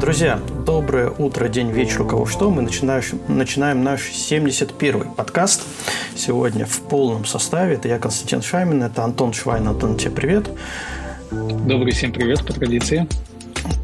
[0.00, 2.50] Друзья, доброе утро, день, вечер, у кого что.
[2.50, 5.62] Мы начинаем, начинаем наш 71-й подкаст.
[6.14, 7.74] Сегодня в полном составе.
[7.74, 9.66] Это я, Константин Шаймин, это Антон Швайн.
[9.66, 10.50] Антон, тебе привет.
[11.30, 13.08] Добрый всем привет, по традиции.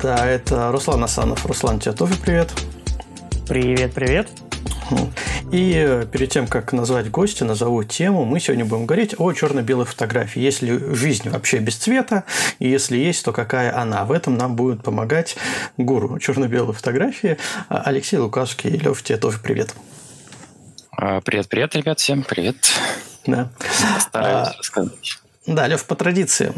[0.03, 1.44] Да, это Руслан Асанов.
[1.46, 2.53] Руслан, тебе тоже привет.
[3.48, 4.29] Привет, привет.
[5.53, 9.85] И э, перед тем, как назвать гостя, назову тему, мы сегодня будем говорить о черно-белой
[9.85, 10.41] фотографии.
[10.41, 12.25] Есть ли жизнь вообще без цвета?
[12.61, 14.05] И если есть, то какая она?
[14.05, 15.36] В этом нам будет помогать
[15.77, 17.36] гуру черно-белой фотографии
[17.68, 18.71] Алексей Лукашский.
[18.71, 19.75] Лев, тебе тоже привет.
[20.93, 22.57] А, привет, привет, ребят, всем привет.
[23.27, 23.50] Да.
[23.99, 25.21] Стараюсь а, рассказать.
[25.46, 26.53] Да, Лев, по традиции,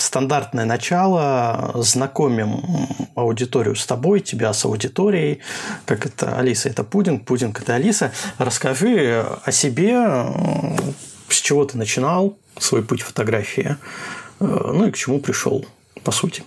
[0.00, 2.62] стандартное начало, знакомим
[3.16, 5.40] аудиторию с тобой, тебя с аудиторией,
[5.86, 8.12] как это Алиса– это Пудинг, Пудинг– это Алиса.
[8.38, 9.96] Расскажи о себе,
[11.28, 13.76] с чего ты начинал свой путь фотографии,
[14.38, 15.66] ну и к чему пришел,
[16.04, 16.44] по сути.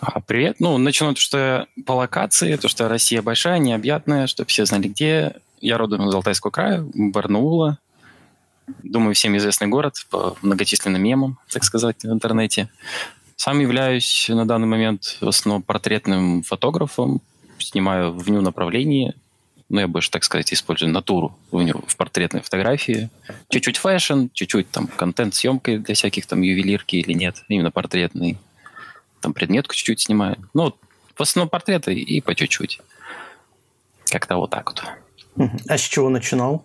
[0.00, 0.56] А, привет.
[0.58, 5.36] Ну, начну то, что по локации, то, что Россия большая, необъятная, чтобы все знали, где.
[5.58, 7.78] Я родом из Алтайского края, Барнаула,
[8.82, 12.68] думаю, всем известный город по многочисленным мемам, так сказать, в интернете.
[13.36, 17.20] Сам являюсь на данный момент в основном портретным фотографом,
[17.58, 19.14] снимаю в ню направлении,
[19.68, 23.10] ну, я больше, так сказать, использую натуру в, ню, в портретной фотографии.
[23.48, 28.38] Чуть-чуть fashion, чуть-чуть там контент съемкой для всяких там ювелирки или нет, именно портретный.
[29.20, 30.36] Там предметку чуть-чуть снимаю.
[30.54, 30.76] Ну,
[31.16, 32.80] в основном портреты и по чуть-чуть.
[34.04, 35.50] Как-то вот так вот.
[35.68, 36.64] А с чего начинал?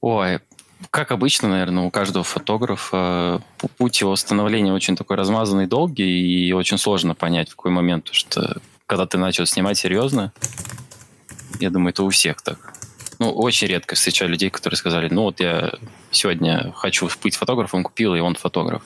[0.00, 0.40] Ой,
[0.90, 3.42] как обычно, наверное, у каждого фотографа
[3.78, 8.60] путь его становления очень такой размазанный, долгий, и очень сложно понять, в какой момент, что
[8.86, 10.32] когда ты начал снимать серьезно,
[11.60, 12.74] я думаю, это у всех так.
[13.18, 15.72] Ну, очень редко встречаю людей, которые сказали, ну вот я
[16.10, 18.82] сегодня хочу быть фотографом, купил, и он фотограф.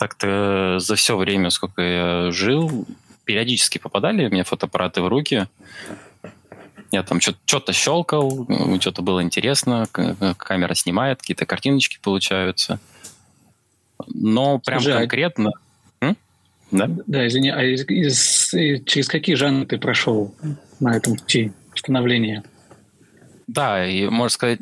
[0.00, 2.86] Так-то за все время, сколько я жил,
[3.24, 5.46] периодически попадали меня фотоаппараты в руки,
[6.90, 8.46] я там что-то щелкал,
[8.80, 9.86] что-то было интересно,
[10.36, 12.80] камера снимает, какие-то картиночки получаются.
[14.06, 15.50] Но прям Слушай, а конкретно...
[16.00, 16.16] М?
[16.70, 16.88] Да?
[17.06, 20.34] да, извини, а из, из, через какие жанры ты прошел
[20.80, 22.44] на этом пути становления?
[23.46, 24.60] Да, и можно сказать,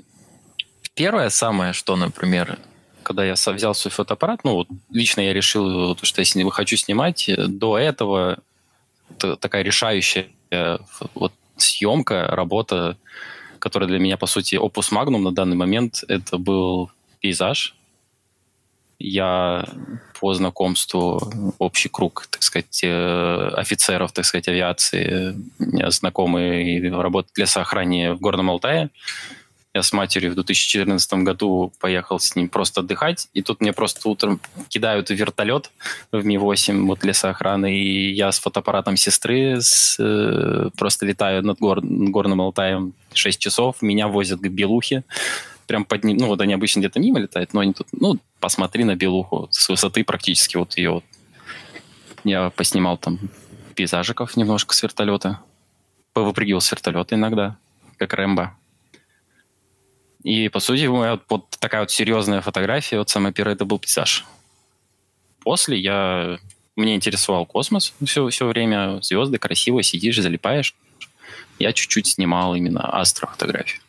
[0.94, 2.59] первое самое, что, например,
[3.03, 7.78] когда я взял свой фотоаппарат, ну, вот лично я решил, что если хочу снимать, до
[7.78, 8.38] этого
[9.19, 10.26] такая решающая
[11.15, 12.97] вот съемка, работа,
[13.59, 16.91] которая для меня, по сути, опус магнум на данный момент, это был
[17.21, 17.75] пейзаж.
[18.99, 19.66] Я
[20.19, 21.21] по знакомству
[21.59, 25.37] общий круг, так сказать, э, офицеров, так сказать, авиации,
[25.91, 28.89] знакомые работают в лесоохране в Горном Алтае.
[29.76, 34.09] Я с матерью в 2014 году поехал с ним просто отдыхать, и тут мне просто
[34.09, 35.70] утром кидают вертолет
[36.10, 41.81] в Ми-8 вот лесоохраны, и я с фотоаппаратом сестры с, э, просто летаю над гор,
[41.82, 45.04] горным Алтаем 6 часов, меня возят к Белухе,
[45.66, 48.84] прям под ним, ну вот они обычно где-то мимо летают, но они тут, ну, посмотри
[48.84, 51.04] на Белуху, с высоты практически вот ее вот.
[52.25, 53.19] Я поснимал там
[53.75, 55.41] пейзажиков немножко с вертолета,
[56.15, 57.59] повыпрыгивал с вертолета иногда,
[57.98, 58.56] как Рэмбо.
[60.26, 64.25] И, по сути, моя вот такая вот серьезная фотография, вот самая первая, это был пейзаж.
[65.38, 66.41] После я...
[66.75, 70.75] Мне интересовал космос все, все время, звезды, красиво, сидишь, залипаешь.
[71.60, 73.81] Я чуть-чуть снимал именно астрофотографию.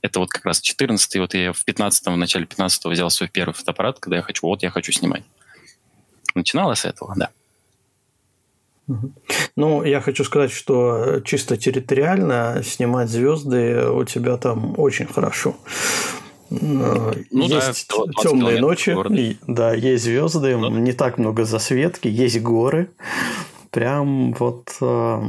[0.00, 3.52] Это вот как раз 14 вот я в 15 в начале 15 взял свой первый
[3.52, 5.24] фотоаппарат, когда я хочу, вот я хочу снимать.
[6.34, 7.28] Начиналось с этого, да.
[9.56, 15.54] Ну, я хочу сказать, что чисто территориально снимать звезды у тебя там очень хорошо.
[16.50, 20.68] Ну, есть да, темные ночи, и, да, есть звезды, ну.
[20.70, 22.90] не так много засветки, есть горы.
[23.70, 25.22] Прям вот э,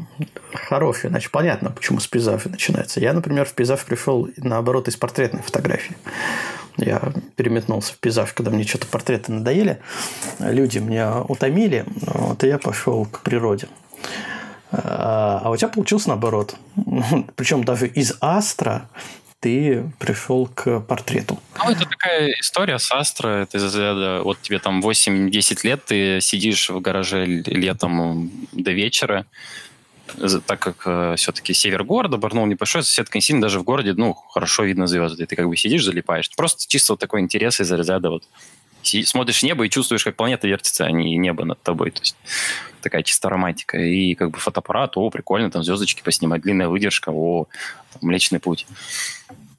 [0.51, 1.11] хорошие.
[1.11, 2.99] Значит, понятно, почему с пейзажа начинается.
[2.99, 5.95] Я, например, в пейзаж пришел наоборот из портретной фотографии.
[6.77, 9.79] Я переметнулся в пейзаж, когда мне что-то портреты надоели.
[10.39, 13.67] Люди меня утомили, вот, и я пошел к природе.
[14.71, 16.55] А, а у тебя получилось наоборот.
[17.35, 18.89] Причем даже из Астра
[19.41, 21.39] ты пришел к портрету.
[21.57, 23.41] Ну, это такая история с Астра.
[23.41, 29.25] Это из вот тебе там 8-10 лет, ты сидишь в гараже летом до вечера,
[30.45, 34.13] так как э, все-таки север города, Барнаул небольшой, соседка не сильно, даже в городе, ну,
[34.13, 35.25] хорошо видно звезды.
[35.25, 36.29] Ты как бы сидишь, залипаешь.
[36.35, 38.23] Просто чисто вот такой интерес из разряда вот
[38.83, 41.91] смотришь небо и чувствуешь, как планета вертится, а не небо над тобой.
[41.91, 42.15] То есть
[42.81, 43.77] такая чисто романтика.
[43.77, 47.47] И как бы фотоаппарат, о, прикольно, там звездочки поснимать, длинная выдержка, о,
[47.93, 48.65] там, Млечный путь.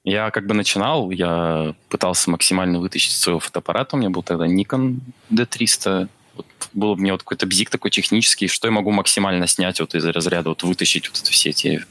[0.04, 3.96] Я как бы начинал, я пытался максимально вытащить своего фотоаппарата.
[3.96, 4.96] У меня был тогда Nikon
[5.30, 6.08] D300.
[6.34, 9.94] Вот был у меня вот какой-то бзик такой технический, что я могу максимально снять вот
[9.94, 11.84] из разряда, вот вытащить вот все эти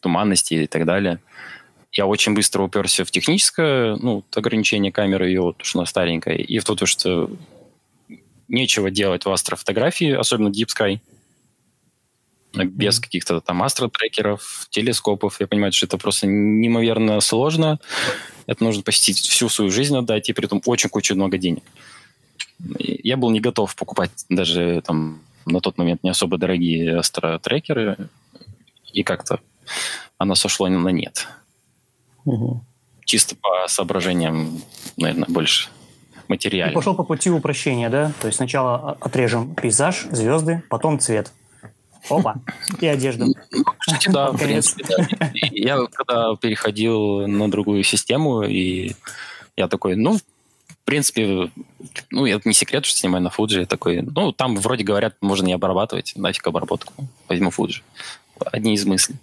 [0.00, 1.18] туманности и так далее.
[1.92, 6.58] Я очень быстро уперся в техническое, ну, ограничение камеры ее, вот, что она старенькая, и
[6.58, 7.30] в то, что
[8.48, 11.00] нечего делать в астрофотографии, особенно Deep Sky
[12.54, 13.02] без mm-hmm.
[13.02, 15.40] каких-то там астротрекеров, телескопов.
[15.40, 17.78] Я понимаю, что это просто неимоверно сложно.
[18.46, 21.62] Это нужно посетить всю свою жизнь отдать, и при этом очень кучу много денег.
[22.78, 27.96] Я был не готов покупать даже там на тот момент не особо дорогие астротрекеры,
[28.92, 29.40] и как-то
[30.18, 31.26] оно сошло на нет.
[32.24, 32.60] Угу.
[33.04, 34.62] Чисто по соображениям,
[34.96, 35.68] наверное, больше
[36.28, 36.74] материально.
[36.74, 38.12] пошел по пути упрощения, да?
[38.20, 41.32] То есть сначала отрежем пейзаж, звезды, потом цвет.
[42.08, 42.36] Опа,
[42.80, 43.26] и одежду.
[43.78, 45.30] Кстати, да, в принципе, да.
[45.52, 48.94] Я когда переходил на другую систему, и
[49.56, 50.18] я такой, ну,
[50.82, 51.50] в принципе,
[52.10, 53.60] ну, это не секрет, что снимаю на Fuji.
[53.60, 56.92] Я такой, ну, там вроде говорят, можно не обрабатывать, нафиг обработку,
[57.28, 57.82] возьму Fuji.
[58.46, 59.16] Одни из мыслей.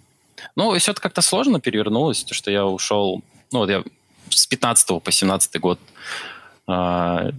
[0.56, 3.22] Ну, все это как-то сложно перевернулось, то, что я ушел,
[3.52, 3.84] ну, вот я
[4.30, 5.78] с 15 по 17 год
[6.66, 7.30] а,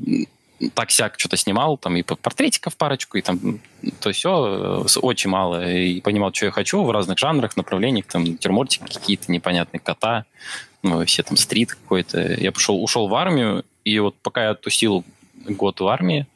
[0.76, 3.60] так-сяк что-то снимал, там и портретиков парочку, и там
[4.00, 5.68] то все э, очень мало.
[5.68, 10.26] И понимал, что я хочу в разных жанрах, направлениях, там натюрмортики какие-то непонятные, кота,
[10.84, 12.20] ну, все там стрит какой-то.
[12.20, 15.04] Я пошел, ушел в армию, и вот пока я тусил
[15.48, 16.28] год в армии,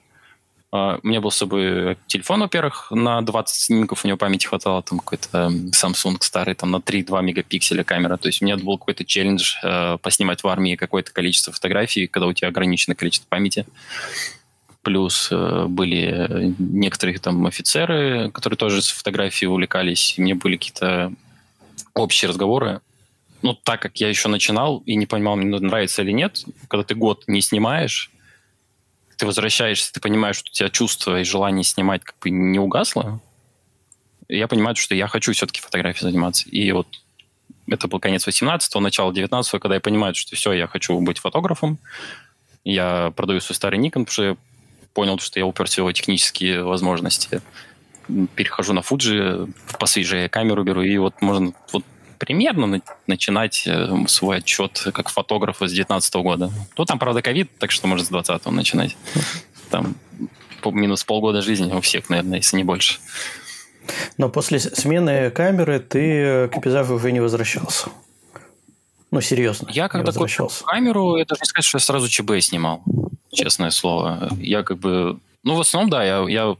[0.76, 4.82] Uh, у меня был с собой телефон, во-первых, на 20 снимков у него памяти хватало,
[4.84, 8.18] там какой-то Samsung старый, там на 3-2 мегапикселя камера.
[8.18, 12.28] То есть у меня был какой-то челлендж uh, поснимать в армии какое-то количество фотографий, когда
[12.28, 13.66] у тебя ограниченное количество памяти.
[14.82, 20.16] Плюс uh, были некоторые там офицеры, которые тоже с фотографией увлекались.
[20.18, 21.14] И мне были какие-то
[21.94, 22.82] общие разговоры.
[23.46, 26.96] Ну, так как я еще начинал и не понимал, мне нравится или нет, когда ты
[26.96, 28.10] год не снимаешь,
[29.18, 33.22] ты возвращаешься, ты понимаешь, что у тебя чувство и желание снимать как бы не угасло,
[34.28, 36.50] я понимаю, что я хочу все-таки фотографией заниматься.
[36.50, 36.88] И вот
[37.68, 41.78] это был конец 18-го, начало 19-го, когда я понимаю, что все, я хочу быть фотографом.
[42.64, 44.38] Я продаю свой старый Nikon, потому что я
[44.96, 47.44] понял, что я уперся в его технические возможности.
[48.34, 51.84] Перехожу на Fuji, посвежее камеру беру, и вот можно вот
[52.18, 56.52] примерно начинать э, свой отчет как фотограф с 2019 года.
[56.78, 58.98] Ну, там, правда, ковид, так что можно с 2020 начинать.
[59.70, 59.96] Там
[60.66, 63.00] минус полгода жизни у всех, наверное, если не больше.
[64.18, 67.90] Но после смены камеры ты к пейзажу уже не возвращался.
[69.12, 69.70] Ну, серьезно.
[69.72, 72.84] Я когда купил камеру, это не сказать, что я сразу ЧБ снимал,
[73.32, 74.30] честное слово.
[74.40, 75.20] Я как бы...
[75.44, 76.56] Ну, в основном, да, я, я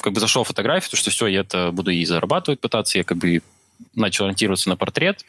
[0.00, 3.04] как бы зашел в фотографию, то, что все, я это буду и зарабатывать пытаться, я
[3.04, 3.42] как бы
[3.94, 5.24] начал ориентироваться на портрет,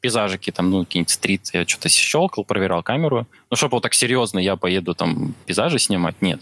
[0.00, 3.26] пейзажики, там, ну, какие-нибудь стрит, я что-то щелкал, проверял камеру.
[3.50, 6.40] Ну, чтобы вот так серьезно я поеду там пейзажи снимать, нет.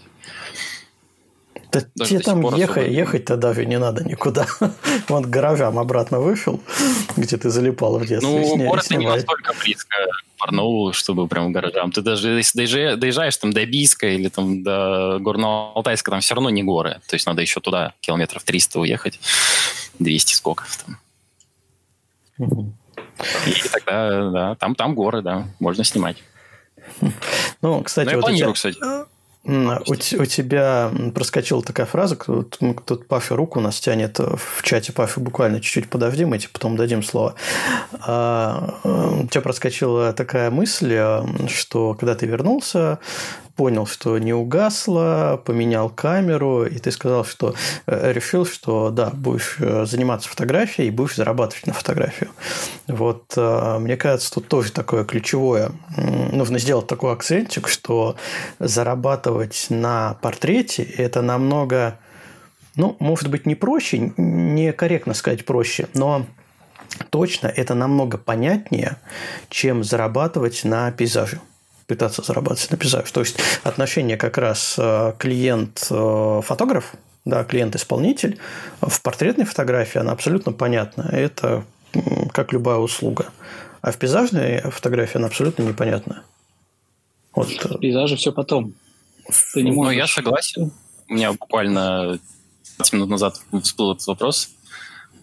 [1.71, 2.87] Да даже тебе там ехать, особо...
[2.87, 4.45] ехать-то даже не надо никуда.
[5.09, 6.61] Вон к гаражам обратно вышел,
[7.17, 8.29] где ты залипал в детстве.
[8.29, 8.69] Ну, сня...
[8.69, 11.91] город не настолько близко к Барнаулу, чтобы прям к гаражам.
[11.91, 16.63] Ты даже если доезжаешь там до Бийска или там до Горно-Алтайска, там все равно не
[16.63, 17.01] горы.
[17.07, 19.19] То есть надо еще туда километров 300 уехать.
[19.99, 20.97] 200 сколько там.
[22.39, 26.17] И тогда, да, там, там горы, да, можно снимать.
[27.61, 28.71] Ну, кстати, Но ну, я вот планирую, тебя...
[28.71, 29.07] кстати.
[29.47, 34.91] У, у тебя проскочила такая фраза, тут, тут Пафи руку нас тянет в чате.
[34.91, 37.35] Пафи, буквально чуть-чуть подожди, мы тебе потом дадим слово.
[38.01, 40.99] А, у тебя проскочила такая мысль,
[41.47, 42.99] что когда ты вернулся,
[43.57, 47.55] понял, что не угасло, поменял камеру, и ты сказал, что
[47.87, 52.29] э, решил, что да, будешь э, заниматься фотографией и будешь зарабатывать на фотографию.
[52.87, 55.71] Вот э, мне кажется, тут тоже такое ключевое.
[55.97, 58.15] Нужно сделать такой акцентик, что
[58.59, 61.99] зарабатывать на портрете– это намного,
[62.75, 66.27] ну, может быть, не проще, некорректно сказать проще, но
[67.09, 68.97] точно это намного понятнее,
[69.49, 71.41] чем зарабатывать на пейзаже
[71.87, 73.11] пытаться зарабатывать на пейзаже.
[73.11, 76.93] То есть отношение как раз э, клиент-фотограф,
[77.25, 78.37] да, клиент-исполнитель
[78.81, 81.09] в портретной фотографии, она абсолютно понятна.
[81.11, 81.63] Это
[82.33, 83.27] как любая услуга.
[83.81, 86.23] А в пейзажной фотографии она абсолютно непонятная.
[87.33, 87.47] Вот.
[87.47, 88.73] В пейзаже все потом.
[89.53, 89.93] Ты не ну, можешь...
[89.93, 90.71] Ну, я согласен.
[91.09, 92.19] У меня буквально
[92.77, 94.49] 20 минут назад всплыл этот вопрос.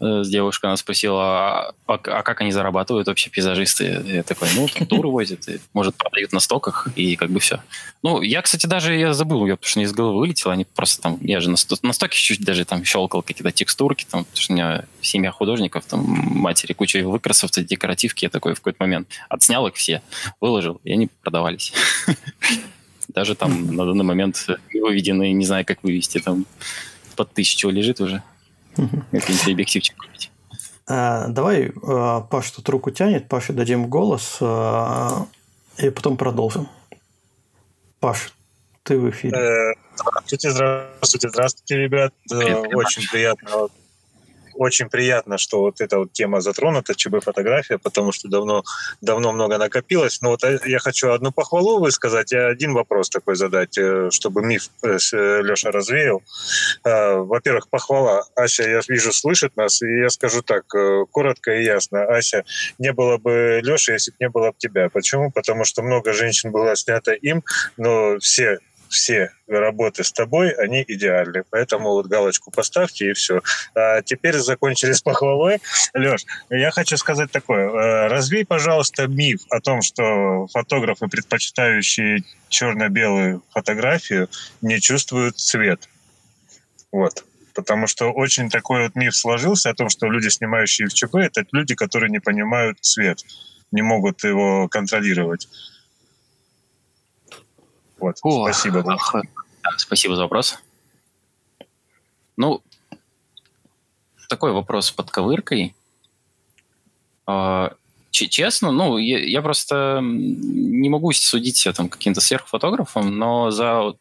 [0.05, 4.03] Э, с девушкой, она спросила, а, а, а как они зарабатывают вообще пейзажисты?
[4.05, 7.63] Я такой, ну, туры возят, и, может, продают на стоках, и как бы все.
[8.03, 11.01] Ну, я, кстати, даже я забыл ее, потому что не из головы вылетело, они просто
[11.01, 14.53] там, я же на, на стоке чуть-чуть даже там щелкал какие-то текстурки, там, потому что
[14.53, 19.67] у меня семья художников, там, матери куча выкрасов, декоративки, я такой в какой-то момент отснял
[19.69, 20.03] их все,
[20.39, 21.73] выложил, и они продавались.
[23.09, 26.45] Даже там на данный момент выведены, не знаю, как вывести, там
[27.17, 28.23] под тысячу лежит уже.
[28.77, 30.31] Какой-нибудь объективчик купить.
[30.87, 35.27] А, давай а, Паш тут руку тянет, Паше дадим голос, а,
[35.79, 36.69] и потом продолжим.
[38.01, 38.35] Паш,
[38.83, 39.37] ты в эфире.
[39.37, 42.13] Э, здравствуйте, здравствуйте, здравствуйте, ребят.
[42.75, 43.69] Очень приятно
[44.57, 48.65] очень приятно, что вот эта вот тема затронута, ЧБ-фотография, потому что давно,
[49.01, 50.21] давно много накопилось.
[50.23, 54.43] Но вот э, я хочу одну похвалу высказать и один вопрос такой задать, э, чтобы
[54.43, 54.99] миф э,
[55.43, 56.23] Леша развеял.
[56.85, 58.25] Во-первых, похвала.
[58.35, 60.67] Ася, я вижу, слышит нас, и я скажу так,
[61.11, 62.05] коротко и ясно.
[62.05, 62.45] Ася,
[62.79, 64.89] не было бы Леши, если бы не было бы тебя.
[64.89, 65.31] Почему?
[65.31, 67.43] Потому что много женщин было снято им,
[67.77, 68.59] но все
[68.95, 71.43] все работы с тобой, они идеальны.
[71.51, 73.43] Поэтому вот галочку поставьте и все.
[73.75, 75.59] А теперь закончили с похвалой.
[75.93, 77.69] Леш, я хочу сказать такое.
[77.69, 84.29] Э, развей, пожалуйста, миф о том, что фотографы, предпочитающие черно-белую фотографию,
[84.63, 85.89] не чувствуют цвет.
[86.93, 87.25] Вот.
[87.55, 91.45] Потому что очень такой вот миф сложился о том, что люди, снимающие в ЧП, это
[91.53, 93.25] люди, которые не понимают цвет,
[93.73, 95.49] не могут его контролировать.
[97.99, 98.83] Вот, О, спасибо.
[98.83, 98.97] Да,
[99.79, 100.59] спасибо за вопрос.
[102.37, 102.63] Ну,
[104.29, 105.75] такой вопрос под ковыркой.
[107.27, 107.73] А,
[108.11, 113.83] честно, ну, я, я просто не могу судить себя там каким-то сверхфотографом, но за...
[113.83, 113.97] У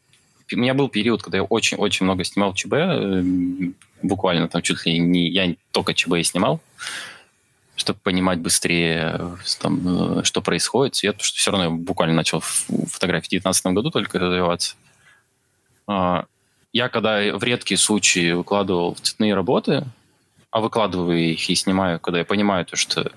[0.55, 3.23] меня был период, когда я очень-очень много снимал ЧБ, э,
[4.01, 5.29] буквально там чуть ли не...
[5.29, 6.59] Я только ЧБ и снимал
[7.75, 12.39] чтобы понимать быстрее, там, э, что происходит, цвет, потому что все равно я буквально начал
[12.39, 14.75] фотографии в 2019 году только развиваться.
[15.87, 16.25] А,
[16.71, 19.85] я когда в редкие случаи выкладывал цветные работы,
[20.51, 23.11] а выкладываю их и снимаю, когда я понимаю то, что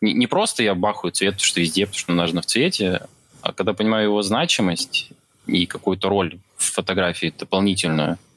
[0.00, 3.06] не, не просто я бахаю цвет, что везде, потому что нужно в цвете,
[3.40, 5.10] а когда понимаю его значимость
[5.46, 8.18] и какую-то роль в фотографии дополнительную–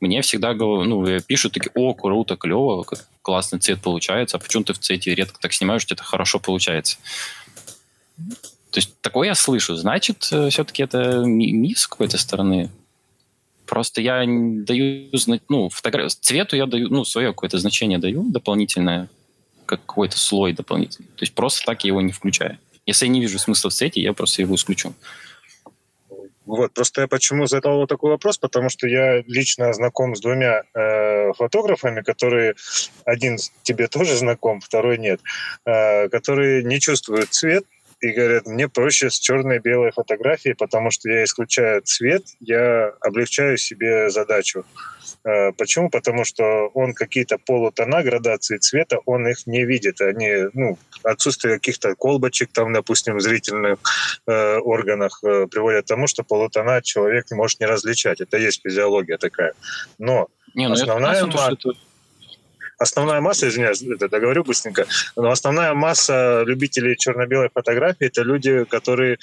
[0.00, 2.84] мне всегда ну, пишут такие, о, круто, клево,
[3.22, 6.98] классный цвет получается, а почему ты в цвете редко так снимаешь, что это хорошо получается?
[8.16, 9.74] То есть такое я слышу.
[9.74, 12.70] Значит, э, все-таки это миф с какой-то стороны.
[13.64, 15.08] Просто я даю,
[15.48, 16.14] ну, фотограф...
[16.14, 19.08] цвету я даю, ну, свое какое-то значение даю дополнительное,
[19.64, 21.08] как какой-то слой дополнительный.
[21.16, 22.58] То есть просто так я его не включаю.
[22.84, 24.94] Если я не вижу смысла в цвете, я просто его исключу.
[26.46, 31.32] Вот, просто я почему задал такой вопрос, потому что я лично знаком с двумя э,
[31.32, 32.54] фотографами, которые
[33.04, 35.20] один тебе тоже знаком, второй нет,
[35.64, 37.64] э, которые не чувствуют цвет
[38.00, 43.56] и говорят, мне проще с черной белой фотографией, потому что я исключаю цвет, я облегчаю
[43.56, 44.64] себе задачу.
[45.24, 45.90] Э, почему?
[45.90, 50.00] Потому что он какие-то полутона градации цвета, он их не видит.
[50.00, 53.78] Они, ну, отсутствие каких-то колбочек, там, допустим, в зрительных
[54.26, 58.20] э, органах э, приводит к тому, что полутона человек может не различать.
[58.20, 59.54] Это есть физиология такая.
[59.98, 61.16] Но не, ну основная...
[61.16, 61.70] Это, масса, это...
[62.78, 69.18] Основная масса, извиняюсь, это договорю быстренько, но основная масса любителей черно-белой фотографии это люди, которые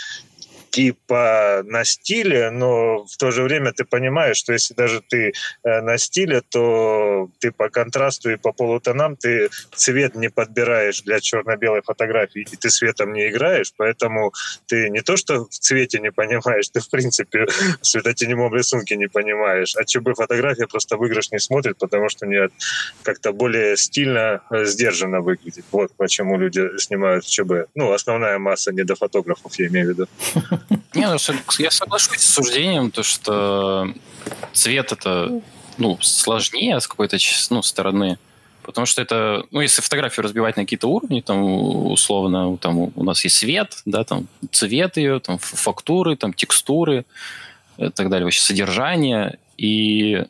[0.74, 5.82] типа на стиле, но в то же время ты понимаешь, что если даже ты э,
[5.82, 11.84] на стиле, то ты по контрасту и по полутонам ты цвет не подбираешь для черно-белой
[11.84, 14.34] фотографии, и ты светом не играешь, поэтому
[14.66, 19.08] ты не то, что в цвете не понимаешь, ты в принципе в светотеневом рисунке не
[19.08, 22.52] понимаешь, а ЧБ фотография просто выигрыш не смотрит, потому что нет,
[23.04, 25.66] как-то более стильно, э, сдержанно выглядит.
[25.72, 27.70] Вот почему люди снимают ЧБ.
[27.76, 30.08] Ну, основная масса не до фотографов, я имею в виду.
[30.94, 31.18] Не, ну,
[31.60, 33.94] я соглашусь с суждением, то, что
[34.54, 35.42] цвет это
[35.78, 37.18] ну, сложнее с какой-то
[37.50, 38.18] ну, стороны.
[38.64, 43.24] Потому что это, ну, если фотографию разбивать на какие-то уровни, там, условно, там у нас
[43.24, 47.06] есть свет, да, там, цвет ее, там, фактуры, там, текстуры
[47.78, 49.38] и так далее, вообще содержание.
[49.58, 50.24] И,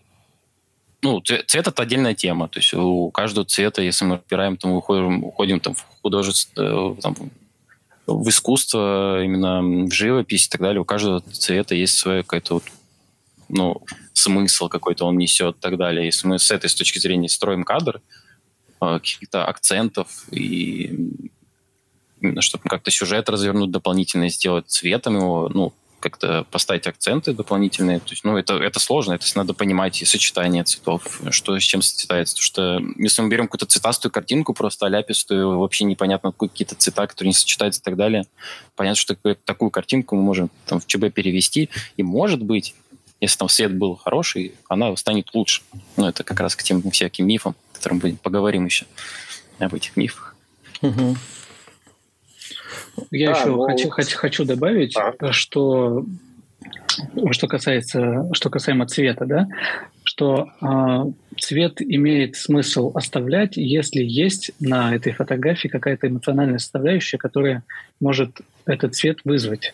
[1.04, 2.48] ну, цвет– это отдельная тема.
[2.48, 7.16] То есть у каждого цвета, если мы разбираем, там, уходим, уходим там, в художество, там,
[8.06, 12.64] в искусство, именно в живопись и так далее, у каждого цвета есть свой какой-то вот,
[13.50, 13.82] ну,
[14.14, 16.06] смысл какой-то он несет и так далее.
[16.06, 18.02] Если мы с этой с точки зрения строим кадр,
[18.80, 21.10] а, каких-то акцентов и
[22.40, 28.00] чтобы как-то сюжет развернуть дополнительно, сделать цветом его, ну, как-то поставить акценты дополнительные.
[28.00, 31.82] То есть, ну, это, это сложно, это надо понимать и сочетание цветов, что с чем
[31.82, 32.36] сочетается.
[32.36, 37.30] Потому что если мы берем какую-то цветастую картинку, просто аляпистую, вообще непонятно какие-то цвета, которые
[37.30, 38.26] не сочетаются и так далее,
[38.76, 42.76] понятно, что такую картинку мы можем там, в ЧБ перевести, и может быть,
[43.22, 45.62] если там свет был хороший, она станет лучше.
[45.96, 48.86] Ну, это как раз к тем всяким мифам, о которых мы поговорим еще
[49.60, 50.36] об этих мифах.
[50.82, 51.16] Угу.
[53.12, 53.66] Я да, еще но...
[53.66, 55.32] хочу, хочу, хочу добавить, а.
[55.32, 56.06] что
[57.32, 59.48] что касается, что касаемо цвета, да,
[60.04, 67.64] что э, цвет имеет смысл оставлять, если есть на этой фотографии какая-то эмоциональная составляющая, которая
[68.00, 69.74] может этот цвет вызвать.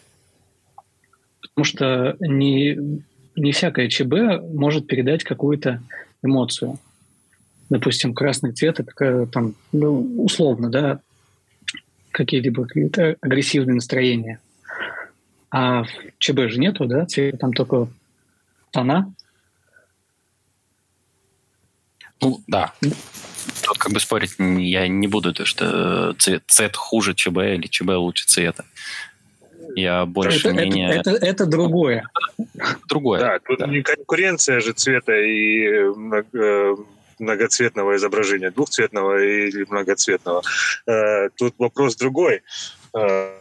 [1.42, 3.02] Потому что не,
[3.36, 5.82] не всякое ЧБ может передать какую-то
[6.24, 6.80] эмоцию.
[7.70, 11.00] Допустим, красный цвет это там, ну, условно, да,
[12.20, 14.40] какие-либо какие агрессивные настроения.
[15.52, 15.88] А в
[16.20, 17.08] ЧБ же нету, да,
[17.40, 17.88] там только
[18.72, 19.12] тона.
[22.22, 22.74] Ну, да.
[22.82, 27.90] Тут как бы спорить я не буду, то что цвет, цвет хуже ЧБ или ЧБ
[27.96, 28.66] лучше цвета.
[29.76, 30.92] Я больше это, мнения...
[30.92, 32.10] Это, это, это другое.
[32.90, 33.22] Другое.
[33.22, 33.68] Да, тут да.
[33.68, 35.64] не конкуренция же цвета и
[36.34, 36.76] э,
[37.20, 40.42] многоцветного изображения, двухцветного или многоцветного.
[40.88, 42.42] Э, тут вопрос другой.
[42.94, 43.36] Э,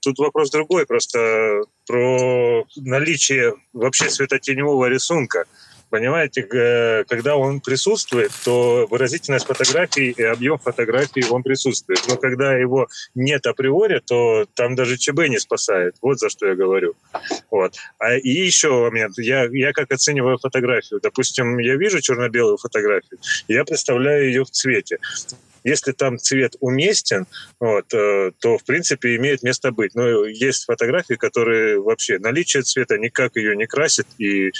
[0.00, 5.44] тут вопрос другой, просто про наличие вообще светотеневого рисунка.
[5.90, 6.42] Понимаете,
[7.08, 12.00] когда он присутствует, то выразительность фотографии и объем фотографии он присутствует.
[12.08, 15.96] Но когда его нет априори, то там даже ЧБ не спасает.
[16.00, 16.94] Вот за что я говорю.
[17.50, 17.74] Вот.
[17.98, 19.18] А и еще момент.
[19.18, 21.00] Я, я как оцениваю фотографию.
[21.02, 23.18] Допустим, я вижу черно-белую фотографию,
[23.48, 24.98] я представляю ее в цвете
[25.64, 27.26] если там цвет уместен,
[27.58, 29.94] вот, э, то, в принципе, имеет место быть.
[29.94, 34.52] Но есть фотографии, которые вообще наличие цвета никак ее не красит, и,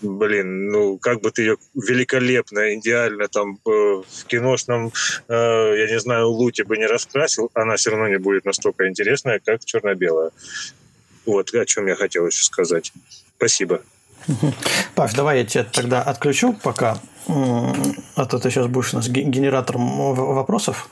[0.00, 4.92] блин, ну, как бы ты ее великолепно, идеально там э, в киношном,
[5.28, 9.40] э, я не знаю, луте бы не раскрасил, она все равно не будет настолько интересная,
[9.44, 10.30] как черно-белая.
[11.24, 12.92] Вот о чем я хотел еще сказать.
[13.36, 13.82] Спасибо.
[14.94, 16.98] Паш, давай я тебя тогда отключу пока,
[17.28, 20.88] а то ты сейчас будешь у нас генератором вопросов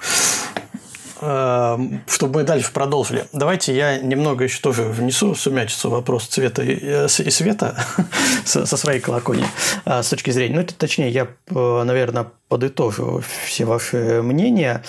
[1.20, 3.26] эм, чтобы мы дальше продолжили.
[3.32, 7.76] Давайте я немного еще тоже внесу сумятицу вопрос цвета и э, света
[8.44, 9.46] со своей колокольни
[9.84, 10.54] э, с точки зрения.
[10.56, 14.82] Ну, это, точнее, я, э, наверное, подытожу все ваши мнения.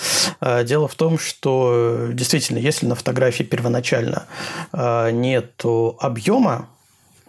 [0.64, 4.24] Дело в том, что действительно, если на фотографии первоначально
[5.12, 5.62] нет
[6.00, 6.68] объема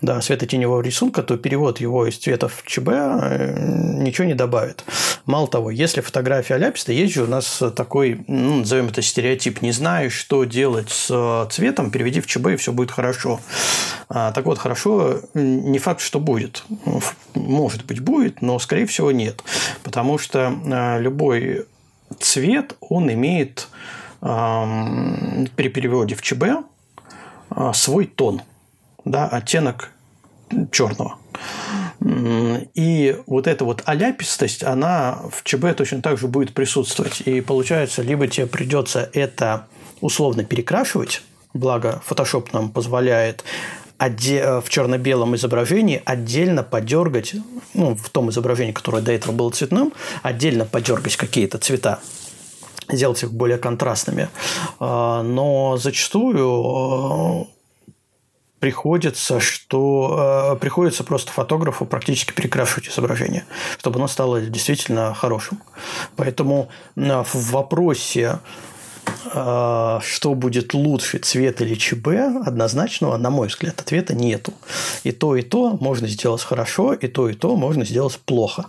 [0.04, 3.56] да, светотеневого рисунка, то перевод его из цвета в ЧБ э,
[4.02, 4.84] ничего не добавит.
[5.26, 9.72] Мало того, если фотография ляписта, есть же у нас такой, ну, назовем это стереотип, не
[9.72, 13.40] знаю, что делать с цветом, переведи в ЧБ, и все будет хорошо.
[14.10, 16.66] А, так вот, хорошо не факт, что будет.
[17.34, 19.42] Может быть, будет, но, скорее всего, нет.
[19.84, 21.66] Потому что а, любой
[22.20, 23.70] цвет, он имеет
[24.20, 26.44] при переводе в ЧБ
[27.50, 28.42] а, свой тон–
[29.06, 29.90] да, оттенок
[30.72, 31.18] черного.
[32.74, 37.22] И вот эта вот аляпистость, она в ЧБ точно так же будет присутствовать.
[37.22, 39.68] И получается, либо тебе придется это
[40.02, 41.22] условно перекрашивать,
[41.54, 43.44] благо Photoshop нам позволяет
[44.00, 47.36] в черно-белом изображении отдельно подергать,
[47.74, 52.00] ну, в том изображении, которое до этого было цветным, отдельно подергать какие-то цвета
[52.90, 54.28] сделать их более контрастными.
[54.80, 57.48] А, но зачастую
[58.64, 63.44] приходится, что э, приходится просто фотографу практически перекрашивать изображение,
[63.78, 65.62] чтобы оно стало действительно хорошим.
[66.16, 68.40] Поэтому э, в вопросе
[69.34, 72.08] э, что будет лучше, цвет или ЧБ,
[72.48, 74.54] однозначного, на мой взгляд, ответа нету.
[75.04, 78.68] И то, и то можно сделать хорошо, и то, и то можно сделать плохо.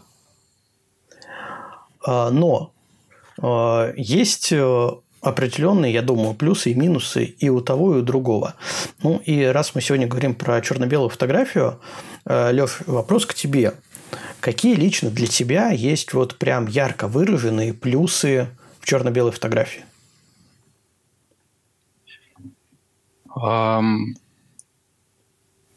[2.05, 2.73] Э, но
[3.41, 4.53] э, есть
[5.25, 8.55] определенные, я думаю, плюсы и минусы и у того, и у другого.
[9.03, 11.81] Ну, и раз мы сегодня говорим про черно-белую фотографию,
[12.27, 13.75] э, Леш, вопрос к тебе.
[14.41, 18.49] Какие лично для тебя есть вот прям ярко выраженные плюсы
[18.81, 19.85] в черно-белой фотографии?
[23.37, 24.15] Um,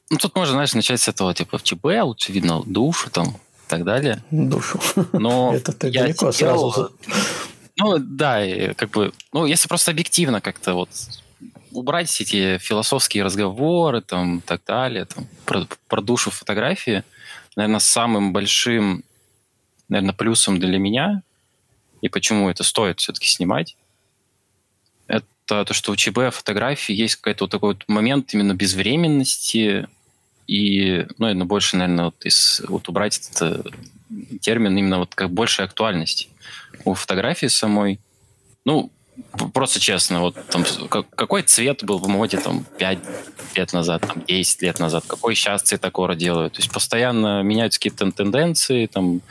[0.09, 3.69] ну, тут можно, знаешь, начать с этого, типа, в ЧБ лучше видно душу там и
[3.69, 4.23] так далее.
[4.31, 4.79] Душу.
[5.11, 6.91] Но Это ты далеко сразу
[7.77, 10.89] ну, да, как бы, ну, если просто объективно как-то вот
[11.71, 17.03] убрать все эти философские разговоры там и так далее, там, про, про душу фотографии,
[17.55, 19.03] наверное, самым большим,
[19.89, 21.21] наверное, плюсом для меня,
[22.01, 23.77] и почему это стоит все-таки снимать,
[25.07, 29.87] это то, что у ЧБ фотографии есть какой-то вот такой вот момент именно безвременности,
[30.47, 33.67] и, ну, наверное, больше, наверное, вот, из, вот убрать этот
[34.41, 36.29] термин именно вот как большая актуальность
[36.85, 37.99] у фотографии самой.
[38.65, 38.91] Ну,
[39.53, 42.99] просто честно, вот там, какой цвет был в моде там 5
[43.55, 46.53] лет назад, там 10 лет назад, какой сейчас цветокора делают.
[46.53, 49.21] То есть постоянно меняются какие-то тенденции, там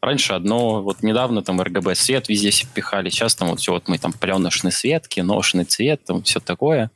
[0.00, 3.98] Раньше одно, вот недавно там RGB свет везде пихали, сейчас там вот все, вот мы
[3.98, 6.92] там пленочный свет, киношный цвет, там все такое.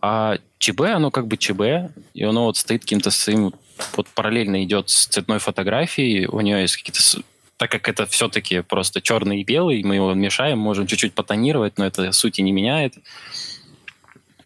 [0.00, 3.52] А ЧБ, оно как бы ЧБ, и оно вот стоит каким-то своим,
[3.96, 7.02] вот параллельно идет с цветной фотографией, у нее есть какие-то
[7.56, 11.86] так как это все-таки просто черный и белый, мы его мешаем, можем чуть-чуть потонировать, но
[11.86, 12.94] это сути не меняет.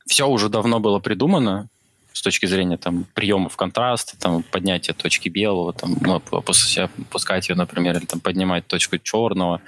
[0.06, 1.68] Все уже давно было придумано,
[2.16, 7.98] с точки зрения там приемов контраста, там поднятия точки белого, там ну, опускать ее, например,
[7.98, 9.60] или там поднимать точку черного,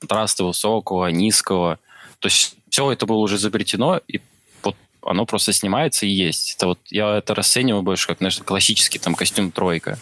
[0.00, 1.78] контраста высокого, низкого.
[2.18, 4.20] То есть все это было уже изобретено, и
[4.64, 6.56] вот оно просто снимается и есть.
[6.56, 9.96] Это вот я это расцениваю больше как, знаешь, классический там костюм тройка.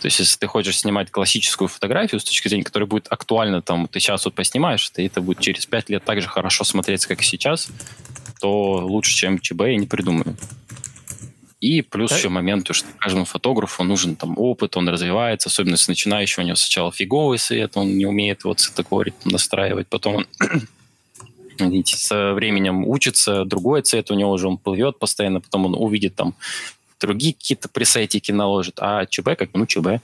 [0.00, 3.88] То есть, если ты хочешь снимать классическую фотографию с точки зрения, которая будет актуальна, там,
[3.88, 7.22] ты сейчас вот поснимаешь, и это будет через пять лет так же хорошо смотреться, как
[7.22, 7.68] и сейчас,
[8.40, 10.36] то лучше, чем ЧБ, я не придумаю.
[11.60, 16.42] И плюс еще момент, что каждому фотографу нужен там опыт, он развивается, особенно если начинающий,
[16.42, 20.26] у него сначала фиговый свет, он не умеет вот цветокорить, настраивать, потом он
[21.58, 26.14] видите, со временем учится, другой цвет у него уже он плывет постоянно, потом он увидит
[26.14, 26.34] там
[27.00, 30.00] другие какие-то пресетики наложит, а ЧБ как, ну, ЧБ.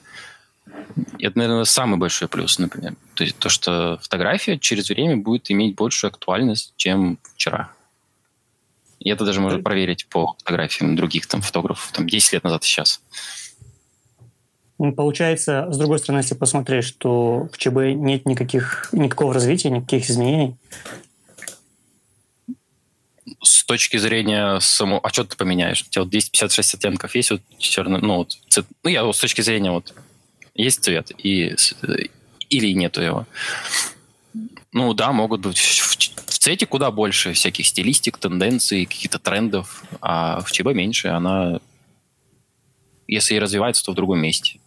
[1.18, 2.94] Это, наверное, самый большой плюс, например.
[3.14, 7.72] То есть то, что фотография через время будет иметь большую актуальность, чем вчера.
[9.00, 12.66] И это даже можно проверить по фотографиям других там фотографов там 10 лет назад и
[12.66, 13.00] сейчас.
[14.78, 20.08] Ну, получается, с другой стороны, если посмотреть, что в ЧБ нет никаких, никакого развития, никаких
[20.10, 20.56] изменений.
[23.72, 25.00] Точки зрения самого...
[25.02, 25.82] А что ты поменяешь?
[25.82, 28.00] У тебя вот 256 оттенков есть, вот черный...
[28.02, 29.94] Ну, вот, цвет, ну, я вот с точки зрения вот...
[30.54, 31.56] Есть цвет и,
[32.50, 33.26] или нету его.
[34.72, 35.56] Ну да, могут быть
[36.42, 41.08] цвете куда больше всяких стилистик, тенденций, каких-то трендов, а в ЧБ меньше.
[41.08, 41.60] Она,
[43.06, 44.58] если и развивается, то в другом месте.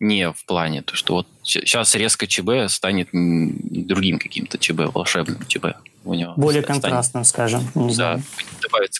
[0.00, 5.66] Не в плане, то что вот сейчас резко ЧБ станет другим каким-то ЧБ, волшебным ЧБ.
[6.04, 7.62] У него Более станет, контрастным, скажем.
[7.74, 8.20] Не да,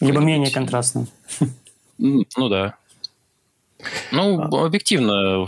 [0.00, 1.08] Либо менее контрастным.
[1.98, 2.74] Ну да.
[4.11, 4.66] Ну, а.
[4.66, 5.46] объективно,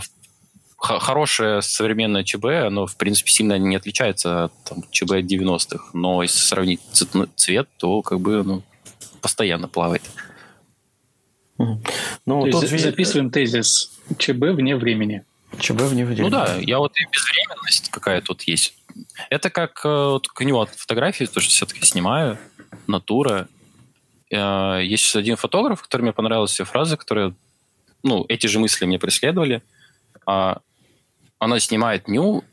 [0.77, 5.89] хорошее современное ЧБ, оно, в принципе, сильно не отличается от там, ЧБ 90-х.
[5.93, 6.81] Но если сравнить
[7.35, 8.63] цвет, то как бы ну,
[9.21, 10.03] постоянно плавает.
[11.57, 11.77] Ну,
[12.25, 12.81] то есть видит...
[12.81, 15.23] записываем тезис ЧБ вне времени.
[15.59, 16.23] ЧБ вне времени.
[16.23, 18.75] Ну да, я вот и безвременность какая тут есть.
[19.29, 22.37] Это как э, вот, к нему от фотографии, то, что все-таки снимаю,
[22.87, 23.47] натура.
[24.29, 27.33] Э, есть один фотограф, который мне понравилась все фразы, которые,
[28.03, 29.61] ну, эти же мысли мне преследовали.
[30.25, 30.59] А
[31.39, 32.43] она снимает ню,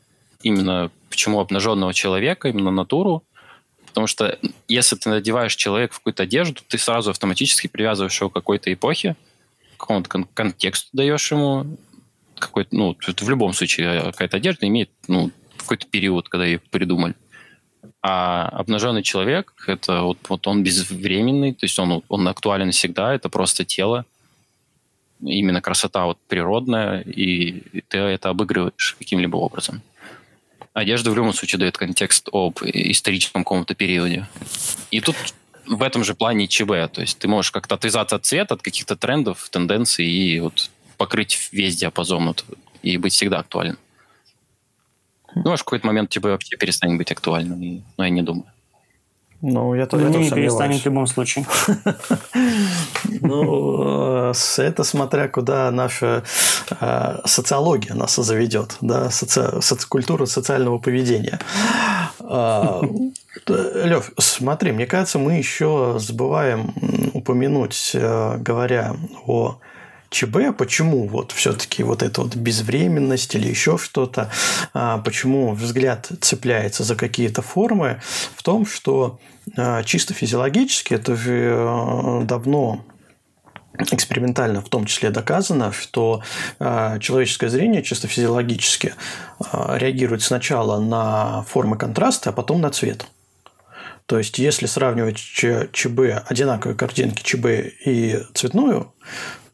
[0.41, 3.23] именно почему обнаженного человека, именно натуру,
[3.87, 8.33] потому что если ты надеваешь человека в какую-то одежду, ты сразу автоматически привязываешь его к
[8.33, 9.15] какой-то эпохе,
[9.77, 11.77] какому-то кон- контексту даешь ему,
[12.39, 17.15] какой-то, ну, в любом случае какая-то одежда имеет, ну, какой-то период, когда ее придумали.
[18.01, 23.29] А обнаженный человек, это вот, вот он безвременный, то есть он, он актуален всегда, это
[23.29, 24.05] просто тело,
[25.21, 29.81] именно красота вот природная, и ты это обыгрываешь каким-либо образом.
[30.73, 34.27] Одежда в любом случае дает контекст об историческом каком-то периоде.
[34.91, 35.15] И тут
[35.65, 38.95] в этом же плане ЧБ, то есть ты можешь как-то отвязаться от цвета, от каких-то
[38.95, 42.45] трендов, тенденций и вот покрыть весь диапазон вот,
[42.83, 43.77] и быть всегда актуальным.
[45.33, 48.45] Ну, может, в какой-то момент ЧБ вообще перестанет быть актуальным, но я не думаю.
[49.41, 51.45] Ну, я тоже не перестанет в любом случае.
[53.21, 56.23] Ну, это смотря куда наша
[56.79, 59.09] э, социология нас заведет, да,
[59.89, 61.39] культура социального поведения.
[62.19, 62.81] А,
[63.47, 66.73] Лев, смотри, мне кажется, мы еще забываем
[67.13, 69.57] упомянуть, э, говоря о
[70.09, 74.31] ЧБ, почему вот все-таки вот эта вот безвременность или еще что-то,
[74.73, 78.01] а, почему взгляд цепляется за какие-то формы,
[78.35, 79.19] в том, что
[79.55, 82.85] а, чисто физиологически это же э, давно
[83.77, 86.21] экспериментально в том числе доказано, что
[86.59, 88.93] э, человеческое зрение чисто физиологически
[89.53, 93.05] реагирует сначала на формы контраста, а потом на цвет.
[94.09, 97.45] То есть, если сравнивать ЧБ, одинаковые картинки ЧБ
[97.85, 98.91] и цветную,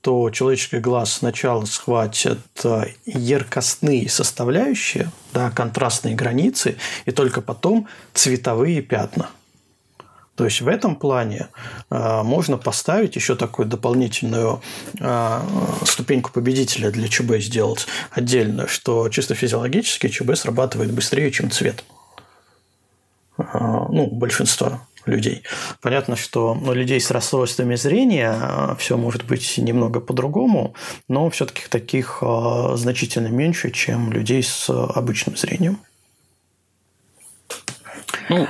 [0.06, 8.84] то человеческий глаз сначала схватит э, яркостные составляющие, да, контрастные границы, и только потом цветовые
[8.84, 9.32] пятна.
[10.36, 11.48] То есть в этом плане
[11.90, 14.62] э, можно поставить еще такую дополнительную
[15.00, 15.42] э,
[15.84, 21.84] ступеньку победителя для ЧБ сделать отдельно, что чисто физиологически ЧБ срабатывает быстрее, чем цвет.
[23.40, 23.44] Э,
[23.90, 25.44] ну, большинство людей.
[25.82, 30.74] Понятно, что у людей с расстройствами зрения э, все может быть немного по-другому,
[31.08, 35.80] но все-таки таких э, значительно меньше, чем людей с обычным зрением.
[38.30, 38.48] Ну,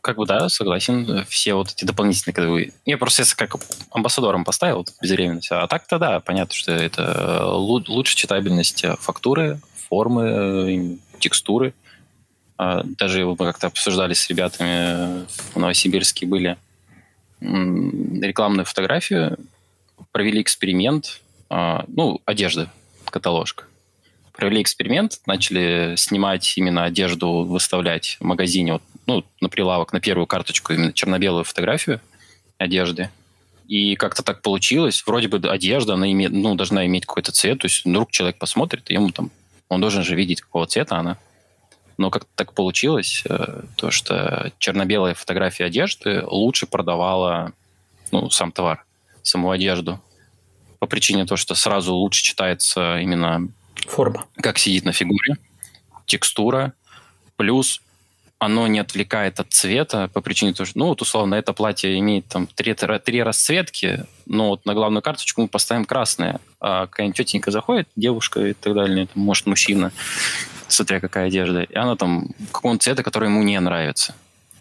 [0.00, 1.24] как бы да, согласен.
[1.28, 2.72] Все вот эти дополнительные, когда вы...
[2.84, 3.56] Я просто если как
[3.90, 5.50] амбассадором поставил безвременность.
[5.50, 11.74] А так-то да, понятно, что это лучше читабельность фактуры, формы, текстуры.
[12.58, 16.56] А, даже мы как-то обсуждали с ребятами в Новосибирске были
[17.40, 19.38] рекламную фотографию,
[20.10, 22.70] провели эксперимент, а, ну, одежда,
[23.04, 23.64] каталожка
[24.38, 30.28] провели эксперимент, начали снимать именно одежду, выставлять в магазине, вот, ну, на прилавок, на первую
[30.28, 32.00] карточку, именно черно-белую фотографию
[32.56, 33.10] одежды.
[33.66, 35.02] И как-то так получилось.
[35.04, 37.58] Вроде бы одежда, она имеет, ну, должна иметь какой-то цвет.
[37.58, 39.32] То есть вдруг человек посмотрит, и ему там,
[39.68, 41.18] он должен же видеть, какого цвета она.
[41.98, 47.52] Но как-то так получилось, э, то, что черно-белая фотография одежды лучше продавала
[48.12, 48.84] ну, сам товар,
[49.22, 50.00] саму одежду.
[50.78, 53.48] По причине того, что сразу лучше читается именно
[53.86, 54.26] Форма.
[54.40, 55.36] Как сидит на фигуре,
[56.06, 56.72] текстура,
[57.36, 57.80] плюс
[58.40, 62.26] оно не отвлекает от цвета по причине того, что, ну, вот условно, это платье имеет
[62.28, 67.50] там три, три расцветки, но вот на главную карточку мы поставим красное, а какая-нибудь тетенька
[67.50, 69.90] заходит, девушка и так далее, может, мужчина,
[70.68, 74.14] смотря какая одежда, и она там какого-то цвета, который ему не нравится.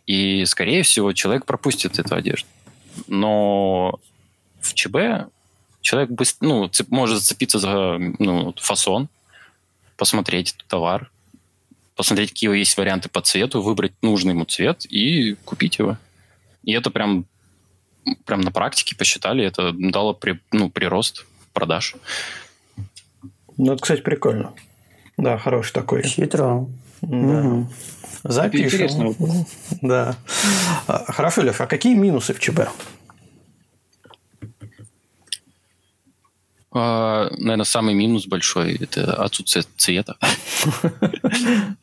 [0.06, 2.48] И, скорее всего, человек пропустит эту одежду.
[3.08, 4.00] Но
[4.62, 5.30] в ЧБ
[5.82, 9.10] человек быстро, ну, может зацепиться за ну, фасон,
[9.98, 11.10] посмотреть товар,
[11.96, 15.98] посмотреть, какие есть варианты по цвету, выбрать нужный ему цвет и купить его.
[16.64, 17.26] И это прям,
[18.26, 21.96] прям на практике посчитали, это дало при, ну, прирост продаж.
[23.58, 24.54] Ну, это, кстати, прикольно.
[25.18, 26.04] Да, хороший такой.
[26.04, 26.68] Хитро.
[27.02, 27.18] Да.
[27.18, 27.68] Угу.
[28.24, 29.16] Запишем.
[29.82, 30.16] Да.
[30.88, 32.70] А, хорошо, Лев, а какие минусы в ЧБ?
[36.72, 40.18] А, наверное, самый минус большой– это отсутствие цвета.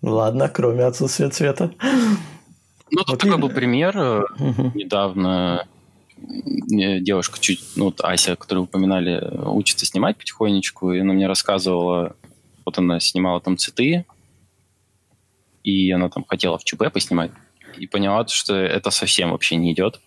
[0.03, 1.73] Ладно, кроме отсутствия цвета.
[2.91, 3.97] Ну, тут такой был пример.
[4.75, 5.67] Недавно
[6.17, 12.15] девушка чуть, ну, вот Ася, которую упоминали, учится снимать потихонечку, и она мне рассказывала,
[12.65, 14.05] вот она снимала там цветы,
[15.63, 17.31] и она там хотела в ЧП поснимать,
[17.77, 20.01] и поняла, что это совсем вообще не идет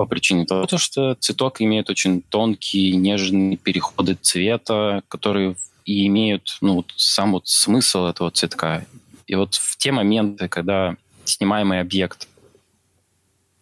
[0.00, 6.86] по причине того, что цветок имеет очень тонкие, нежные переходы цвета, которые и имеют ну,
[6.96, 8.86] сам вот смысл этого цветка.
[9.26, 10.96] И вот в те моменты, когда
[11.26, 12.28] снимаемый объект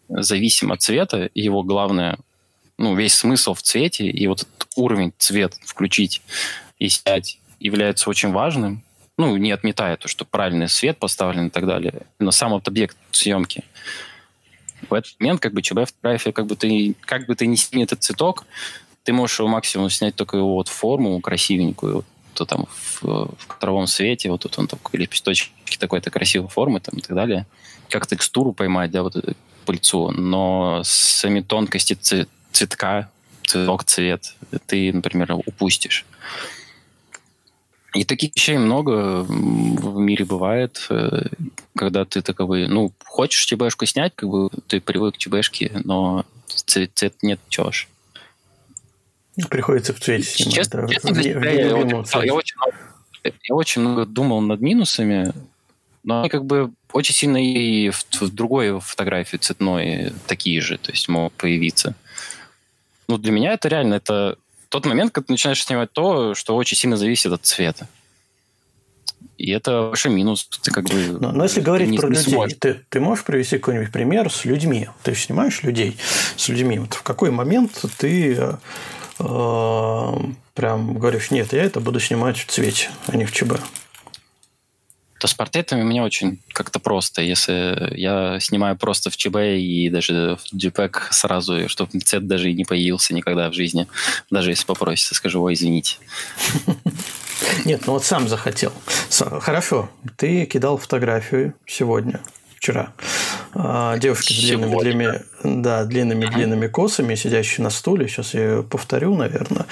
[0.09, 2.19] зависим от цвета, его главное,
[2.79, 6.23] ну, весь смысл в цвете, и вот этот уровень цвет включить
[6.79, 8.83] и снять является очень важным,
[9.17, 12.97] ну, не отметая то, что правильный свет поставлен и так далее, но сам вот объект
[13.11, 13.65] съемки–
[14.89, 17.83] в этот момент как бы ЧБ фотография, как бы ты, как бы ты не снял
[17.83, 18.47] этот цветок,
[19.05, 23.87] ты можешь его максимум снять только его вот форму красивенькую, то там в, в кадровом
[23.87, 27.47] свете, вот тут он такой лепесточки такой-то красивой формы там и так далее.
[27.89, 31.95] Как текстуру поймать, да, вот эту по лицу, но сами тонкости
[32.53, 33.11] цветка,
[33.47, 34.35] цветок, цвет,
[34.67, 36.07] ты, например, упустишь.
[37.95, 41.23] И таких вещей много в мире бывает, э,
[41.75, 46.91] когда ты таковы, ну, хочешь ЧБшку снять, как бы ты привык к ЧБшке, но цвет,
[46.95, 47.89] цвет нет, ж.
[49.49, 50.55] Приходится в цвете снимать.
[50.55, 52.57] Честно, да, честно для себя, я, очень, я, очень,
[53.25, 55.33] я очень много думал над минусами,
[56.05, 60.91] но они как бы очень сильно и в, в другой фотографии цветной такие же, то
[60.91, 61.95] есть могут появиться.
[63.09, 64.37] Ну, для меня это реально, это
[64.69, 67.89] тот момент, когда ты начинаешь снимать то, что очень сильно зависит от цвета.
[69.37, 70.49] И это большой минус.
[70.63, 73.59] Ты как бы но, но если говорить не, про не людей, ты, ты можешь привести
[73.59, 74.89] какой-нибудь пример с людьми?
[75.05, 75.97] Ты снимаешь людей
[76.37, 76.81] с людьми.
[76.81, 78.55] Вот в какой момент ты э,
[79.21, 80.15] э,
[80.55, 83.61] прям говоришь, нет, я это буду снимать в цвете, а не в ЧБ?
[85.19, 87.23] То с портретами у меня очень как-то просто.
[87.23, 92.55] Если я снимаю просто в ЧБ и даже в JPEG сразу, чтобы цвет даже и
[92.55, 93.89] не появился никогда в жизни,
[94.31, 95.97] даже если попросится, скажу, ой, извините.
[97.65, 98.73] Нет, ну вот сам захотел.
[99.41, 102.21] Хорошо, ты кидал фотографию сегодня,
[102.57, 102.93] вчера.
[103.55, 108.07] А, девушки с длинными, длинными, да, длинными, длинными косами, сидящие на стуле.
[108.09, 109.67] Сейчас я ее повторю, наверное,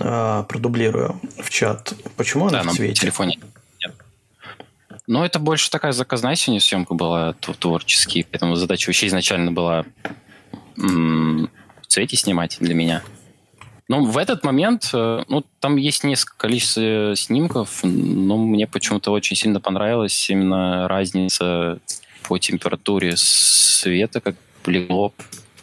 [0.00, 1.92] а, продублирую в чат.
[2.16, 3.02] Почему она да, в цвете?
[3.02, 3.38] телефоне
[5.08, 9.86] Ну, это больше такая заказная сегодня съемка была творческий, поэтому задача вообще изначально была
[10.76, 11.48] в
[11.86, 13.02] цвете снимать для меня.
[13.88, 19.34] Но в этот момент, э, ну, там есть несколько количество снимков, но мне почему-то очень
[19.34, 21.78] сильно понравилась именно разница
[22.24, 25.14] по температуре света, как легло.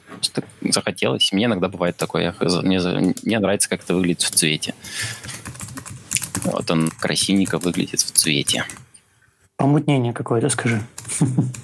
[0.10, 1.31] Просто захотелось.
[1.31, 2.34] Мне иногда бывает такое.
[2.63, 2.79] Мне,
[3.21, 4.73] мне нравится, как это выглядит в цвете.
[6.45, 8.65] Вот он красивенько выглядит в цвете.
[9.57, 10.81] Помутнение какое-то, скажи.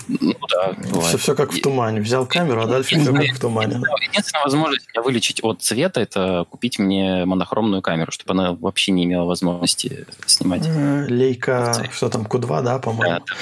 [0.07, 1.99] Ну да, Все, все как в тумане.
[1.99, 3.81] Взял камеру, а дальше все как в тумане.
[4.01, 9.03] Единственная возможность меня вылечить от цвета– это купить мне монохромную камеру, чтобы она вообще не
[9.03, 10.65] имела возможности снимать.
[10.65, 13.25] Э, лейка, что там, Q2, да, по-моему?
[13.25, 13.35] Да,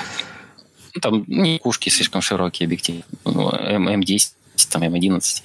[0.96, 3.04] ну, там не кушки слишком широкие объективы.
[3.26, 4.32] Ну, М10,
[4.72, 5.44] там М11,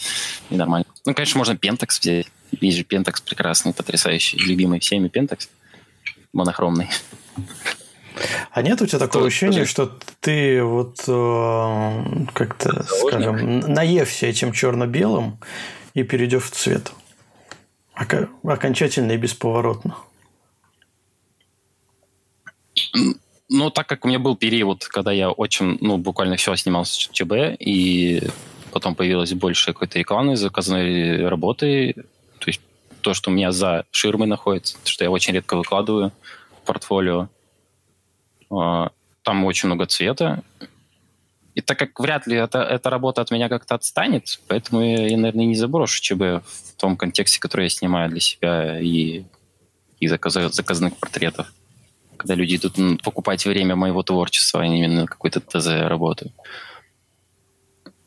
[0.48, 0.86] нормально.
[1.04, 2.28] Ну, конечно, можно Pentax взять.
[2.52, 5.48] Есть же Pentax прекрасный, потрясающий, любимый всеми Pentax,
[6.32, 6.88] монохромный.
[8.50, 15.38] А нет у тебя такого ощущения, что ты вот э, как-то, скажем, наевся этим черно-белым
[15.94, 16.92] и перейдешь в цвет?
[17.94, 19.96] Окончательно и бесповоротно.
[23.48, 26.96] Ну, так как у меня был период, когда я очень, ну, буквально все снимал с
[26.96, 28.22] ЧБ, и
[28.72, 31.94] потом появилось больше какой-то рекламы, заказной работы,
[32.38, 32.60] то есть
[33.00, 36.10] то, что у меня за ширмой находится, что я очень редко выкладываю
[36.62, 37.28] в портфолио,
[38.48, 40.42] там очень много цвета.
[41.54, 45.16] И так как вряд ли это, эта работа от меня как-то отстанет, поэтому я, я,
[45.16, 49.24] наверное, не заброшу ЧБ в том контексте, который я снимаю для себя и,
[50.00, 51.52] и заказ, заказных портретов.
[52.16, 56.32] Когда люди идут покупать время моего творчества, а не именно какой-то ТЗ работы.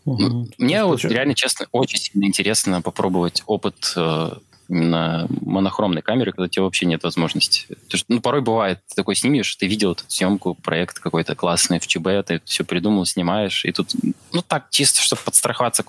[0.04, 0.50] Угу.
[0.58, 4.32] Мне вот реально, честно, очень сильно интересно попробовать опыт э,
[4.70, 7.66] именно монохромной камеры, когда у тебя вообще нет возможности.
[7.90, 11.88] Что, ну, порой бывает, ты такой снимешь, ты видел эту съемку, проект какой-то классный в
[11.88, 13.92] ЧБ, ты все придумал, снимаешь, и тут,
[14.32, 15.84] ну, так, чисто, чтобы подстраховаться,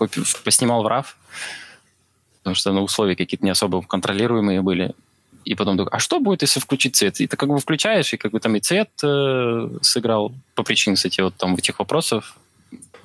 [0.44, 1.04] поснимал в RAW,
[2.38, 4.94] потому что ну, условия какие-то не особо контролируемые были.
[5.44, 7.20] И потом думаю, а что будет, если включить цвет?
[7.20, 10.96] И ты как бы включаешь, и как бы там и цвет э, сыграл по причине,
[10.96, 12.36] кстати, вот там этих вопросов,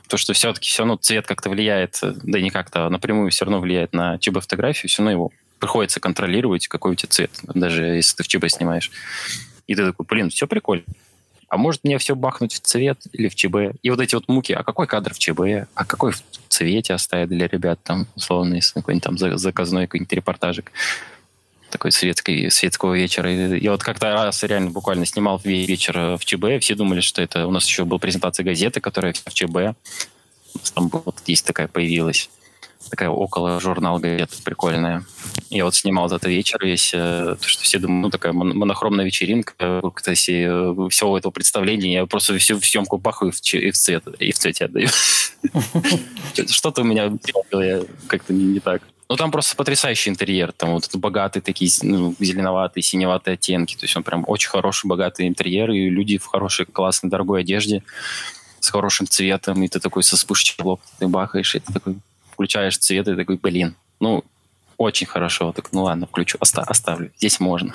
[0.10, 3.60] то, что все-таки все равно цвет как-то влияет, да не как-то, а напрямую все равно
[3.60, 8.24] влияет на ЧБ-фотографию, все равно его приходится контролировать, какой у тебя цвет, даже если ты
[8.24, 8.92] в ЧБ снимаешь.
[9.68, 10.84] И ты такой, блин, все прикольно.
[11.48, 13.78] А может мне все бахнуть в цвет или в ЧБ?
[13.84, 17.30] И вот эти вот муки, а какой кадр в ЧБ, а какой в цвете оставить
[17.30, 20.72] для ребят, там, условно, если какой-нибудь там заказной какой-нибудь репортажик
[21.70, 23.30] такой светской, светского вечера.
[23.32, 27.48] Я вот как-то раз реально буквально снимал вечер в ЧБ, все думали, что это...
[27.48, 29.76] У нас еще была презентация газеты, которая в ЧБ.
[30.76, 32.30] Там вот есть такая появилась
[32.90, 35.06] такая около журнал газета прикольная.
[35.50, 39.54] Я вот снимал этот вечер весь, э, то, что все думают, ну, такая монохромная вечеринка,
[39.82, 43.78] как-то все, э, всего этого представления, я просто всю съемку бахаю и в, и в
[43.78, 44.88] цвет, и в цвете отдаю.
[46.48, 47.12] Что-то у меня
[48.08, 48.82] как-то не так.
[49.10, 50.54] Ну, там просто потрясающий интерьер.
[50.54, 53.76] Там вот богатые такие ну, зеленоватые, синеватые оттенки.
[53.76, 57.84] То есть он прям очень хороший, богатый интерьер, и люди в хорошей, классной, дорогой одежде
[58.60, 61.98] с хорошим цветом, и ты такой со спушечкой лоб, ты бахаешь, и ты такой
[62.44, 64.26] включаешь цвет и такой, блин, ну,
[64.78, 65.54] очень хорошо.
[65.54, 67.10] Так, ну ладно, включу, оста- оставлю.
[67.18, 67.74] Здесь можно.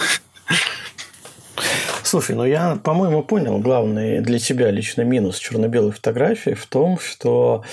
[2.03, 7.65] Слушай, ну я, по-моему, понял главный для тебя лично минус черно-белой фотографии в том, что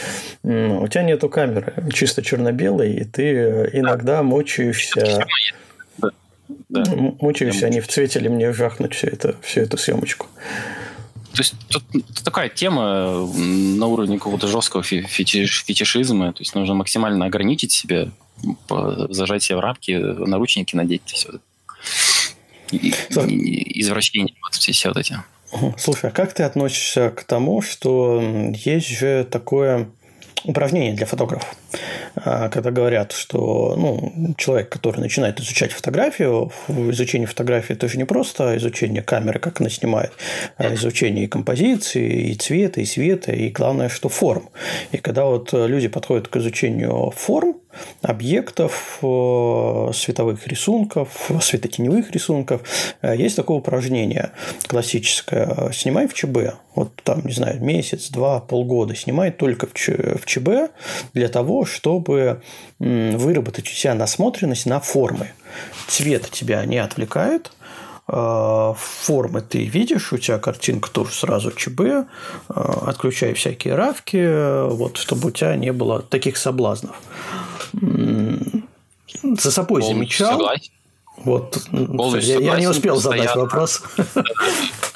[0.44, 5.26] у тебя нету камеры чисто черно-белой, и ты иногда мучаешься...
[5.98, 6.10] Да.
[6.70, 6.84] Да.
[7.20, 10.28] Мучаешься, они в цвете ли мне жахнуть всю, это, всю эту съемочку.
[11.36, 11.84] То есть тут
[12.24, 16.34] такая тема на уровне какого-то жесткого фетиш, фетишизма.
[16.34, 18.10] То есть нужно максимально ограничить себя,
[19.10, 21.02] зажать себя в рамки, наручники надеть.
[21.06, 21.40] Все.
[22.72, 25.18] И, и, извращения, вот все, вот эти.
[25.78, 28.22] Слушай, а как ты относишься к тому, что
[28.54, 29.90] есть же такое
[30.44, 31.56] упражнение для фотографов,
[32.24, 38.06] когда говорят, что ну, человек, который начинает изучать фотографию, в изучении фотографии это же не
[38.06, 40.12] просто изучение камеры, как она снимает,
[40.58, 44.50] а изучение и композиции, и цвета, и света, и главное, что форм.
[44.92, 47.56] И когда вот люди подходят к изучению форм,
[48.02, 52.62] объектов, э, световых рисунков, светотеневых рисунков.
[53.02, 54.32] Э, есть такое упражнение
[54.68, 55.72] классическое.
[55.72, 56.56] Снимай в ЧБ.
[56.76, 58.96] Вот там, не знаю, месяц, два, полгода.
[58.96, 60.72] Снимай только в ЧБ
[61.14, 62.05] для того, чтобы
[62.80, 65.32] выработать у себя насмотренность на формы.
[65.88, 67.52] Цвет тебя не отвлекает,
[68.08, 72.08] э, формы ты видишь, у тебя картинка тоже сразу ЧБ,
[72.48, 76.96] отключай всякие равки, вот, чтобы у тебя не было таких соблазнов
[79.24, 80.32] за собой замечал.
[80.32, 80.72] Согласен.
[81.18, 83.82] Вот, я, я не успел задать вопрос.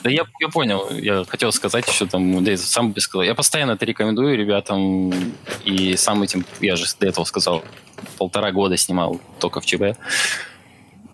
[0.01, 3.23] Да я, я понял, я хотел сказать еще там, да, сам бы сказал.
[3.23, 5.11] Я постоянно это рекомендую ребятам,
[5.65, 7.65] и сам этим, я же до этого сказал,
[8.17, 9.97] полтора года снимал только в ЧБ.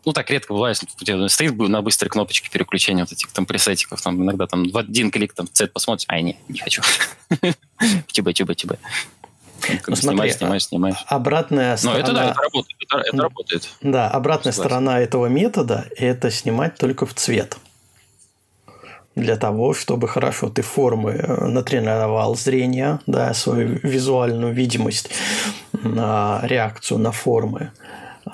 [0.06, 4.46] Ну, так редко бывает, стоит на быстрой кнопочке переключения вот этих там пресетиков, там иногда
[4.46, 6.84] там в один клик там цвет посмотришь, ай, не, не хочу.
[8.12, 8.74] ЧБ, ЧБ, ЧБ.
[9.88, 11.06] Ну, смотри, снимаешь, снимаешь, снимаешь.
[11.08, 11.98] Обратная сторона...
[11.98, 12.78] Но это да, это работает.
[12.82, 13.70] Это, это работает.
[13.82, 14.70] Да, обратная Согласен.
[14.70, 17.58] сторона этого метода– это снимать только в цвет.
[19.16, 25.10] Для того, чтобы хорошо ты формы э, натренировал зрение, да, свою визуальную видимость,
[25.72, 27.72] на реакцию на формы.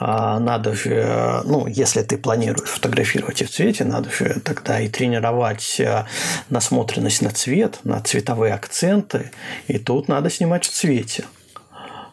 [0.03, 4.89] А надо же, ну, если ты планируешь фотографировать и в цвете, надо же тогда и
[4.89, 6.05] тренировать э,
[6.49, 9.31] насмотренность на цвет, на цветовые акценты.
[9.67, 11.25] И тут надо снимать в цвете.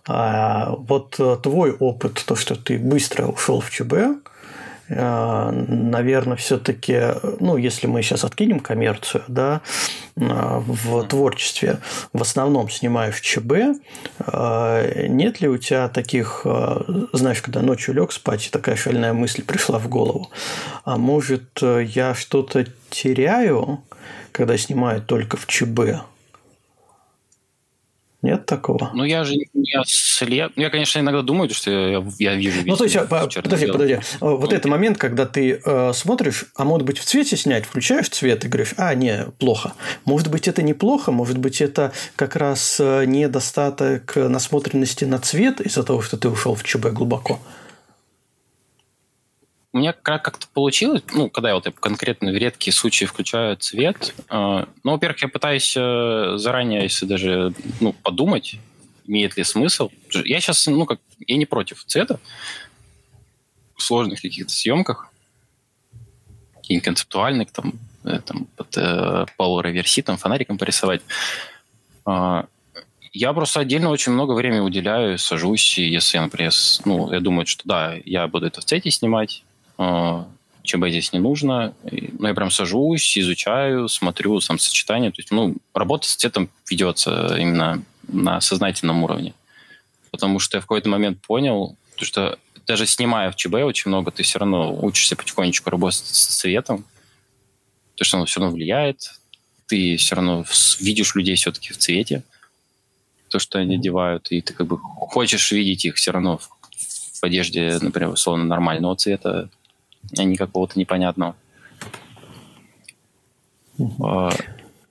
[0.07, 4.21] А вот э, твой опыт, то, что ты быстро ушел в ЧБ,
[4.89, 7.01] наверное, все-таки,
[7.41, 9.61] ну, если мы сейчас откинем коммерцию, да,
[10.17, 11.79] э, в творчестве
[12.13, 13.53] в основном снимаю в ЧБ,
[14.27, 16.47] э, нет ли у тебя таких,
[17.13, 20.31] знаешь, когда ночью лег спать, и такая шальная мысль пришла в голову,
[20.85, 23.83] а может, я что-то теряю,
[24.33, 25.81] когда снимаю только в ЧБ?
[28.21, 28.91] Нет такого?
[28.95, 29.47] Ну, я же не
[29.87, 30.53] слеп.
[30.57, 33.95] Я, конечно, иногда думаю, что я, я вижу Ну, то есть, подожди, подожди.
[33.95, 37.65] Э, вот ну, это момент, когда ты э, смотришь, а может быть, в цвете снять,
[37.65, 39.75] включаешь цвет и говоришь, а, не, плохо.
[40.05, 45.85] Может быть, это неплохо, может быть, это как раз э, недостаток насмотренности на цвет из-за
[45.85, 47.39] того, что ты ушел в ЧБ глубоко
[49.73, 54.65] у меня как-то получилось, ну, когда я вот конкретно в редкие случаи включаю цвет, э,
[54.83, 58.57] ну, во-первых, я пытаюсь э, заранее, если даже, ну, подумать,
[59.07, 59.91] имеет ли смысл.
[60.13, 62.19] Я сейчас, ну, как, я не против цвета
[63.77, 65.11] в сложных каких-то съемках,
[66.55, 71.03] каких-нибудь концептуальных, там, э, там под э, полуреверситом, фонариком порисовать.
[72.07, 72.45] Э,
[73.13, 76.53] я просто отдельно очень много времени уделяю, сажусь, и если я, например,
[76.85, 79.48] ну, я думаю, что да, я буду это в цвете снимать, а,
[79.79, 81.75] ЧБ здесь не нужно.
[81.83, 85.11] Ну, я прям сажусь, изучаю, смотрю сам сочетание.
[85.11, 89.35] То есть, ну, работа с цветом ведется именно на сознательном уровне.
[90.11, 94.23] Потому что я в какой-то момент понял, что даже снимая в ЧБ очень много, ты
[94.23, 96.85] все равно учишься потихонечку работать с цветом.
[97.95, 99.15] То, что оно все равно влияет.
[99.67, 100.45] Ты все равно
[100.81, 102.23] видишь людей все-таки в цвете.
[103.29, 104.31] То, что они одевают.
[104.31, 106.51] И ты как бы хочешь видеть их все равно в,
[107.21, 109.49] в одежде, например, условно нормального цвета
[110.17, 111.35] а не какого-то непонятного.
[113.79, 114.33] Uh-huh.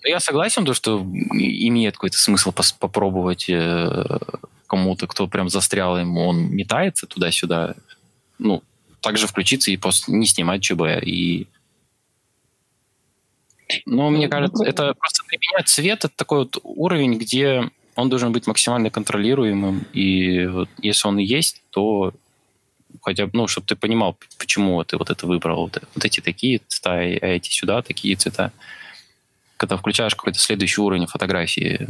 [0.03, 4.19] Я согласен, то, что имеет какой-то смысл пос- попробовать э,
[4.67, 7.75] кому-то, кто прям застрял ему, он метается туда-сюда.
[8.39, 8.63] Ну,
[9.01, 11.03] также включиться и просто не снимать ЧБ.
[11.03, 11.47] И...
[13.85, 17.69] Но мне ну, кажется, ну, это просто для меня цвет это такой вот уровень, где
[17.95, 19.85] он должен быть максимально контролируемым.
[19.91, 22.13] И вот если он и есть, то
[23.07, 26.59] хотя бы, ну, чтобы ты понимал, почему ты вот это выбрал, вот, вот эти такие
[26.67, 28.51] цвета, а эти сюда такие цвета.
[29.55, 31.87] Когда включаешь какой-то следующий уровень фотографии,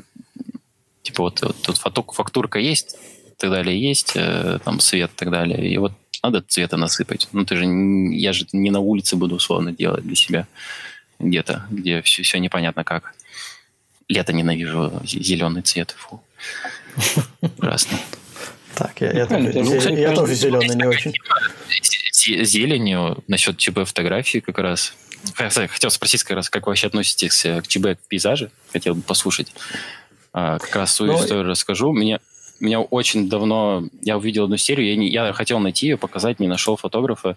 [1.02, 2.98] типа вот, вот тут фоток, фактурка есть,
[3.38, 7.28] так далее есть, э, там свет и так далее, и вот надо цвета насыпать.
[7.32, 10.48] Ну, ты же, я же не на улице буду условно делать для себя
[11.18, 13.16] где-то, где все, все непонятно как.
[14.08, 15.96] Лето ненавижу, зеленый цвет.
[15.98, 16.22] Фу.
[17.58, 17.98] Ужасно.
[18.78, 21.14] Так, я, я, тоже, ну, кстати, я тоже зеленый не очень.
[22.46, 24.94] Зеленью насчет ЧБ фотографии как раз.
[25.34, 28.52] Хотел спросить как раз, как вы вообще относитесь к ЧБ к пейзаже?
[28.72, 29.52] Хотел бы послушать.
[30.32, 31.92] А, как раз свою ну, историю расскажу.
[31.92, 32.20] Меня,
[32.60, 33.84] меня очень давно...
[34.04, 37.36] Я увидел одну серию, я, не, я хотел найти ее, показать, не нашел фотографа.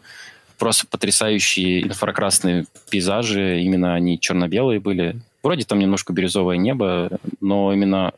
[0.59, 3.63] Просто потрясающие инфракрасные пейзажи.
[3.63, 5.17] Именно они черно-белые были.
[5.43, 7.09] Вроде там немножко бирюзовое небо,
[7.41, 8.13] но именно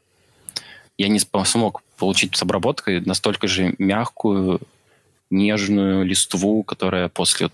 [1.03, 4.61] я не смог получить с обработкой настолько же мягкую,
[5.31, 7.51] нежную листву, которая после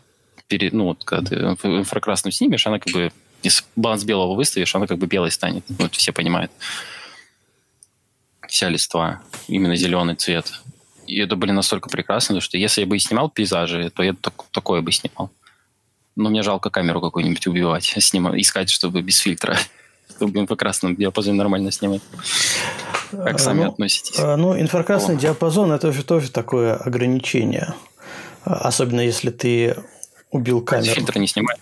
[0.49, 4.87] перед, ну, вот, когда ты инфракрасную снимешь, она как бы, если баланс белого выставишь, она
[4.87, 5.65] как бы белой станет.
[5.69, 6.51] Вот все понимают.
[8.49, 9.21] Вся листва.
[9.47, 10.53] Именно зеленый цвет.
[11.07, 14.45] И это были настолько прекрасно, что если я бы и снимал пейзажи, то я так,
[14.51, 15.31] такое бы снимал.
[16.17, 19.57] Но мне жалко камеру какую-нибудь убивать, снимать, искать, чтобы без фильтра
[20.19, 22.03] чтобы инфракрасном диапазоне нормально снимать.
[23.13, 24.19] Как а, сами ну, относитесь?
[24.19, 25.19] А, ну, инфракрасный О.
[25.19, 27.75] диапазон– это же тоже такое ограничение.
[28.45, 29.77] Особенно если ты
[30.33, 30.93] убил камеру.
[30.93, 31.59] Фильтр не снимать.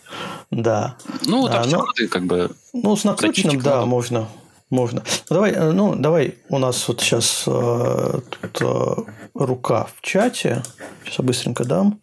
[0.51, 0.97] Да.
[1.27, 2.51] Ну, так а, ну, ты как бы...
[2.73, 3.87] Ну, с накрученным, да, надо.
[3.87, 4.29] можно.
[4.71, 5.05] Можно.
[5.29, 8.95] Ну, давай, э, ну, давай, у нас вот сейчас э, тут, э,
[9.35, 10.63] рука в чате.
[11.05, 12.01] Сейчас я быстренько дам.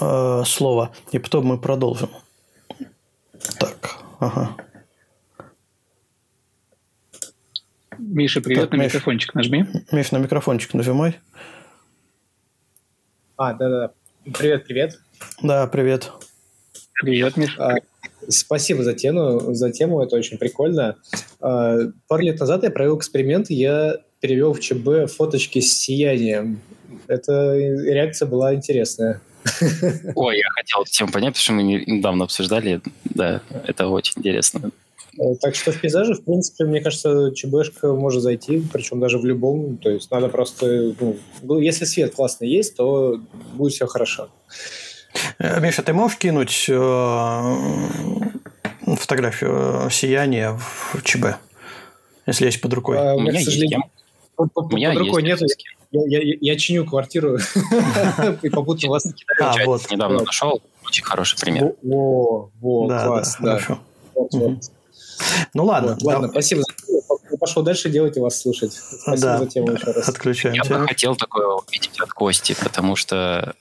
[0.00, 2.10] э, слово, и потом мы продолжим.
[3.58, 4.56] Так, ага.
[8.10, 9.66] Миша, привет, так, на Миш, микрофончик нажми.
[9.92, 11.18] Миш, на микрофончик нажимай.
[13.36, 13.90] А, да-да.
[14.38, 14.98] Привет, привет.
[15.42, 16.10] Да, привет.
[16.94, 17.54] Привет, Миш.
[17.58, 17.74] А,
[18.28, 20.96] спасибо за тему, за тему, это очень прикольно.
[21.40, 21.76] А,
[22.08, 26.60] пару лет назад я провел эксперимент, я перевел в ЧБ фоточки с сиянием.
[27.08, 29.20] Эта реакция была интересная.
[30.14, 32.80] Ой, я хотел эту тему понять, потому что мы недавно обсуждали.
[33.04, 34.70] Да, это очень интересно.
[35.16, 39.24] Э, так что в пейзаже, в принципе, мне кажется, ЧБшка может зайти, причем даже в
[39.24, 39.78] любом.
[39.78, 40.94] То есть надо просто...
[41.00, 43.20] Ну, ну если свет классный есть, то
[43.54, 44.28] будет все хорошо.
[45.38, 47.56] Э, Миша, ты можешь кинуть э,
[48.96, 50.58] фотографию сияния
[50.92, 51.26] в ЧБ?
[52.26, 52.98] Если есть под рукой.
[52.98, 53.82] А, у меня, к сожалению,
[54.36, 55.40] под, под, под рукой нет.
[55.90, 57.38] Я, я, я чиню квартиру
[58.42, 59.06] и попутно вас
[59.40, 59.90] А, вот.
[59.90, 60.60] Недавно нашел.
[60.86, 61.72] Очень хороший пример.
[61.82, 63.58] О, во, класс, да.
[63.58, 63.80] Хорошо.
[65.54, 65.92] Ну ладно.
[65.92, 66.32] Вот, ладно, да.
[66.32, 66.62] спасибо.
[67.30, 68.72] Я пошел дальше делать и вас слушать.
[68.72, 69.38] Спасибо да.
[69.38, 70.08] за тему еще раз.
[70.08, 70.54] Отключаем.
[70.54, 73.54] Я бы хотел такое увидеть от Кости, потому что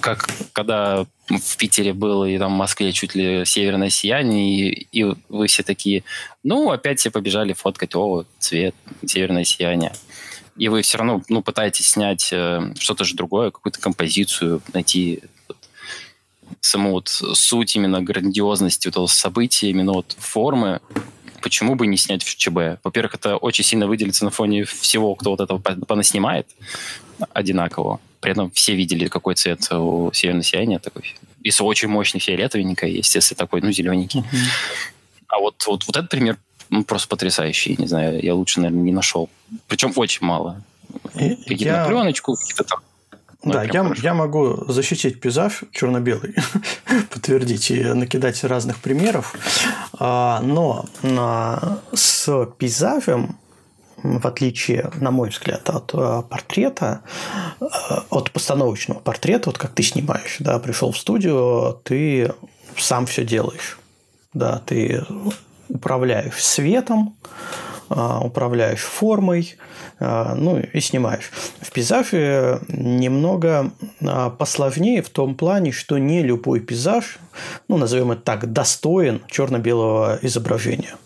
[0.00, 5.14] как когда в Питере было и там в Москве чуть ли северное сияние, и, и
[5.28, 6.04] вы все такие,
[6.42, 8.74] ну, опять все побежали фоткать, о, цвет,
[9.06, 9.92] северное сияние.
[10.56, 15.22] И вы все равно ну, пытаетесь снять э, что-то же другое, какую-то композицию, найти
[16.60, 20.80] саму вот суть именно грандиозности этого события, именно вот формы,
[21.42, 22.82] почему бы не снять в ЧБ?
[22.82, 26.46] Во-первых, это очень сильно выделится на фоне всего, кто вот этого понаснимает
[27.32, 28.00] одинаково.
[28.20, 30.78] При этом все видели, какой цвет у северного сияния.
[30.78, 34.20] Такой, если очень мощный фиолетовенький есть, если такой, ну, зелененький.
[34.20, 34.36] Uh-huh.
[35.26, 36.38] А вот, вот, вот этот пример
[36.70, 37.74] ну, просто потрясающий.
[37.78, 39.28] Не знаю, я лучше, наверное, не нашел.
[39.66, 40.62] Причем очень мало.
[41.12, 41.82] Какие-то я...
[41.82, 42.80] на пленочку, какие-то там
[43.44, 46.34] ну, да, я, я могу защитить пейзаж черно-белый,
[47.10, 49.34] подтвердить и накидать разных примеров,
[49.98, 50.86] а, но
[51.92, 53.38] с пейзажем
[54.02, 57.02] в отличие, на мой взгляд, от а, портрета,
[57.60, 62.32] а, от постановочного портрета, вот как ты снимаешь, да, пришел в студию, ты
[62.76, 63.78] сам все делаешь,
[64.34, 65.04] да, ты
[65.68, 67.16] управляешь светом,
[67.88, 69.71] управляешь формой, а,
[70.02, 71.30] ну и снимаешь.
[71.60, 77.18] В пейзаже немного а, посложнее в том плане, что не любой пейзаж,
[77.68, 80.96] ну назовем это так, достоин черно-белого изображения.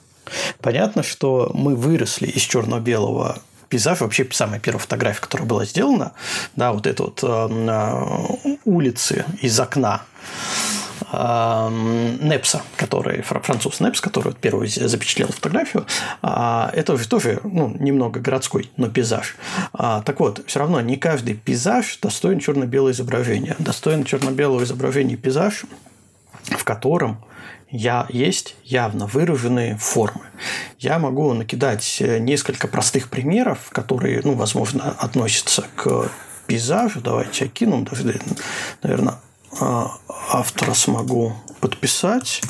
[0.60, 3.38] Понятно, что мы выросли из черно-белого
[3.68, 6.12] пейзажа, вообще самая первая фотография, которая была сделана,
[6.54, 10.02] да, вот это вот э, улицы из окна,
[11.12, 15.86] Непса, который француз Непс, который первый запечатлел фотографию,
[16.20, 19.36] а, это тоже ну, немного городской, но пейзаж.
[19.72, 23.54] А, так вот, все равно не каждый пейзаж достоин черно-белого изображения.
[23.60, 25.64] Достоин черно-белого изображения пейзаж,
[26.42, 27.24] в котором
[27.70, 30.26] я, есть явно выраженные формы.
[30.78, 36.08] Я могу накидать несколько простых примеров, которые, ну, возможно, относятся к
[36.46, 37.00] пейзажу.
[37.00, 38.18] Давайте я кину, даже,
[38.82, 39.14] наверное,
[39.60, 42.42] автора смогу подписать.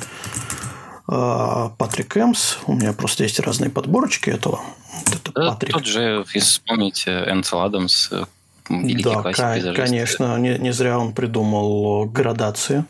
[1.08, 2.58] А, Патрик Эмс.
[2.66, 4.60] У меня просто есть разные подборочки этого.
[5.06, 5.72] это да, Патрик.
[5.72, 8.24] Тот же, если вспомните, Энсел Адамс, э,
[8.68, 10.36] великий да, классик конечно.
[10.38, 12.84] Не, не зря он придумал градации,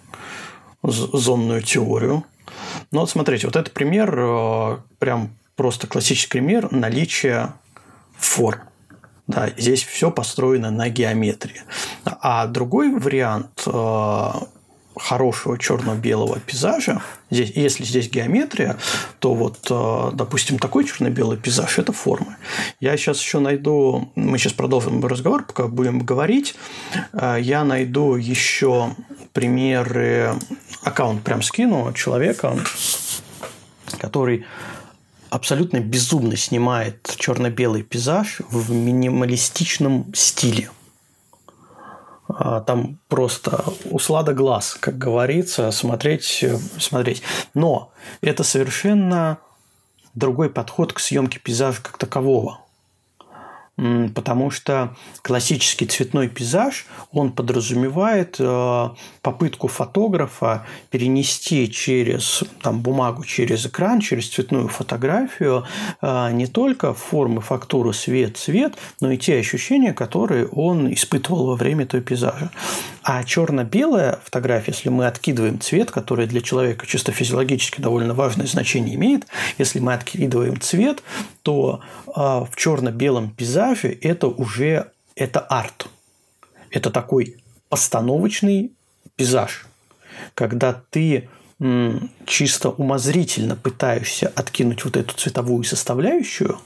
[0.82, 2.24] зонную теорию.
[2.90, 7.54] Но вот смотрите, вот это пример, э, прям просто классический пример наличия
[8.16, 8.62] форм.
[9.26, 11.62] Да, здесь все построено на геометрии.
[12.04, 14.30] А другой вариант э,
[14.96, 18.78] хорошего черно-белого пейзажа, здесь, если здесь геометрия,
[19.18, 22.36] то вот, э, допустим, такой черно-белый пейзаж– это формы.
[22.80, 26.54] Я сейчас еще найду, мы сейчас продолжим разговор, пока будем говорить,
[27.12, 28.94] э, я найду еще
[29.32, 30.34] примеры,
[30.82, 32.56] аккаунт прям скину человека,
[33.98, 34.46] который
[35.30, 40.70] абсолютно безумно снимает черно-белый пейзаж в минималистичном стиле.
[42.28, 46.44] А, там просто услада глаз, как говорится, смотреть,
[46.78, 47.22] смотреть.
[47.54, 49.38] Но это совершенно
[50.14, 52.65] другой подход к съемке пейзажа как такового
[53.76, 58.88] потому что классический цветной пейзаж, он подразумевает э,
[59.20, 65.64] попытку фотографа перенести через там, бумагу, через экран, через цветную фотографию
[66.00, 71.56] э, не только формы, фактуру, свет, цвет, но и те ощущения, которые он испытывал во
[71.56, 72.50] время этого пейзажа.
[73.08, 78.96] А черно-белая фотография, если мы откидываем цвет, который для человека чисто физиологически довольно важное значение
[78.96, 79.28] имеет,
[79.58, 81.04] если мы откидываем цвет,
[81.42, 85.86] то э, в черно-белом пейзаже это уже это арт.
[86.70, 87.36] Это такой
[87.68, 88.72] постановочный
[89.14, 89.66] пейзаж,
[90.34, 91.28] когда ты
[92.26, 96.58] чисто умозрительно пытаешься откинуть вот эту цветовую составляющую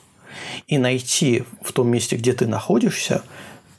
[0.69, 3.25] и найти в том месте, где ты находишься,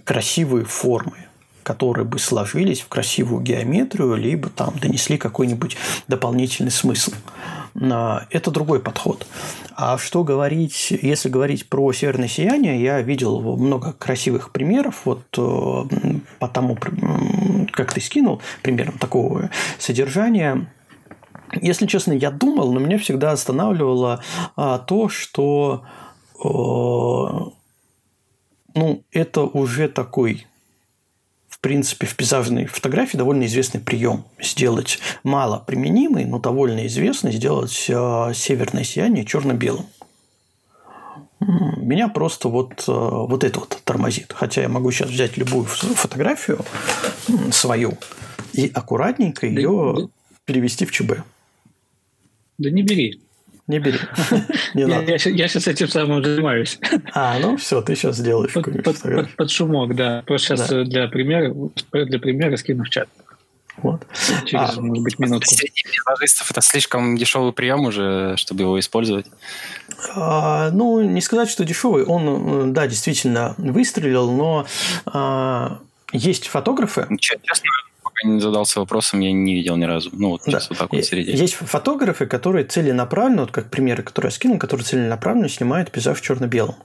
[0.05, 1.25] красивые формы,
[1.63, 7.11] которые бы сложились в красивую геометрию, либо там донесли какой-нибудь дополнительный смысл.
[7.79, 9.25] А, это другой подход.
[9.75, 16.17] А что говорить, если говорить про северное сияние, я видел много красивых примеров, вот э,
[16.39, 16.77] по тому,
[17.71, 19.49] как ты скинул, примером такого
[19.79, 20.71] содержания.
[21.61, 24.23] Если честно, я думал, но меня всегда останавливало
[24.55, 25.83] а, то, что
[26.35, 26.47] э,
[28.73, 30.47] ну, это уже такой
[31.61, 34.25] принципе, в пейзажной фотографии довольно известный прием.
[34.41, 39.85] Сделать мало применимый, но довольно известный, сделать э, северное сияние черно-белым.
[41.39, 44.33] Меня просто вот, э, вот это вот тормозит.
[44.33, 46.63] Хотя я могу сейчас взять любую фотографию
[47.51, 47.97] свою
[48.53, 50.07] и аккуратненько ее да.
[50.45, 51.23] перевести в ЧБ.
[52.57, 53.21] Да не бери.
[53.67, 53.99] Не бери.
[54.73, 56.79] Не я, я, я сейчас этим самым занимаюсь.
[57.13, 58.53] А, ну все, ты сейчас сделаешь.
[58.53, 60.23] Под, под, под, под шумок, да.
[60.25, 60.83] Просто сейчас да.
[60.83, 61.53] для примера,
[61.91, 63.07] для примера скину в чат.
[63.77, 64.05] Вот.
[64.45, 65.55] Через, а, может быть, минутку.
[66.49, 69.25] это слишком дешевый прием уже, чтобы его использовать?
[70.15, 72.03] А, ну, не сказать, что дешевый.
[72.03, 74.67] Он, да, действительно выстрелил, но
[75.05, 75.79] а,
[76.11, 77.07] есть фотографы.
[77.19, 77.69] Честно,
[78.23, 80.09] не задался вопросом, я не видел ни разу.
[80.13, 80.67] Ну, вот сейчас да.
[80.69, 81.31] вот так вот среди.
[81.31, 86.75] Есть фотографы, которые целенаправленно, вот как примеры, которые я скинул, которые целенаправленно снимают пейзаж черно-белым.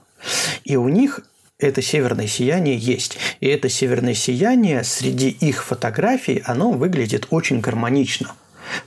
[0.63, 1.21] И у них
[1.59, 3.17] это северное сияние есть.
[3.39, 8.33] И это северное сияние среди их фотографий, оно выглядит очень гармонично.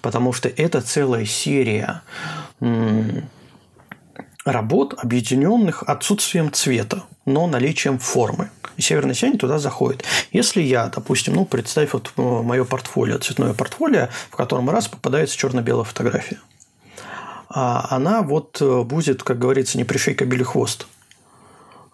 [0.02, 2.02] Потому что это целая серия
[4.44, 8.50] работ, объединенных отсутствием цвета, но наличием формы
[8.80, 10.04] и северное сияние туда заходит.
[10.32, 15.36] Если я, допустим, ну, представь вот э, мое портфолио, цветное портфолио, в котором раз попадается
[15.36, 16.38] черно-белая фотография,
[17.50, 20.86] а она вот э, будет, как говорится, не пришей кобели хвост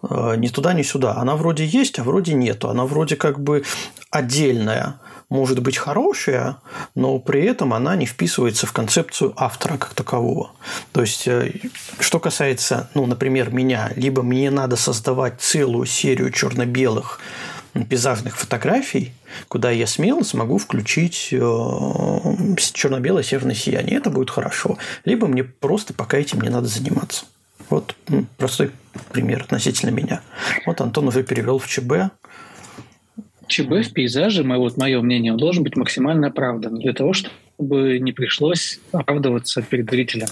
[0.09, 1.17] э, ни туда, ни сюда.
[1.17, 2.69] Она вроде есть, а вроде нету.
[2.69, 3.63] Она вроде как бы
[4.09, 6.57] отдельная может быть хорошая,
[6.95, 10.51] но при этом она не вписывается в концепцию автора как такового.
[10.93, 11.51] То есть, э,
[11.99, 17.19] что касается, ну, например, меня, либо мне надо создавать целую серию черно-белых
[17.89, 19.13] пейзажных фотографий,
[19.49, 21.37] куда я смело смогу включить э,
[22.73, 23.97] черно-белое северное сияние.
[23.97, 24.77] Это будет хорошо.
[25.05, 27.25] Либо мне просто пока этим не надо заниматься.
[27.69, 27.95] Вот
[28.37, 28.71] простой
[29.11, 30.21] пример относительно меня.
[30.65, 32.11] Вот Антон уже перевел в ЧБ
[33.47, 37.99] ЧБ в пейзаже, мое, вот мое мнение, он должен быть максимально оправдан для того, чтобы
[37.99, 40.27] не пришлось оправдываться перед зрителем.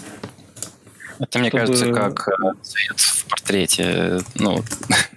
[1.19, 1.65] Это, мне чтобы...
[1.65, 4.19] кажется, как э, цвет в портрете.
[4.35, 4.61] Ну,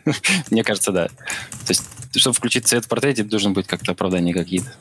[0.51, 1.09] мне кажется, да.
[1.09, 1.84] То есть,
[2.16, 4.72] чтобы включить цвет в портрете, должен быть как-то оправдание какие-то.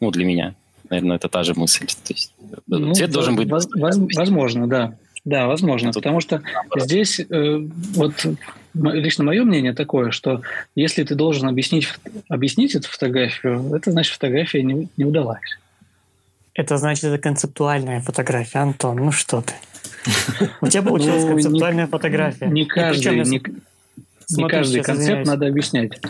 [0.00, 0.54] Ну, для меня.
[0.90, 1.86] Наверное, это та же мысль.
[1.86, 2.32] То есть,
[2.66, 3.48] ну, цвет должен быть...
[3.48, 4.94] Возможно, да.
[5.24, 6.42] Да, возможно, потому что
[6.76, 8.14] здесь э, вот
[8.78, 10.42] лично мое мнение такое, что
[10.74, 11.88] если ты должен объяснить,
[12.28, 15.58] объяснить эту фотографию, это значит фотография не, не удалась.
[16.54, 19.54] Это значит, это концептуальная фотография, Антон, ну что ты.
[20.60, 22.46] У тебя получилась ну, концептуальная фотография.
[22.46, 26.00] Не каждый, не каждый концепт надо объяснять.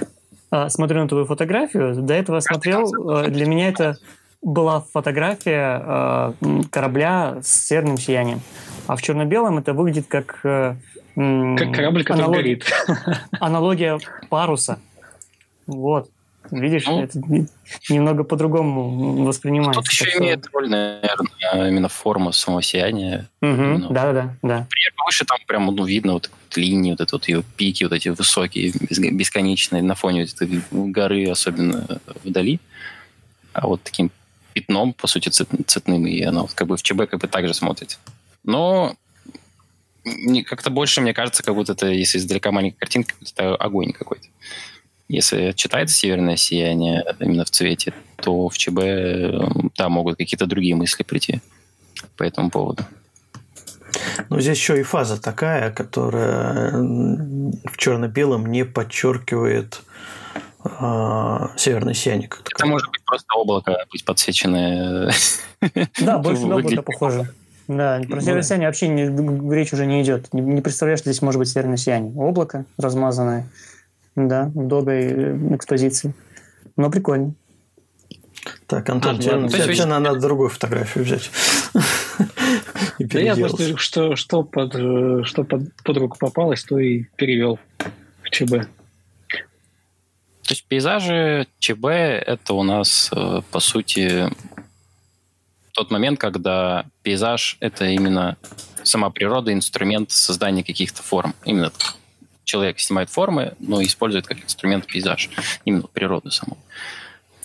[0.50, 3.98] А, смотрю на твою фотографию, до этого смотрел, э, для меня это
[4.40, 6.32] была фотография э,
[6.70, 8.40] корабля с серным сиянием.
[8.86, 10.76] А в черно-белом это выглядит как э,
[11.18, 12.36] как корабль, который аналог...
[12.36, 12.64] горит.
[13.40, 13.98] Аналогия
[14.28, 14.78] паруса.
[15.66, 16.08] Вот.
[16.50, 17.20] Видишь, ну, это
[17.90, 19.82] немного по-другому воспринимается.
[19.82, 23.28] Тут еще имеет роль, наверное, именно форма самого сияния.
[23.42, 24.66] Угу, да, да, да.
[25.04, 28.72] Выше там прям ну, видно вот линии, вот это вот ее пики, вот эти высокие,
[29.10, 32.60] бесконечные, на фоне вот этой горы, особенно вдали.
[33.52, 34.10] А вот таким
[34.54, 37.98] пятном, по сути, цветным, и оно как бы в ЧБ как бы так же смотрится.
[38.44, 38.94] Но
[40.44, 44.26] как-то больше, мне кажется, как будто это, если издалека маленькая картинка, это огонь какой-то.
[45.08, 51.02] Если читается «Северное сияние» именно в цвете, то в ЧБ там могут какие-то другие мысли
[51.02, 51.40] прийти
[52.16, 52.84] по этому поводу.
[54.28, 59.80] Ну, здесь еще и фаза такая, которая в черно-белом не подчеркивает
[60.64, 62.28] э, северное сияние.
[62.52, 65.10] Это может быть просто облако быть подсвеченное.
[66.00, 67.32] Да, больше на облако похоже.
[67.68, 70.32] Да, про северное сияние вообще не, речь уже не идет.
[70.32, 72.14] Не, не представляешь, что здесь может быть северное сияние.
[72.16, 73.46] Облако размазанное,
[74.16, 76.14] да, в долгой э, экспозиции.
[76.76, 77.34] Но прикольно.
[78.66, 81.30] Так, Антон, а, тебе, ладно, тебе, тебе надо другую фотографию взять.
[82.98, 87.60] Да я просто что, что, под, э, что под, под руку попалось, то и перевел
[88.22, 88.50] в ЧБ.
[88.50, 88.66] То
[90.48, 94.32] есть пейзажи ЧБ это у нас, э, по сути,
[95.78, 98.36] тот момент, когда пейзаж это именно
[98.82, 101.36] сама природа, инструмент создания каких-то форм.
[101.44, 101.70] Именно
[102.42, 105.30] человек снимает формы, но использует как инструмент пейзаж,
[105.64, 106.58] именно природу саму.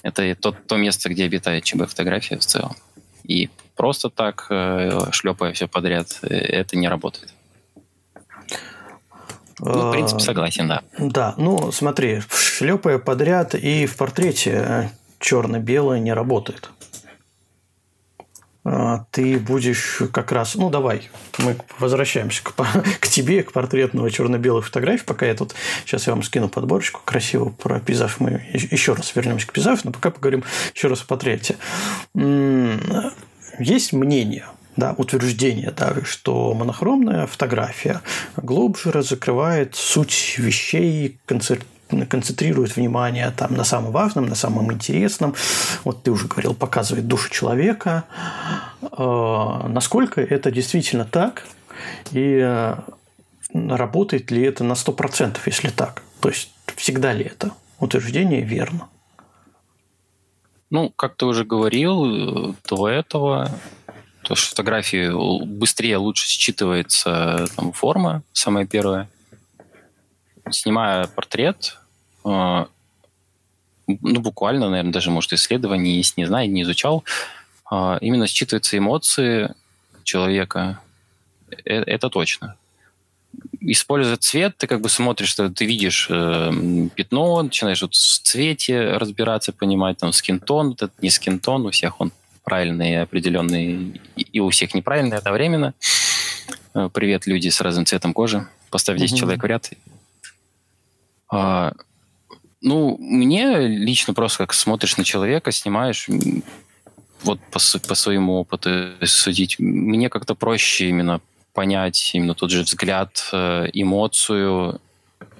[0.01, 2.75] Это то, то место, где обитает ЧБ-фотография в целом.
[3.23, 7.31] И просто так, э, шлепая все подряд, э, это не работает.
[9.59, 10.81] Ну, в принципе, а, согласен, да.
[10.97, 16.71] Да, ну смотри, шлепая подряд и в портрете э, черно-белое не работает.
[18.65, 20.55] А, ты будешь как раз...
[20.55, 22.53] Ну, давай, мы возвращаемся к,
[22.99, 25.05] к тебе, к портретного черно-белой фотографии.
[25.05, 25.53] Пока я тут...
[25.85, 28.19] Сейчас я вам скину подборочку красивую про пейзаж.
[28.19, 30.43] Мы еще раз вернемся к пейзажу, но пока поговорим
[30.73, 31.57] еще раз о портрете.
[33.59, 34.45] Есть мнение,
[34.77, 38.01] да, утверждение, да, что монохромная фотография
[38.37, 41.65] глубже разокрывает суть вещей, концерт
[42.09, 45.35] концентрирует внимание там на самом важном, на самом интересном.
[45.83, 48.05] Вот ты уже говорил, показывает душу человека.
[48.81, 51.45] Э, насколько это действительно так?
[52.11, 52.75] И э,
[53.53, 56.03] работает ли это на 100%, если так?
[56.19, 58.87] То есть, всегда ли это утверждение верно?
[60.69, 63.51] Ну, как ты уже говорил, до этого
[64.23, 69.09] то, что фотографии быстрее, лучше считывается там, форма, самая первая.
[70.51, 71.77] Снимая портрет,
[72.23, 72.67] а,
[73.87, 77.03] ну, буквально, наверное, даже, может, исследований есть, не знаю, не изучал,
[77.69, 79.53] а, именно считываются эмоции
[80.03, 80.79] человека.
[81.65, 82.55] Э, это точно.
[83.59, 86.51] Используя цвет, ты как бы смотришь, что ты видишь э,
[86.95, 92.11] пятно, начинаешь вот в цвете разбираться, понимать, там, скинтон, этот не скинтон, у всех он
[92.43, 95.73] правильный, определенный, и у всех неправильный одновременно.
[96.73, 98.47] Э, привет, люди с разным цветом кожи.
[98.69, 99.19] Поставь 10 угу.
[99.19, 99.71] человек в ряд.
[101.33, 101.73] А,
[102.61, 106.07] ну, мне лично просто как смотришь на человека, снимаешь,
[107.23, 111.21] вот по, по своему опыту судить, мне как-то проще именно
[111.53, 114.79] понять именно тот же взгляд, э, эмоцию,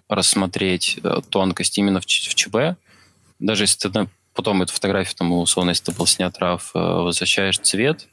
[0.08, 2.78] рассмотреть э, тонкость именно в, в ЧБ.
[3.40, 7.60] Даже если ты потом эту фотографию, там, условно, если ты был снят RAW, э, возвращаешь
[7.60, 8.08] цвет,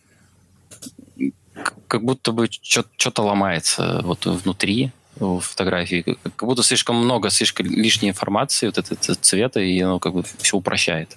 [1.88, 6.18] как будто бы что-то ломается вот внутри, фотографии.
[6.22, 10.56] Как будто слишком много, слишком лишней информации, вот этот, цвета, и оно как бы все
[10.56, 11.16] упрощает.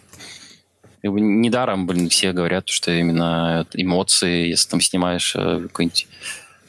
[1.03, 6.07] Бы недаром, блин, все говорят, что именно эмоции, если там снимаешь э, какую-нибудь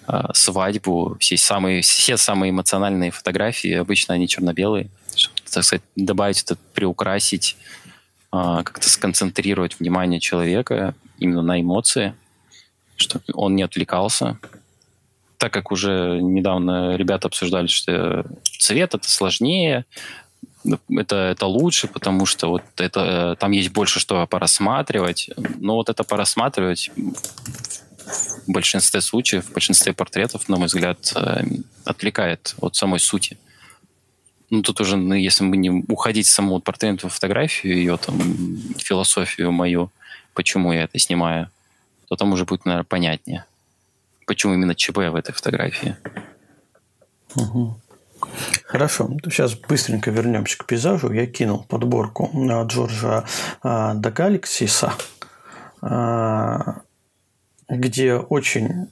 [0.08, 6.42] э, свадьбу, все самые, все самые эмоциональные фотографии, обычно они черно-белые, чтобы, так сказать, добавить
[6.42, 7.56] это, приукрасить,
[8.32, 12.14] э, как-то сконцентрировать внимание человека именно на эмоции,
[12.96, 14.38] чтобы он не отвлекался,
[15.44, 18.24] так как уже недавно ребята обсуждали, что
[18.58, 19.84] цвет это сложнее,
[20.88, 25.28] это, это лучше, потому что вот это, там есть больше что порассматривать.
[25.60, 31.42] Но вот это порассматривать в большинстве случаев, в большинстве портретов, на мой взгляд, э,
[31.84, 33.36] отвлекает от самой сути.
[34.48, 38.18] Ну, тут уже, ну, если мы не уходить в саму портретную фотографию, ее там
[38.78, 39.90] философию мою,
[40.32, 41.50] почему я это снимаю,
[42.08, 43.44] то там уже будет, наверное, понятнее
[44.26, 45.96] почему именно ЧП в этой фотографии.
[47.36, 47.80] Угу.
[48.64, 51.12] Хорошо, ну, сейчас быстренько вернемся к пейзажу.
[51.12, 53.24] Я кинул подборку а, Джорджа
[53.62, 54.94] до Галексиса,
[55.82, 56.82] а,
[57.68, 58.88] где очень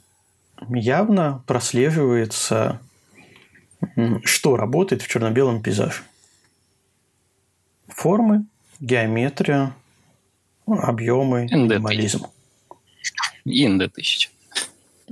[0.68, 2.80] явно прослеживается,
[4.24, 6.02] что работает в черно-белом пейзаже.
[7.88, 8.44] Формы,
[8.80, 9.74] геометрия,
[10.66, 12.26] объемы, минимализм.
[13.44, 14.28] ИНД-1000.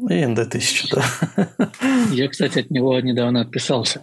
[0.01, 1.71] Ну, ИНД-1000, да.
[2.11, 4.03] Я, кстати, от него недавно отписался,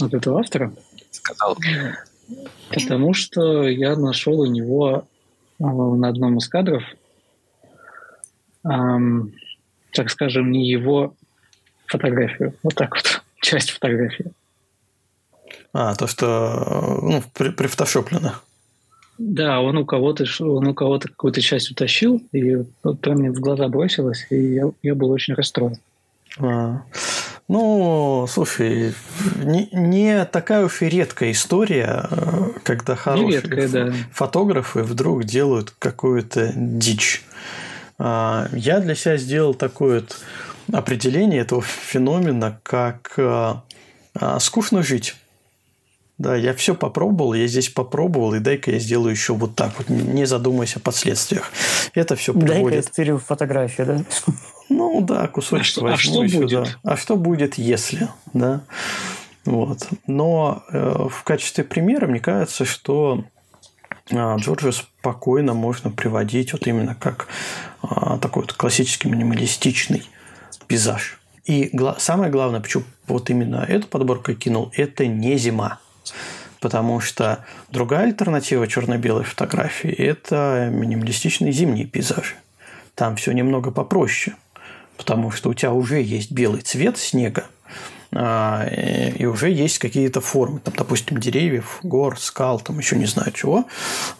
[0.00, 0.72] от этого автора.
[1.10, 1.56] Сказал.
[2.68, 5.06] Потому что я нашел у него
[5.58, 6.82] а, на одном из кадров,
[8.64, 9.32] эм,
[9.92, 11.14] так скажем, не его
[11.86, 12.54] фотографию.
[12.62, 14.32] Вот так вот, часть фотографии.
[15.72, 18.34] А, то, что ну, при, прифотошоплено.
[19.24, 23.38] Да, он у кого-то он у кого-то какую-то часть утащил, и вот прям мне в
[23.38, 25.76] глаза бросилось, и я, я был очень расстроен.
[26.40, 26.82] А.
[27.46, 28.94] Ну, слушай,
[29.36, 32.08] не, не такая уж и редкая история,
[32.64, 33.92] когда хорошие редкая, да.
[34.12, 37.22] фотографы вдруг делают какую-то дичь.
[37.98, 40.02] А, я для себя сделал такое
[40.72, 43.62] определение этого феномена, как а,
[44.40, 45.14] скучно жить.
[46.22, 49.88] Да, я все попробовал, я здесь попробовал, и дай-ка я сделаю еще вот так вот,
[49.88, 51.50] не задумываясь о последствиях.
[51.94, 52.92] Это все приводит...
[52.96, 54.34] Дай-ка я фотографию, да?
[54.68, 56.50] Ну да, кусочек а что, возьму а что еще, будет?
[56.50, 56.92] Да.
[56.92, 58.60] А что будет, если, да?
[59.44, 59.88] Вот.
[60.06, 63.24] Но э, в качестве примера мне кажется, что
[64.08, 67.26] э, Джорджа спокойно можно приводить вот именно как
[67.82, 70.04] э, такой вот классический минималистичный
[70.68, 71.18] пейзаж.
[71.46, 75.80] И гла- самое главное, почему вот именно эту подборку я кинул, это не зима.
[76.60, 82.36] Потому что другая альтернатива черно-белой фотографии– это минималистичные зимние пейзажи.
[82.94, 84.36] Там все немного попроще,
[84.96, 87.46] потому что у тебя уже есть белый цвет снега,
[88.14, 93.32] а, и уже есть какие-то формы, там, допустим, деревьев, гор, скал, там еще не знаю
[93.32, 93.64] чего,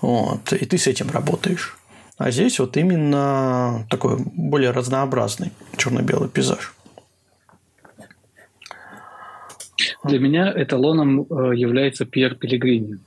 [0.01, 1.77] вот, и ты с этим работаешь.
[2.17, 6.73] А здесь вот именно такой более разнообразный черно-белый пейзаж.
[10.05, 12.99] Для меня эталоном э, является Пьер Пелегрини.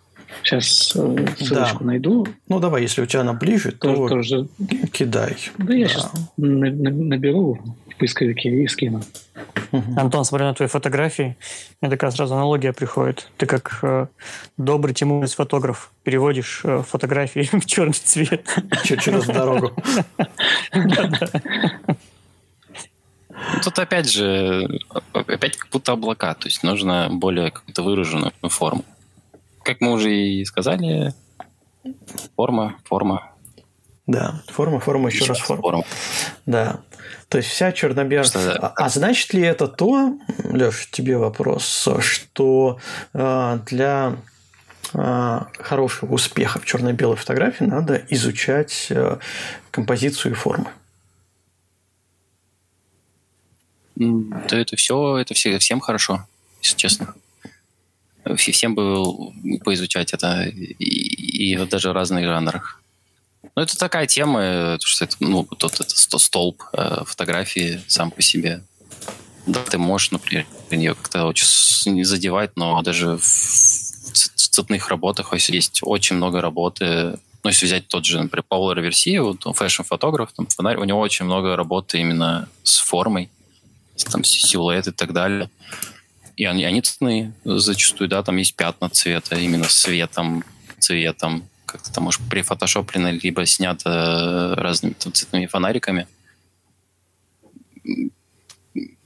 [0.43, 1.85] Сейчас э, ссылочку да.
[1.85, 2.27] найду.
[2.47, 4.47] Ну, давай, если у тебя она ближе, то тоже...
[4.91, 5.35] кидай.
[5.57, 5.91] Да, я да.
[5.91, 9.01] сейчас наберу в поисковике и скину.
[9.95, 11.35] Антон, смотря на твои фотографии,
[11.81, 13.29] мне такая сразу аналогия приходит.
[13.37, 14.07] Ты как э,
[14.57, 18.47] добрый тимурец фотограф переводишь э, фотографии в черный цвет.
[18.83, 19.71] Через дорогу.
[23.63, 24.67] Тут опять же,
[25.13, 28.85] опять как будто облака, то есть нужно более какую-то выраженную форму.
[29.63, 31.13] Как мы уже и сказали,
[32.35, 33.31] форма, форма.
[34.07, 35.61] Да, форма, форма, еще, еще раз форма.
[35.61, 35.83] форма.
[36.45, 36.81] Да.
[37.27, 38.27] То есть вся черно-белая...
[38.59, 42.79] А, а значит ли это то, Леш, тебе вопрос, что
[43.13, 44.17] э, для
[44.93, 49.17] э, хорошего успеха в черно-белой фотографии надо изучать э,
[49.71, 50.67] композицию и формы?
[53.95, 56.27] Да это все, это все, всем хорошо,
[56.61, 57.15] если честно.
[58.35, 62.81] Всем бы поизучать это, и, и даже в разных жанрах.
[63.55, 68.63] Ну, это такая тема, что это, ну, тот это столб э, фотографии сам по себе.
[69.45, 76.15] Да, ты можешь, например, ее как-то очень задевать, но даже в цветных работах есть очень
[76.15, 77.19] много работы.
[77.43, 81.25] Ну, если взять тот же, например, Паула Реверси, вот, фэшн-фотограф, там, фонарь, у него очень
[81.25, 83.29] много работы именно с формой
[84.03, 85.49] там силуэт и так далее.
[86.35, 90.43] И они, они цветные зачастую, да, там есть пятна цвета, именно светом,
[90.79, 96.07] цветом, как-то там, может, прифотошоплено, либо снято разными там, цветными фонариками.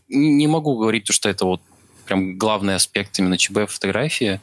[0.07, 1.61] Не могу говорить, что это вот
[2.05, 4.41] прям главный аспект именно ЧБ фотографии.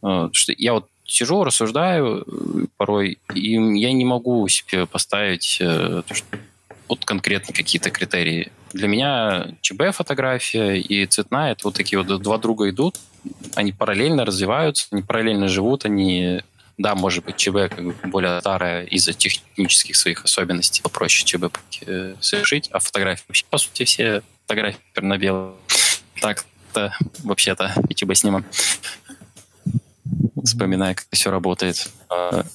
[0.00, 2.24] Что я вот сижу, рассуждаю
[2.76, 6.02] порой, и я не могу себе поставить э,
[6.88, 8.52] вот конкретно какие-то критерии.
[8.72, 12.98] Для меня ЧБ фотография и цветная это вот такие вот два друга идут,
[13.54, 16.42] они параллельно развиваются, они параллельно живут, они
[16.80, 21.54] да, может быть, ЧБ как бы более старая из-за технических своих особенностей, попроще ЧБ
[21.86, 25.52] э, совершить, а фотографии вообще, по сути, все фотографии черно-белые.
[26.22, 28.46] Так-то, вообще-то, и ЧБ снимаем.
[30.42, 31.90] Вспоминая, как все работает.
[32.08, 32.46] А,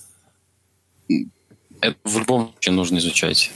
[1.82, 3.52] это в любом случае нужно изучать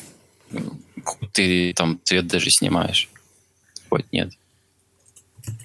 [1.34, 3.10] ты там цвет даже снимаешь.
[3.90, 4.32] Хоть нет.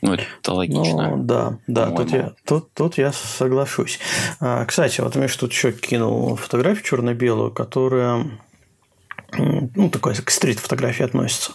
[0.01, 1.17] Ну, это логично.
[1.17, 3.99] Ну, да, да, тут я, тут, тут я соглашусь.
[4.41, 8.27] А, кстати, вот Миш тут еще кинул фотографию черно-белую, которая
[9.37, 11.53] ну, такой к стрит-фотографии относится.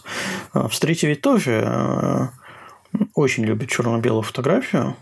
[0.54, 2.30] А в стрите ведь тоже а,
[3.16, 4.96] очень любят черно-белую фотографию.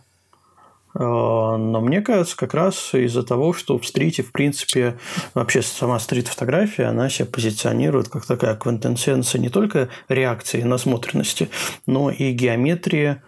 [1.00, 4.98] А, но мне кажется, как раз из-за того, что в стрите, в принципе,
[5.36, 11.50] вообще сама стрит-фотография, она себя позиционирует как такая квинтэссенция не только реакции насмотренности,
[11.86, 13.22] но и геометрии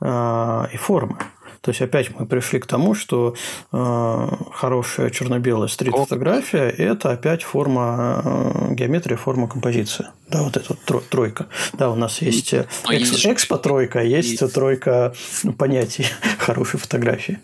[0.00, 1.16] а, и формы.
[1.64, 3.34] То есть опять мы пришли к тому, что
[3.72, 10.08] э, хорошая черно-белая стрит-фотография– это опять форма э, геометрия, форма композиции.
[10.28, 11.46] Да, вот эта вот тройка.
[11.72, 16.06] Да, у нас есть э, экс, экспо-тройка, есть, есть тройка ну, понятий
[16.38, 17.40] хорошей фотографии.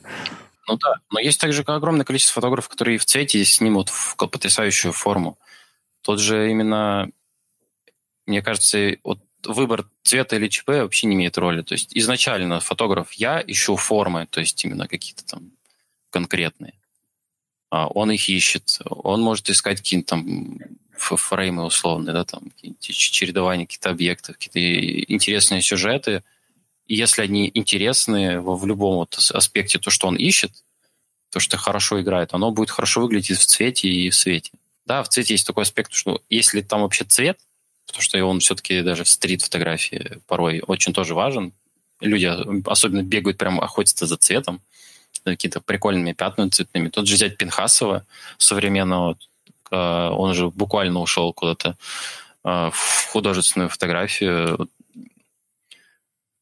[0.68, 5.38] Ну да, но есть также огромное количество фотографов, которые в цвете снимут потрясающую форму.
[6.02, 7.08] Тот же именно,
[8.26, 11.62] мне кажется, вот выбор цвета или ЧП вообще не имеет роли.
[11.62, 15.52] То есть изначально фотограф я ищу формы, то есть именно какие-то там
[16.10, 16.74] конкретные.
[17.70, 18.80] А он их ищет.
[18.84, 20.58] Он может искать какие-то там
[20.96, 22.42] фреймы условные, да, там
[22.80, 26.22] чередование каких-то объектов, какие-то интересные сюжеты.
[26.86, 30.52] И если они интересные в любом вот аспекте, то, что он ищет,
[31.30, 34.50] то, что хорошо играет, оно будет хорошо выглядеть в цвете и в свете.
[34.84, 37.38] Да, в цвете есть такой аспект, что если там вообще цвет,
[37.90, 41.52] потому что он все-таки даже в стрит-фотографии порой очень тоже важен.
[42.00, 42.30] Люди
[42.66, 44.60] особенно бегают, прям охотятся за цветом,
[45.24, 46.88] какими-то прикольными пятнами цветными.
[46.88, 48.06] Тот же взять Пинхасова
[48.38, 49.18] современного,
[49.70, 51.76] э, он же буквально ушел куда-то
[52.44, 54.68] э, в художественную фотографию.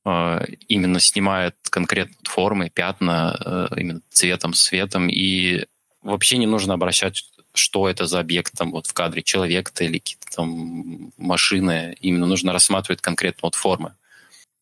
[0.04, 5.66] э, именно снимает конкретно формы, пятна, э, именно цветом, светом, и
[6.02, 7.24] вообще не нужно обращать,
[7.54, 12.26] что это за объект там вот в кадре, человек это или какие-то там машины, именно
[12.26, 13.94] нужно рассматривать конкретно вот формы.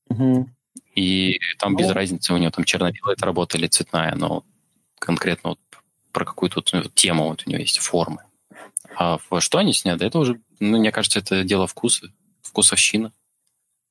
[0.08, 0.48] Угу.
[0.94, 4.44] И там ну, без разницы, у него там черно-белая работа или цветная, но
[4.98, 5.60] конкретно вот
[6.12, 8.22] про какую-то вот тему вот у него есть формы.
[8.96, 12.08] А во что они снят, это уже, ну, мне кажется, это дело вкуса,
[12.42, 13.12] вкусовщина.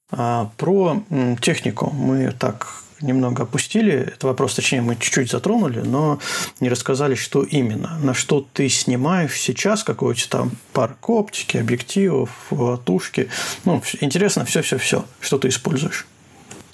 [0.09, 1.03] А, про
[1.41, 6.19] технику мы так немного опустили этот вопрос, точнее, мы чуть-чуть затронули, но
[6.59, 7.97] не рассказали, что именно.
[7.99, 12.51] На что ты снимаешь сейчас, какой-то там парк оптики, объективов,
[12.85, 13.29] тушки.
[13.65, 16.05] Ну, интересно все-все-все, что ты используешь.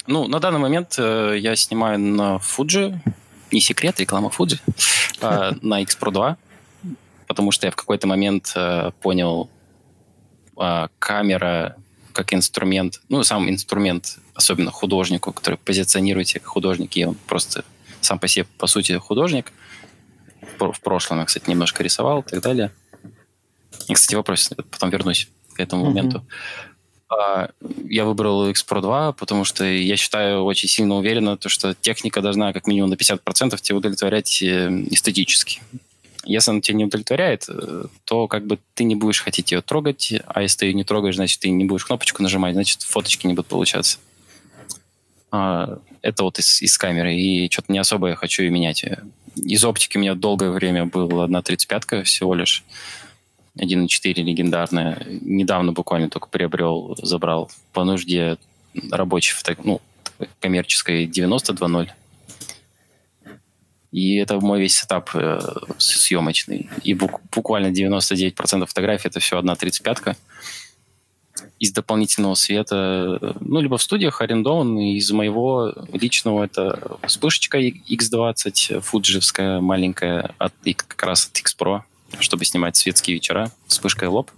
[0.06, 2.98] Ну, на данный момент э, я снимаю на Fuji,
[3.52, 4.58] не секрет, реклама Fuji,
[5.20, 6.36] э, на X Pro 2,
[7.28, 9.48] потому что я в какой-то момент э, понял,
[10.58, 11.76] э, камера
[12.12, 17.64] как инструмент, ну, сам инструмент, особенно художнику, который позиционирует себя как художник, и он просто
[18.00, 19.52] сам по себе, по сути, художник.
[20.58, 22.70] В, прошлом я, кстати, немножко рисовал и так далее.
[23.88, 25.88] И, кстати, вопрос, потом вернусь к этому mm-hmm.
[25.88, 26.24] моменту.
[27.08, 27.50] А,
[27.88, 32.20] я выбрал X Pro 2, потому что я считаю очень сильно уверенно, то, что техника
[32.20, 35.60] должна как минимум на 50% тебя удовлетворять э, эстетически.
[36.24, 40.12] Если она тебя не удовлетворяет, э, то как бы ты не будешь хотеть ее трогать,
[40.26, 43.34] а если ты ее не трогаешь, значит, ты не будешь кнопочку нажимать, значит, фоточки не
[43.34, 43.98] будут получаться.
[45.32, 48.84] А, это вот из, из камеры, и что-то не особо я хочу ее менять.
[49.34, 52.62] Из оптики у меня долгое время была одна 35 всего лишь.
[53.56, 55.06] 1.4 легендарная.
[55.20, 58.36] Недавно буквально только приобрел, забрал по нужде
[58.90, 59.80] рабочей, ну,
[60.40, 61.90] коммерческой 92.0.
[63.90, 65.38] И это мой весь сетап э,
[65.76, 66.70] съемочный.
[66.82, 70.16] И буквально 99% фотографий это все одна 35-ка.
[71.62, 79.60] Из дополнительного света, ну, либо в студиях арендован, из моего личного это вспышечка X20, фуджевская
[79.60, 81.82] маленькая, от, как раз от X Pro
[82.20, 84.30] чтобы снимать светские вечера, вспышкой лоб.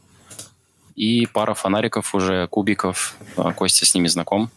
[0.94, 3.16] И пара фонариков уже, кубиков.
[3.36, 4.50] А, Костя с ними знаком.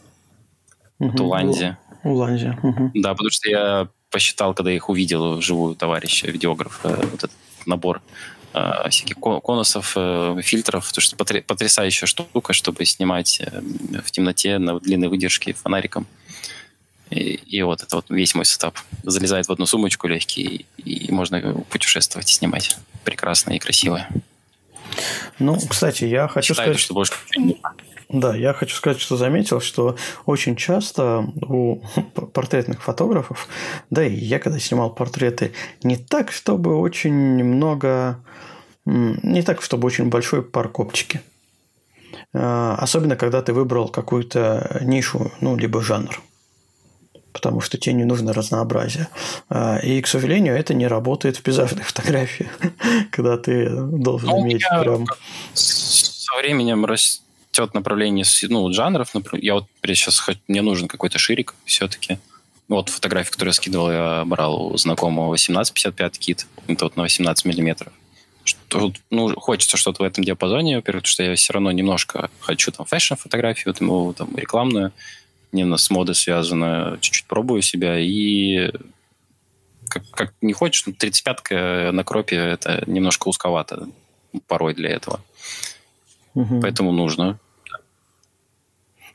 [1.00, 1.18] Угу.
[1.18, 1.78] Туланзи.
[2.04, 2.58] Уланзи.
[2.62, 2.92] Угу.
[2.96, 7.32] Да, потому что я посчитал, когда их увидел вживую товарища, видеограф, вот этот
[7.66, 8.02] набор
[8.54, 13.62] э, всяких конусов, э, фильтров, то что потрясающая штука, чтобы снимать э,
[14.04, 16.08] в темноте на длинной выдержке фонариком.
[17.10, 18.78] И, и вот это вот весь мой сетап.
[19.04, 22.78] Залезает в одну сумочку легкий, и, и можно путешествовать и снимать.
[23.04, 24.06] Прекрасно и красиво.
[25.40, 26.82] Ну, кстати, я хочу Считаю, сказать...
[26.82, 27.14] Что больше...
[28.10, 31.82] Да, я хочу сказать, что заметил, что очень часто у
[32.34, 33.48] портретных фотографов,
[33.90, 35.52] да и я когда снимал портреты,
[35.84, 38.24] не так, чтобы очень много,
[38.88, 41.22] не так, чтобы очень большой парк оптики.
[42.34, 46.22] А, особенно, когда ты выбрал какую-то нишу, ну, либо жанр
[47.34, 49.10] потому что тебе не нужно разнообразие.
[49.48, 52.50] А, и, к сожалению, это не работает в пейзажной фотографии,
[53.12, 55.06] когда ты должен ну, иметь прям...
[55.54, 59.12] Со временем растет направление ну, жанров.
[59.34, 62.18] Я вот сейчас мне нужен какой-то ширик все-таки.
[62.70, 66.48] Вот фотографии, которые я скидывал, я брал у знакомого 1855 кит.
[66.66, 67.94] Это вот на 18 миллиметров.
[68.48, 72.72] Что, ну, хочется что-то в этом диапазоне, во-первых, потому что я все равно немножко хочу
[72.72, 74.94] там фэшн-фотографию, там, там, рекламную
[75.52, 78.72] именно с модой связано, чуть-чуть пробую себя, и
[79.90, 83.88] как, как не хочешь, 35-ка на кропе это немножко узковато
[84.48, 85.22] порой для этого.
[86.36, 86.62] Угу.
[86.62, 87.40] Поэтому нужно.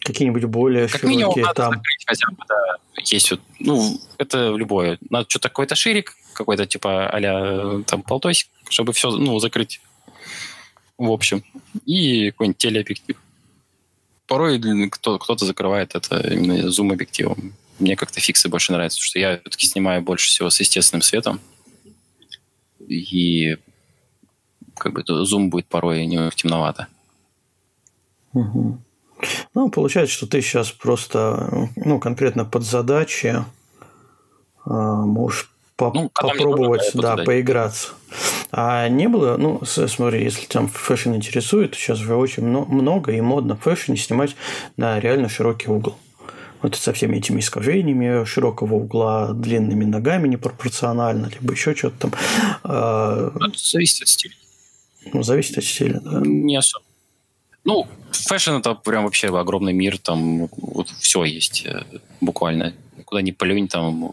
[0.01, 1.74] Какие-нибудь более как широкие минимум, там.
[1.74, 2.76] Закрыть хотя бы, да.
[3.11, 4.98] Есть вот, ну, это любое.
[5.11, 9.80] Надо что-то какой-то ширик, какой-то типа а там полтосик, чтобы все, ну, закрыть
[10.98, 11.42] в общем.
[11.86, 13.16] И какой-нибудь телеобъектив
[14.32, 17.53] порой кто, кто-то закрывает это именно зум-объективом.
[17.78, 21.38] Мне как-то фиксы больше нравятся, потому что я все-таки снимаю больше всего с естественным светом.
[22.88, 23.59] И
[24.74, 26.86] как бы зум будет порой не темновато.
[28.32, 28.78] Угу.
[29.54, 33.44] Ну, получается, что ты сейчас просто, ну, конкретно под задачи
[34.64, 34.70] а,
[35.02, 37.88] можешь по- ну, попробовать, да, поиграться.
[38.50, 43.56] А не было, ну, смотри, если там fashion интересует, сейчас же очень много и модно
[43.56, 44.36] в fashion е снимать
[44.76, 45.96] на реально широкий угол.
[46.60, 52.12] Вот со всеми этими искажениями широкого угла, длинными ногами непропорционально, либо еще что-то там.
[52.62, 54.34] А, ну, это зависит от стиля.
[55.12, 56.20] Ну, зависит от стиля, да.
[56.24, 56.84] Не особо.
[57.64, 61.84] Ну, fashion это прям вообще огромный мир, там вот все есть э,
[62.20, 62.74] буквально.
[63.04, 64.12] Куда ни плюнь, там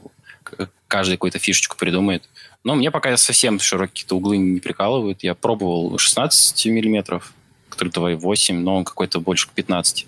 [0.88, 2.28] каждый какую-то фишечку придумает.
[2.64, 5.24] Но мне пока совсем широкие-то углы не прикалывают.
[5.24, 7.34] Я пробовал 16 миллиметров,
[7.70, 10.08] который давай 8, но он какой-то больше к 15.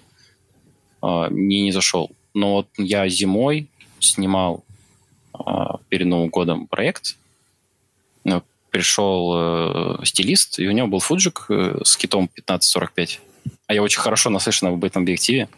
[1.01, 2.11] А, мне не зашел.
[2.33, 3.67] Но вот я зимой
[3.99, 4.63] снимал
[5.33, 7.15] а, перед Новым годом проект.
[8.23, 13.19] Ну, пришел э, стилист, и у него был фуджик э, с китом 1545.
[13.67, 15.49] А я очень хорошо наслышан об этом объективе.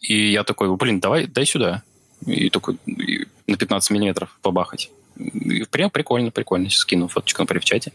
[0.00, 1.82] И я такой, блин, давай, дай сюда.
[2.26, 4.90] И такой и на 15 миллиметров побахать.
[5.16, 6.68] И прям прикольно, прикольно.
[6.70, 7.92] Скину фоточку, например, в чате.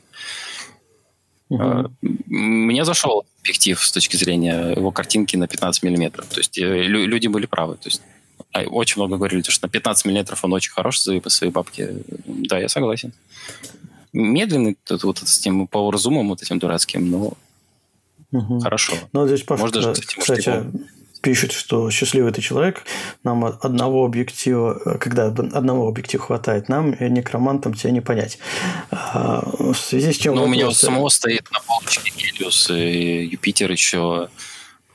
[1.50, 1.92] Угу.
[2.28, 6.26] Мне зашел объектив с точки зрения его картинки на 15 миллиметров.
[6.28, 7.76] То есть э, люди были правы.
[7.76, 8.02] То есть
[8.52, 11.90] а, очень много говорили, что на 15 миллиметров он очень хорош за свои бабки.
[12.26, 13.14] Да, я согласен.
[14.14, 17.34] Медленный тут вот с тем пауэрзумом вот этим дурацким, но
[18.38, 18.60] угу.
[18.60, 18.94] хорошо.
[19.14, 20.66] Ну, здесь Паша, даже, кстати, кстати
[21.26, 22.84] пишет, что счастливый ты человек,
[23.24, 28.38] нам одного объектива, когда одного объектива хватает, нам, некромантам, тебя не понять.
[28.92, 30.36] А, в связи с чем...
[30.36, 34.30] Ну, у меня у самого стоит на полочке Гелиус и Юпитер еще,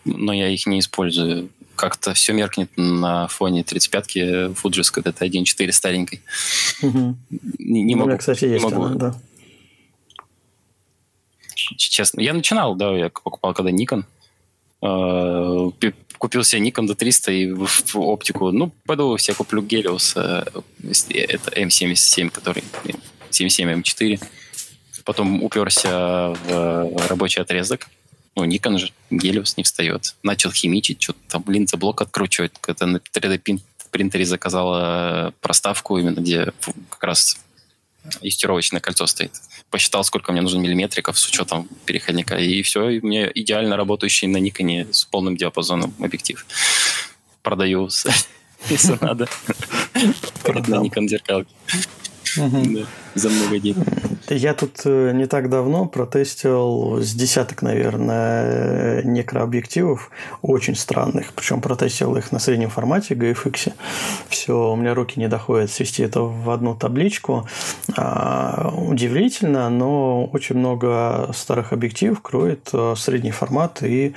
[0.05, 5.73] но я их не использую как-то все меркнет на фоне 35-ки Fujis, когда это 1.4
[5.73, 6.21] старенькой.
[6.83, 7.17] Угу.
[7.59, 8.19] Не, не ну, могу.
[8.19, 8.85] кстати, есть не могу.
[8.85, 9.15] Она, да.
[11.77, 14.05] Честно, я начинал, да, я покупал когда Nikon.
[14.83, 15.71] А,
[16.19, 18.51] купил себе Nikon D300 и в оптику.
[18.51, 20.13] Ну, пойду себе куплю Helios.
[20.17, 20.45] Э,
[21.11, 22.65] это M77, который
[23.31, 24.23] 77 M4.
[25.05, 27.89] Потом уперся в рабочий отрезок
[28.37, 30.15] ну, Nikon же, Гелиос не встает.
[30.23, 32.53] Начал химичить, что-то там линзоблок откручивать.
[32.67, 36.53] Это на 3D принтере заказала проставку именно, где
[36.89, 37.39] как раз
[38.23, 39.33] юстировочное кольцо стоит.
[39.71, 44.39] Посчитал, сколько мне нужно миллиметриков с учетом переходника, и все, и мне идеально работающий на
[44.39, 46.45] Никоне с полным диапазоном объектив.
[47.43, 47.89] Продаю,
[48.69, 49.29] если надо,
[50.45, 51.51] на Nikon зеркалке.
[52.37, 53.87] Да, за много денег.
[54.29, 60.11] Я тут э, не так давно протестил с десяток, наверное, некрообъективов
[60.43, 61.33] очень странных.
[61.33, 63.73] Причем протестил их на среднем формате GFX.
[64.29, 67.49] Все, у меня руки не доходят свести это в одну табличку.
[67.97, 74.15] А, удивительно, но очень много старых объективов кроет э, средний формат и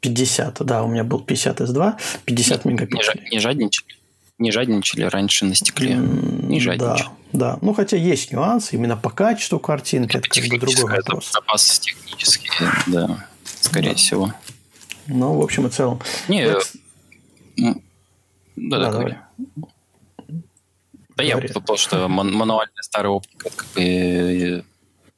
[0.00, 1.94] 50, да, у меня был 50 S2,
[2.26, 3.24] 50 мегапикселей.
[3.24, 4.03] Не, не жадничали?
[4.38, 5.96] Не жадничали раньше на стекле.
[5.96, 7.08] Не жадничали.
[7.32, 7.58] Да, да.
[7.62, 10.16] Ну, хотя есть нюансы именно по качеству картинки.
[10.16, 11.32] Это как бы другой вопрос.
[11.32, 12.50] Запас технический,
[12.86, 13.28] да,
[13.60, 13.96] скорее да.
[13.96, 14.34] всего.
[15.06, 16.00] Ну, в общем и целом.
[16.28, 16.72] Не, вот.
[17.56, 17.74] да,
[18.56, 19.16] да, да, говори.
[21.16, 24.64] Да, я потому что мануальная старая оптика это как бы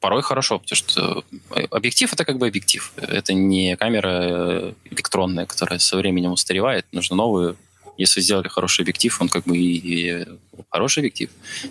[0.01, 1.25] порой хорошо, потому что
[1.71, 2.93] объектив это как бы объектив.
[2.97, 6.87] Это не камера электронная, которая со временем устаревает.
[6.93, 7.57] Нужно новую
[7.97, 10.27] если сделали хороший объектив, он как бы и, и
[10.71, 11.31] хороший объектив,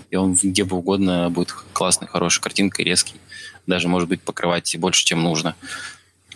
[0.09, 3.15] и он где бы угодно будет классный, хороший, картинкой, резкий.
[3.67, 5.55] Даже, может быть, покрывать больше, чем нужно.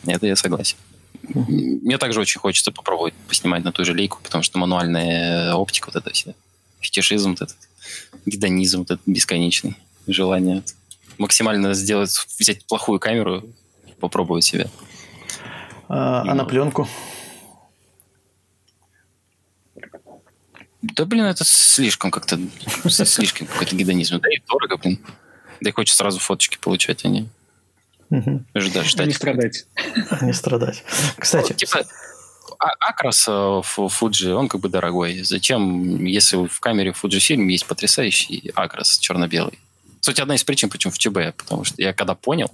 [0.06, 0.78] Это я согласен.
[1.24, 5.96] Мне также очень хочется попробовать поснимать на ту же лейку, потому что мануальная оптика, вот
[5.96, 6.34] это все,
[6.80, 7.58] фетишизм, вот этот,
[8.26, 9.76] гедонизм, вот этот бесконечный,
[10.08, 10.64] желание
[11.18, 13.44] максимально сделать, взять плохую камеру,
[14.00, 14.70] попробовать себя.
[15.90, 16.88] А, а на пленку?
[20.82, 22.40] Да, блин, это слишком как-то,
[22.88, 24.20] слишком какой-то гедонизм.
[24.20, 25.00] Да и дорого, блин.
[25.62, 27.28] Да и хочется сразу фоточки получать, а не
[28.56, 28.88] ждать.
[28.88, 29.66] ждать не страдать.
[30.22, 30.84] Не страдать.
[31.18, 31.54] Кстати.
[31.54, 31.86] Типа,
[32.58, 35.22] а, Акрас в Fuji, он как бы дорогой.
[35.22, 39.60] Зачем, если в камере Fujifilm есть потрясающий Акрас черно-белый?
[40.00, 42.52] Кстати, одна из причин, почему в ЧБ, потому что я когда понял,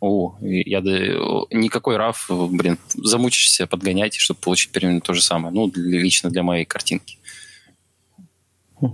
[0.00, 5.54] о, я никакой RAW, блин, замучишься подгонять, чтобы получить примерно то же самое.
[5.54, 7.18] Ну, лично для моей картинки.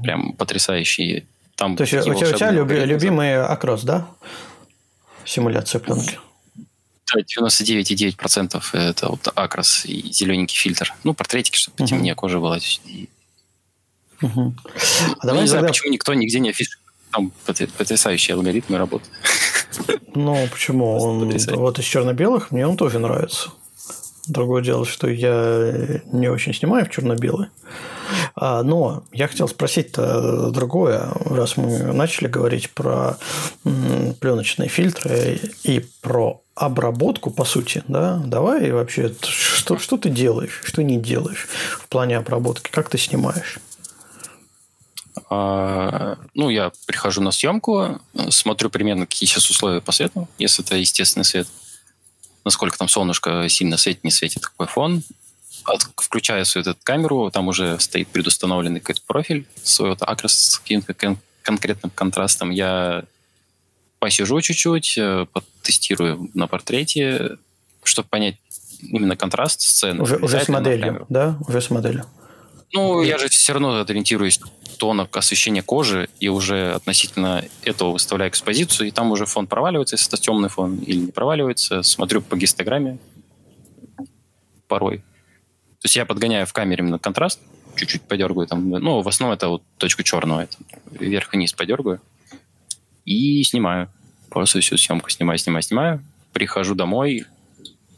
[0.02, 1.26] Прям потрясающий.
[1.54, 4.06] Там То есть у тебя, у тебя люби, любимый акрос, да?
[5.24, 6.18] Симуляция пленки.
[7.14, 10.92] Да, 99,9% это вот акрос и зелененький фильтр.
[11.04, 12.16] Ну, портретики, чтобы потемнее uh-huh.
[12.16, 12.58] кожа была.
[14.22, 14.54] Угу.
[15.18, 15.60] А давай не тогда...
[15.60, 16.84] знаю, почему никто нигде не афиширует.
[17.12, 17.32] Там
[17.76, 19.12] потрясающие алгоритмы работают.
[20.14, 20.98] Ну, почему?
[20.98, 23.50] Он, вот из черно-белых мне он тоже нравится.
[24.26, 27.48] Другое дело, что я не очень снимаю в черно-белый.
[28.38, 33.16] А, но я хотел спросить-то другое, раз мы начали говорить про
[34.20, 40.82] пленочные фильтры и про обработку, по сути, да, давай вообще, что, что ты делаешь, что
[40.82, 41.48] не делаешь
[41.80, 43.58] в плане обработки, как ты снимаешь?
[45.30, 50.76] А, ну, я прихожу на съемку, смотрю примерно, какие сейчас условия по свету, если это
[50.76, 51.48] естественный свет,
[52.44, 55.02] насколько там солнышко сильно светит, не светит, какой фон,
[55.96, 60.94] включаю свою эту камеру, там уже стоит предустановленный какой-то профиль свой вот акрос с каким-то
[60.94, 62.50] кон- конкретным контрастом.
[62.50, 63.04] Я
[63.98, 67.38] посижу чуть-чуть, э, потестирую на портрете,
[67.82, 68.36] чтобы понять,
[68.82, 70.02] именно контраст сцены.
[70.02, 71.38] Уже, уже с моделью, да?
[71.48, 72.06] Уже с моделью.
[72.72, 74.40] Ну, я же все равно ориентируюсь
[74.78, 80.08] тонок освещения кожи и уже относительно этого выставляю экспозицию, и там уже фон проваливается, если
[80.08, 81.82] это темный фон, или не проваливается.
[81.82, 82.98] Смотрю по гистограмме
[84.68, 85.02] порой.
[85.86, 87.38] То есть я подгоняю в камере именно контраст,
[87.76, 88.70] чуть-чуть подергаю там.
[88.70, 90.56] Ну, в основном это вот точку черного, это
[90.90, 92.00] вверх вниз подергаю.
[93.04, 93.88] И снимаю.
[94.28, 96.04] Просто всю съемку снимаю, снимаю, снимаю.
[96.32, 97.24] Прихожу домой,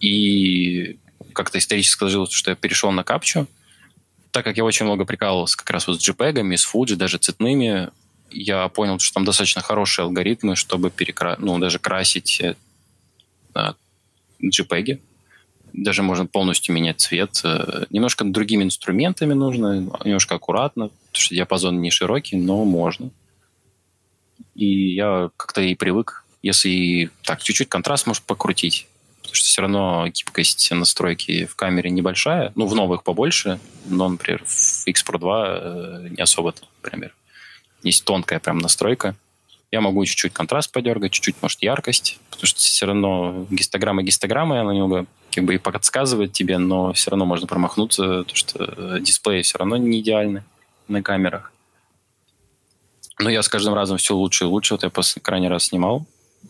[0.01, 0.99] и
[1.33, 3.47] как-то исторически сложилось, что я перешел на капчу.
[4.33, 7.89] Так как я очень много прикалывался как раз вот с JPEG, с Fuji, даже цветными,
[8.31, 11.37] я понял, что там достаточно хорошие алгоритмы, чтобы перекра...
[11.39, 12.55] ну, даже красить э,
[14.43, 15.01] JPEG
[15.73, 17.41] даже можно полностью менять цвет.
[17.45, 23.11] Э, немножко другими инструментами нужно, немножко аккуратно, потому что диапазон не широкий, но можно.
[24.55, 28.89] И я как-то и привык, если так чуть-чуть контраст может покрутить,
[29.21, 34.43] потому что все равно гибкость настройки в камере небольшая, ну, в новых побольше, но, например,
[34.47, 37.15] в X Pro 2 э, не особо, например.
[37.83, 39.15] Есть тонкая прям настройка.
[39.71, 44.73] Я могу чуть-чуть контраст подергать, чуть-чуть, может, яркость, потому что все равно гистограмма гистограмма, она
[44.73, 49.43] немного как бы и подсказывает тебе, но все равно можно промахнуться, потому что э, дисплеи
[49.43, 50.45] все равно не идеальны
[50.89, 51.53] на камерах.
[53.19, 54.75] Но я с каждым разом все лучше и лучше.
[54.75, 54.91] Вот я
[55.23, 56.07] крайний раз снимал,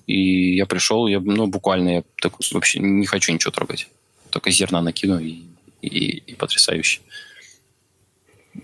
[0.06, 3.88] и я пришел, я, ну, буквально я так, вообще не хочу ничего трогать.
[4.30, 5.42] Только зерна накину, и,
[5.80, 7.00] и, и потрясающе.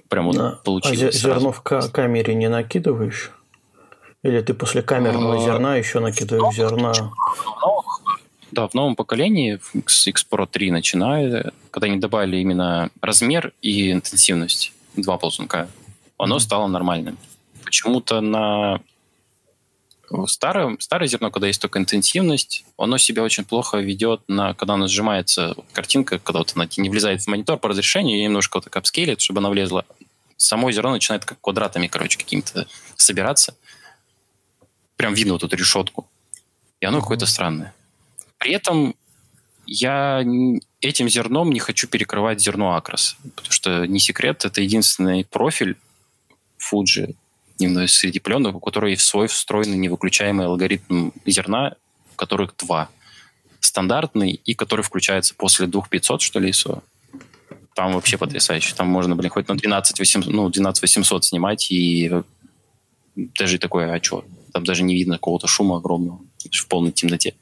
[0.09, 1.17] Прям вот а, получилось.
[1.17, 3.31] А зерно в камере не накидываешь?
[4.23, 6.93] Или ты после камерного а, зерна еще накидываешь зерна?
[8.55, 13.91] Да, в новом поколении, с X Pro 3 начиная, когда они добавили именно размер и
[13.91, 15.69] интенсивность, два ползунка,
[16.19, 16.41] оно mm-hmm.
[16.41, 17.19] стало нормальным.
[17.65, 18.81] Почему-то на
[20.27, 24.87] старое, старое зерно, когда есть только интенсивность, оно себя очень плохо ведет, на, когда она
[24.87, 28.77] сжимается, картинка, когда вот она не влезает в монитор по разрешению, и немножко вот так
[28.77, 29.85] апскейлит, чтобы она влезла.
[30.37, 33.57] Само зерно начинает как квадратами, короче, какими-то собираться.
[34.95, 36.07] Прям видно вот эту решетку.
[36.81, 37.01] И оно mm-hmm.
[37.01, 37.75] какое-то странное.
[38.45, 38.95] При этом
[39.65, 40.23] я
[40.83, 45.79] этим зерном не хочу перекрывать зерно Акрос, потому что не секрет, это единственный профиль
[46.59, 47.17] Fuji
[47.59, 51.77] именно среди пленок, у которого есть свой встроенный невыключаемый алгоритм зерна,
[52.17, 52.91] которых два.
[53.61, 56.83] Стандартный и который включается после 2500, что ли, ISO.
[57.75, 58.75] Там вообще потрясающе.
[58.75, 62.13] Там можно, блин, хоть на 12 800, ну, 12 800 снимать, и
[63.17, 64.23] даже такое, а что?
[64.53, 66.21] Там даже не видно какого-то шума огромного
[66.53, 67.35] в полной темноте.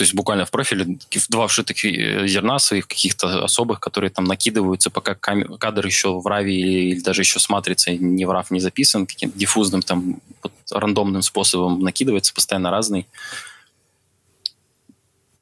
[0.00, 0.96] То есть буквально в профиле
[1.28, 6.58] два вшитых э, зерна своих каких-то особых, которые там накидываются, пока кадр еще в раве
[6.58, 10.52] или, или даже еще с матрицей не в рав не записан, каким-то диффузным там вот,
[10.70, 13.06] рандомным способом накидывается, постоянно разный.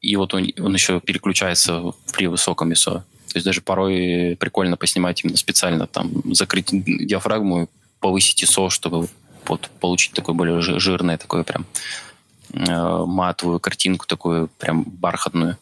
[0.01, 2.95] И вот он, он еще переключается при высоком ISO.
[2.95, 7.67] То есть даже порой прикольно поснимать именно специально, там, закрыть диафрагму и
[8.01, 9.07] повысить ISO, чтобы
[9.47, 11.65] вот, получить такое более жирное, такое прям
[12.53, 15.57] э, матовую картинку такую прям бархатную,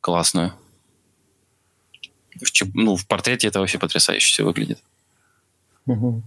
[0.00, 0.52] классную.
[2.40, 4.78] В, ну, в портрете это вообще потрясающе все выглядит.
[5.86, 6.22] Угу.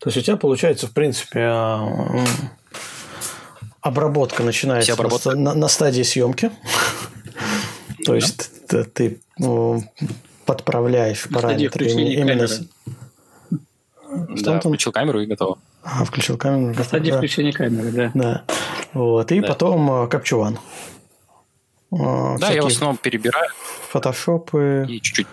[0.00, 2.24] То есть у тебя получается, в принципе, а,
[3.80, 5.34] обработка начинается обработка.
[5.34, 6.50] На, на стадии съемки.
[8.04, 8.50] То есть
[8.94, 9.82] ты ну,
[10.46, 12.48] подправляешь параметры именно...
[14.42, 15.58] Да, включил камеру и готово.
[15.82, 16.74] А, включил камеру.
[16.74, 18.10] На стадии включения камеры, да.
[18.14, 18.44] Да.
[18.92, 19.32] Вот.
[19.32, 19.48] И да.
[19.48, 20.58] потом Капчуван.
[21.92, 23.50] А, да, я в основном перебираю.
[23.90, 24.86] Фотошопы.
[24.88, 25.26] И чуть-чуть.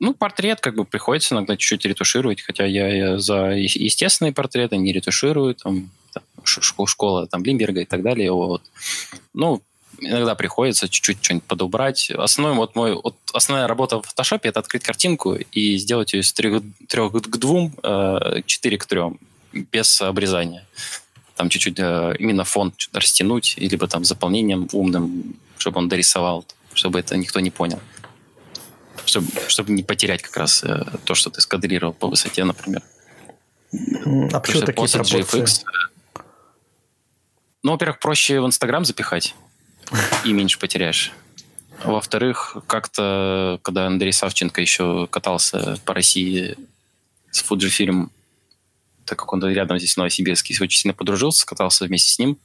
[0.00, 4.92] Ну, портрет как бы приходится иногда чуть-чуть ретушировать, хотя я, я за естественные портреты не
[4.92, 8.32] ретуширую, там, там школа там Лимберга и так далее.
[8.32, 8.62] Вот.
[9.32, 9.62] Ну,
[10.02, 12.10] иногда приходится чуть-чуть что-нибудь подобрать.
[12.10, 16.32] Основной вот мой, вот основная работа в фотошопе это открыть картинку и сделать ее с
[16.32, 19.18] трех, трех к двум, э, четыре к трем,
[19.52, 20.66] без обрезания
[21.42, 27.16] там чуть-чуть э, именно фон растянуть, либо там заполнением умным, чтобы он дорисовал, чтобы это
[27.16, 27.80] никто не понял.
[29.04, 32.82] Чтобы, чтобы не потерять как раз э, то, что ты скадрировал по высоте, например.
[34.32, 35.20] А почему такие пропорции?
[35.20, 35.64] GFX,
[37.64, 39.34] ну, во-первых, проще в Инстаграм запихать
[40.24, 41.12] и меньше потеряешь.
[41.84, 46.56] Во-вторых, как-то, когда Андрей Савченко еще катался по России
[47.30, 48.10] с Fujifilm
[49.04, 52.38] так как он рядом здесь в Новосибирске, очень сильно подружился, катался вместе с ним.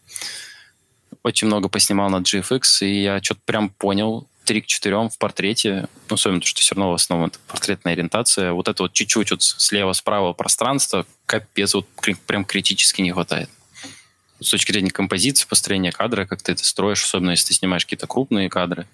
[1.23, 5.88] Очень много поснимал на GFX, и я что-то прям понял, 3 к 4 в портрете,
[6.09, 9.43] ну, особенно, что все равно в основном это портретная ориентация, вот это вот чуть-чуть вот
[9.43, 11.85] слева-справа пространства, капец, вот
[12.26, 13.49] прям критически не хватает.
[14.39, 18.07] С точки зрения композиции, построения кадра, как ты это строишь, особенно если ты снимаешь какие-то
[18.07, 18.88] крупные кадры.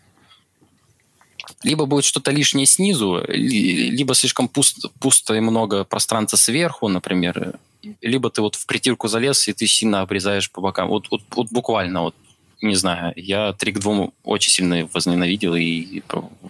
[1.63, 7.57] Либо будет что-то лишнее снизу, либо слишком пусто, пусто и много пространства сверху, например,
[8.01, 10.87] либо ты вот в притирку залез, и ты сильно обрезаешь по бокам.
[10.89, 12.15] Вот, вот, вот буквально, вот,
[12.61, 16.01] не знаю, я три к двум очень сильно возненавидел и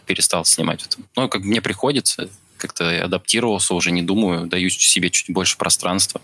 [0.06, 0.88] перестал снимать.
[1.16, 6.22] Ну, как мне приходится, как-то адаптировался, уже не думаю, даю себе чуть больше пространства,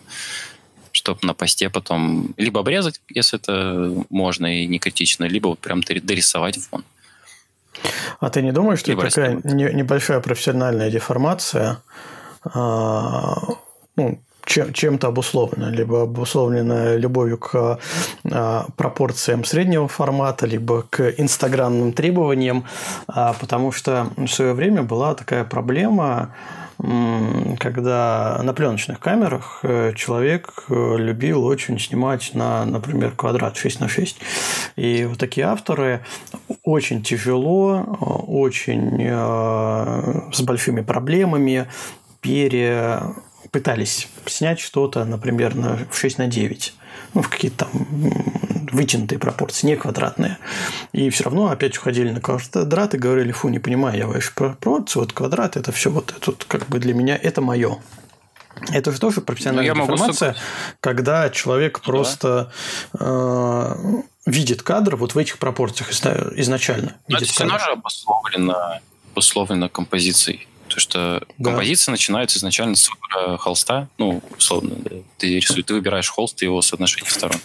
[0.92, 5.82] чтобы на посте потом либо обрезать, если это можно и не критично, либо вот прям
[5.82, 6.84] дорисовать фон.
[8.20, 11.82] А ты не думаешь, что это такая небольшая профессиональная деформация?
[12.44, 13.38] А,
[13.96, 17.80] ну, чем, чем-то обусловлено, либо обусловлено любовью к
[18.32, 22.66] а, пропорциям среднего формата, либо к инстаграмным требованиям,
[23.08, 26.34] а, потому что в свое время была такая проблема,
[27.60, 33.90] когда на пленочных камерах э, человек э, любил очень снимать на, например, квадрат 6 на
[33.90, 34.18] 6.
[34.78, 36.06] И вот такие авторы
[36.64, 39.10] очень тяжело, э, очень
[40.32, 41.68] с большими проблемами
[42.22, 43.02] пере
[43.52, 46.74] пытались снять что-то, например, на 6 на 9,
[47.14, 47.72] ну, в какие-то там
[48.72, 50.38] вытянутые пропорции, не квадратные.
[50.92, 55.00] И все равно опять уходили на квадрат и говорили, фу, не понимаю я ваши пропорции,
[55.00, 57.80] вот квадрат, это все вот тут как бы для меня это мое.
[58.72, 60.40] Это же тоже профессиональная ну, информация, могу...
[60.82, 62.52] когда человек ну, просто
[62.94, 63.00] да.
[63.00, 63.76] э,
[64.26, 66.98] видит кадр вот в этих пропорциях изначально.
[67.08, 68.80] Но это все равно же обусловлено,
[69.14, 70.49] обусловлено композицией.
[70.70, 71.50] То что да.
[71.50, 73.90] композиция начинается изначально с выбора холста.
[73.98, 74.92] Ну, условно, да.
[75.18, 77.40] ты рисуешь, ты выбираешь холст и его соотношение сторон.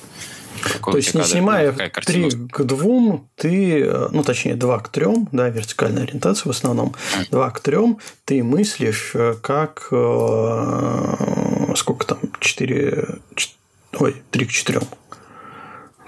[0.62, 4.88] Какой То есть, не кадр, снимая ну, 3 к 2, ты, ну, точнее, 2 к
[4.88, 6.94] 3, да, вертикальная ориентация в основном,
[7.30, 7.78] 2 к 3,
[8.24, 13.58] ты мыслишь э, как, э, сколько там, 4, 4
[13.98, 14.80] ой, 3 к 4.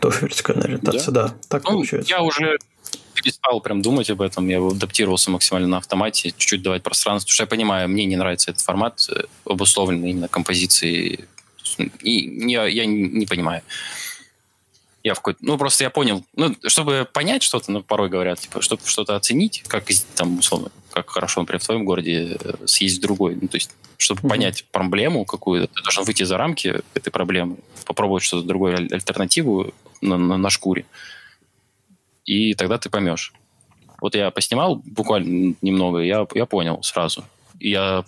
[0.01, 1.28] Тоже вертикальная ориентация, да.
[1.28, 2.10] да так ну, получается.
[2.10, 2.56] Я уже
[3.16, 7.43] перестал прям думать об этом, я адаптировался максимально на автомате, чуть-чуть давать пространство, потому что
[7.43, 11.24] я понимаю, мне не нравится этот формат, э, обусловленный именно композицией,
[12.02, 13.62] и не, я не понимаю.
[15.02, 15.38] Я в какой-то...
[15.43, 16.24] Ну, просто я понял.
[16.34, 19.84] Ну, чтобы понять что-то, ну, порой говорят, типа, чтобы что-то оценить, как
[20.14, 23.36] там, условно, как хорошо, например, в твоем городе э, съесть в другой.
[23.40, 24.28] Ну, то есть, чтобы mm-hmm.
[24.28, 30.18] понять проблему какую-то, ты должен выйти за рамки этой проблемы, попробовать что-то другое, альтернативу на,
[30.18, 30.86] на, на шкуре
[32.27, 33.32] и тогда ты поймешь.
[34.01, 37.24] Вот я поснимал буквально немного, я, я понял сразу.
[37.61, 38.05] И я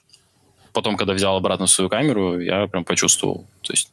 [0.73, 3.47] потом, когда взял обратно свою камеру, я прям почувствовал.
[3.62, 3.90] То есть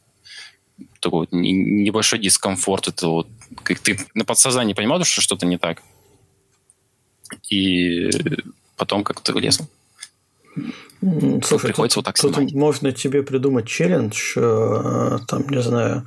[1.00, 2.88] такой вот небольшой дискомфорт.
[2.88, 3.28] Это вот
[3.62, 5.82] как ты на подсознании понимал, что что-то не так.
[7.48, 8.10] И
[8.76, 9.60] потом как-то влез.
[11.00, 12.54] Слушай, приходится тут, вот так тут снимать.
[12.54, 16.06] можно тебе придумать челлендж, э, там, не знаю,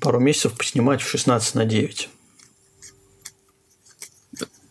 [0.00, 2.08] пару месяцев поснимать в 16 на 9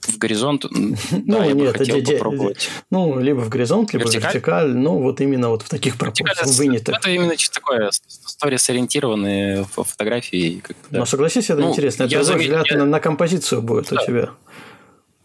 [0.10, 2.70] в горизонт, ну, да, я нет, бы хотел попробовать.
[2.90, 6.92] Ну, либо в горизонт, либо вертикаль, ну, вот именно вот в таких пропорциях вынято.
[6.94, 10.62] Это именно чисто такое сторис-ориентированные фотографии.
[10.90, 12.04] Но согласись, это ну, интересно.
[12.04, 12.78] Это взгляд я...
[12.78, 14.32] на, на композицию будет у тебя.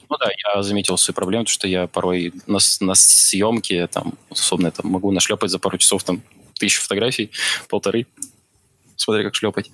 [0.09, 4.91] Ну да, я заметил свою проблему, что я порой на, на съемке, там, условно, там,
[4.91, 6.23] могу нашлепать за пару часов там
[6.59, 7.31] тысячу фотографий,
[7.69, 8.07] полторы,
[8.97, 9.71] смотря как шлепать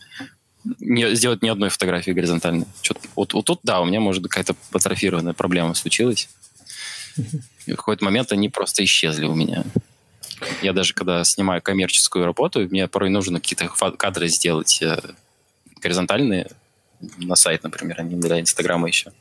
[0.81, 2.67] не, сделать ни одной фотографии горизонтальной.
[2.83, 6.29] Что-то, вот, вот тут, да, у меня, может, какая-то атрофированная проблема случилась.
[7.67, 9.65] И в какой-то момент они просто исчезли у меня.
[10.63, 14.99] Я даже, когда снимаю коммерческую работу, мне порой нужно какие-то кадры сделать э,
[15.81, 16.51] горизонтальные
[17.19, 19.13] на сайт, например, а не для Инстаграма еще.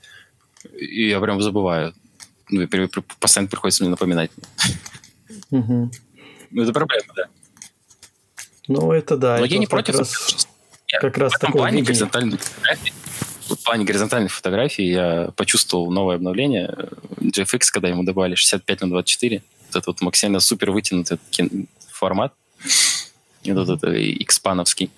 [0.77, 1.93] И я прям забываю.
[2.49, 2.67] Ну,
[3.19, 4.31] постоянно приходится мне напоминать.
[5.51, 7.23] Ну, это проблема, да.
[8.67, 9.37] Ну, это да.
[9.37, 9.95] Но я не против.
[9.95, 10.47] Раз
[10.99, 12.93] как раз в плане горизонтальных фотографий,
[13.47, 16.75] в плане горизонтальных фотографий я почувствовал новое обновление.
[17.19, 21.19] GFX, когда ему добавили 65 на 24, вот этот вот максимально супер вытянутый
[21.91, 22.33] формат,
[23.45, 24.91] вот этот X-пановский.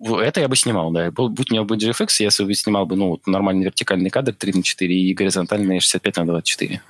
[0.00, 1.10] Это я бы снимал, да.
[1.10, 4.62] Будь у меня бы GFX, я бы снимал бы ну, нормальный вертикальный кадр 3 на
[4.62, 6.82] 4 и горизонтальный 65 на 24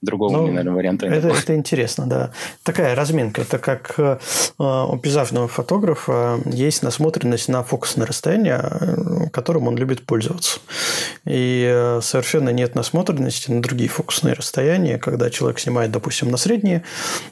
[0.00, 2.30] другого, ну, наверное, варианта это, это интересно, да.
[2.62, 3.42] Такая разминка.
[3.42, 4.18] Это как э,
[4.58, 10.60] у пейзажного фотографа есть насмотренность на фокусное расстояние, э, которым он любит пользоваться.
[11.24, 16.84] И э, совершенно нет насмотренности на другие фокусные расстояния, когда человек снимает, допустим, на средние,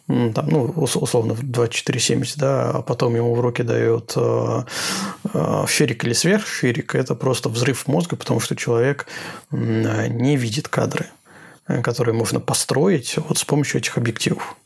[0.06, 4.62] там, ну, условно, 24-70, да, а потом ему в руки дает э,
[5.32, 9.06] э, ширик или сверхширик, это просто взрыв мозга, потому что человек
[9.50, 11.06] не видит кадры.
[11.68, 14.56] Э, которые можно построить вот с помощью этих объективов.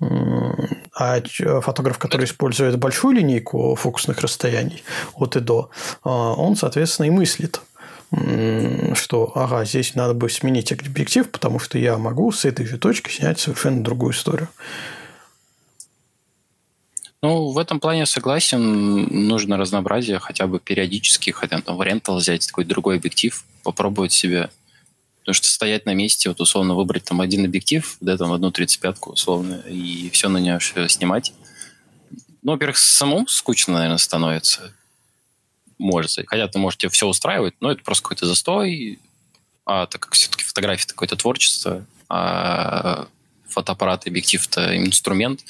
[0.00, 1.20] А
[1.60, 4.82] фотограф, который использует большую линейку фокусных расстояний
[5.14, 5.68] от и до,
[6.02, 7.60] он, соответственно, и мыслит
[8.94, 13.08] что, ага, здесь надо бы сменить объектив, потому что я могу с этой же точки
[13.08, 14.48] снять совершенно другую историю.
[17.22, 19.28] Ну, в этом плане согласен.
[19.28, 24.50] Нужно разнообразие, хотя бы периодически, хотя там в взять такой другой объектив, попробовать себя.
[25.30, 29.12] Потому что стоять на месте, вот условно выбрать там один объектив, да, там одну 35-ку
[29.12, 31.32] условно, и все на нее все снимать.
[32.42, 34.74] Ну, во-первых, самому скучно, наверное, становится
[35.78, 36.16] может.
[36.26, 38.98] Хотя ты можете все устраивать, но это просто какой-то застой.
[39.64, 43.06] А так как все-таки фотография это какое-то творчество, а
[43.48, 45.44] фотоаппарат объектив это инструмент,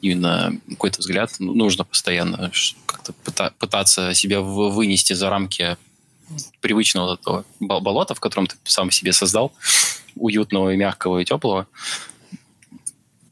[0.00, 2.50] именно какой-то взгляд ну, нужно постоянно
[2.86, 3.12] как-то
[3.58, 5.76] пытаться себя вынести за рамки
[6.60, 9.52] привычного этого болота, в котором ты сам себе создал,
[10.16, 11.66] уютного и мягкого и теплого,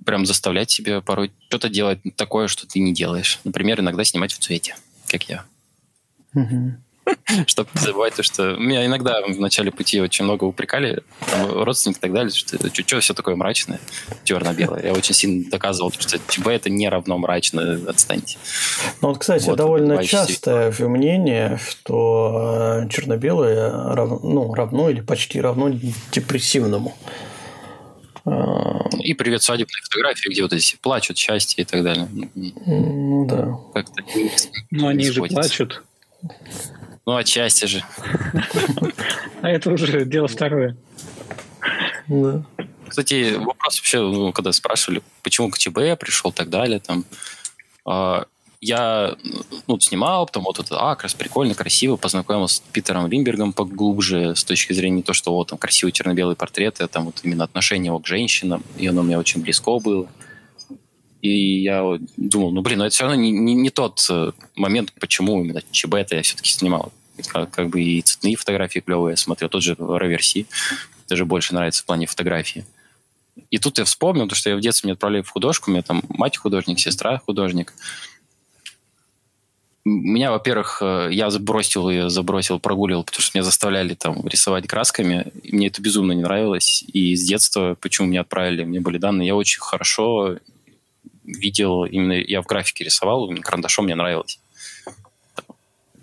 [0.05, 3.39] прям заставлять себя порой что-то делать такое, что ты не делаешь.
[3.45, 5.45] Например, иногда снимать в цвете, как я.
[7.47, 8.57] Чтобы не забывать то, что...
[8.57, 13.01] Меня иногда в начале пути очень много упрекали, там, родственники и так далее, что что
[13.01, 13.81] все такое мрачное,
[14.25, 14.85] черно-белое.
[14.85, 18.39] Я очень сильно доказывал, что ЧБ это не равно мрачно, отстаньте.
[19.01, 24.23] Ну вот, кстати, вот, довольно частое же мнение, что э, черно-белое рав...
[24.23, 25.71] ну, равно или почти равно
[26.13, 26.95] депрессивному.
[29.03, 32.09] И привет свадебные фотографии, где вот эти плачут, счастье и так далее.
[32.67, 33.57] Ну да.
[33.73, 34.03] Как-то
[34.71, 35.83] ну они же плачут.
[37.11, 37.83] Ну, отчасти же.
[39.43, 40.77] А это уже дело второе.
[42.07, 42.45] Да.
[42.87, 47.05] Кстати, вопрос вообще, ну, когда спрашивали, почему к ЧБ пришел и так далее, там,
[47.85, 48.25] э,
[48.61, 49.17] я
[49.67, 54.37] ну, снимал, потом вот это, а, как раз прикольно, красиво, познакомился с Питером Лимбергом поглубже
[54.37, 57.43] с точки зрения не то, что вот там красивые черно-белые портреты, а там вот именно
[57.43, 60.07] отношение его к женщинам, и оно мне очень близко было.
[61.23, 64.93] И я думал, ну, блин, ну это все равно не, не, не тот э, момент,
[65.01, 66.93] почему именно ЧБ это я все-таки снимал.
[67.29, 70.47] Как, как бы и цветные фотографии клевые я смотрел, тот же Реверси,
[71.09, 72.65] даже больше нравится в плане фотографии.
[73.51, 75.83] И тут я вспомнил, то, что я в детстве меня отправили в художку, у меня
[75.83, 77.73] там мать художник, сестра художник.
[79.85, 85.33] Меня, во-первых, э, я забросил ее, забросил, прогуливал, потому что меня заставляли там рисовать красками.
[85.43, 86.85] И мне это безумно не нравилось.
[86.93, 90.37] И с детства, почему меня отправили, мне были данные, я очень хорошо
[91.25, 94.39] видел, именно я в графике рисовал, карандашом мне нравилось.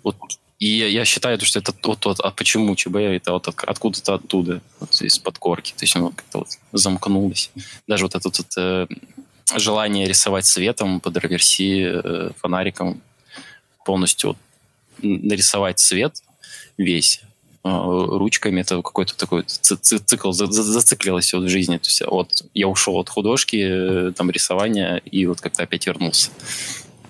[0.02, 0.16] Вот.
[0.58, 4.90] И я считаю, что это вот, вот а почему ЧБ, это вот откуда-то оттуда, вот
[5.00, 5.72] из-под корки.
[5.76, 7.50] То есть оно как-то вот замкнулось.
[7.86, 8.86] Даже вот это вот, э,
[9.56, 13.00] желание рисовать цветом под реверси, э, фонариком,
[13.84, 14.36] полностью вот,
[15.00, 16.22] нарисовать цвет
[16.76, 17.20] весь
[17.62, 21.78] э, ручками, это какой-то такой цикл зациклилось вот в жизни.
[21.78, 26.30] То есть вот я ушел от художки, э, там рисования, и вот как-то опять вернулся.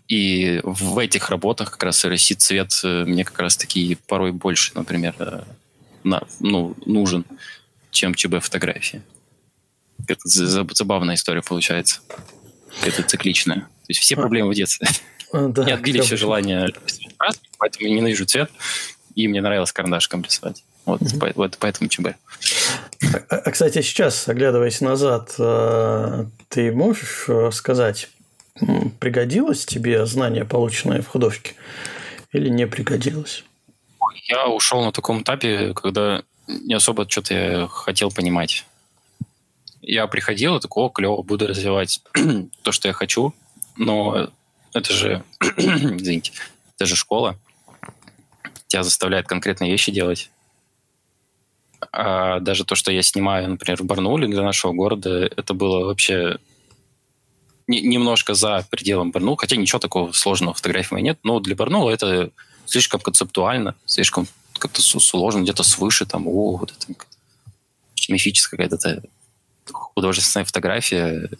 [0.08, 4.72] И в этих работах как раз RSC цвет э, мне как раз таки порой больше,
[4.74, 5.42] например, э,
[6.02, 7.26] на, ну, нужен,
[7.90, 9.02] чем ЧБ фотографии.
[10.06, 12.00] Это забавная история получается.
[12.84, 13.60] Это цикличная.
[13.60, 14.88] То есть все проблемы в детстве.
[15.30, 16.72] А, да, не отбили все желания
[17.58, 18.50] поэтому я ненавижу цвет,
[19.14, 20.64] и мне нравилось карандашком рисовать.
[20.86, 21.32] Вот, mm-hmm.
[21.34, 22.06] вот поэтому ЧБ.
[22.06, 28.08] А, а, кстати, сейчас, оглядываясь назад, э, ты можешь сказать,
[29.00, 31.54] пригодилось тебе знание, полученное в художке,
[32.32, 33.44] или не пригодилось?
[34.28, 38.64] Я ушел на таком этапе, когда не особо что-то я хотел понимать.
[39.80, 42.02] Я приходил и такой, о, клево, буду развивать
[42.62, 43.34] то, что я хочу,
[43.76, 44.30] но
[44.74, 45.22] это же,
[45.56, 46.32] извините,
[46.76, 47.36] это же школа.
[48.66, 50.30] Тебя заставляет конкретные вещи делать.
[51.92, 56.38] А даже то, что я снимаю, например, в Барнауле для нашего города, это было вообще
[57.68, 62.30] немножко за пределом Барнула, хотя ничего такого сложного в фотографии нет, но для Барнула это
[62.66, 64.26] слишком концептуально, слишком
[64.58, 66.94] как-то сложно, где-то свыше, там, о, вот это
[68.08, 69.02] мифическая какая-то
[69.72, 71.30] художественная фотография.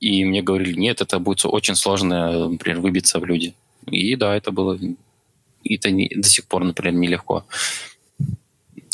[0.00, 3.54] И мне говорили, нет, это будет очень сложно, например, выбиться в люди.
[3.86, 4.78] И да, это было...
[5.62, 7.44] И это не, до сих пор, например, нелегко.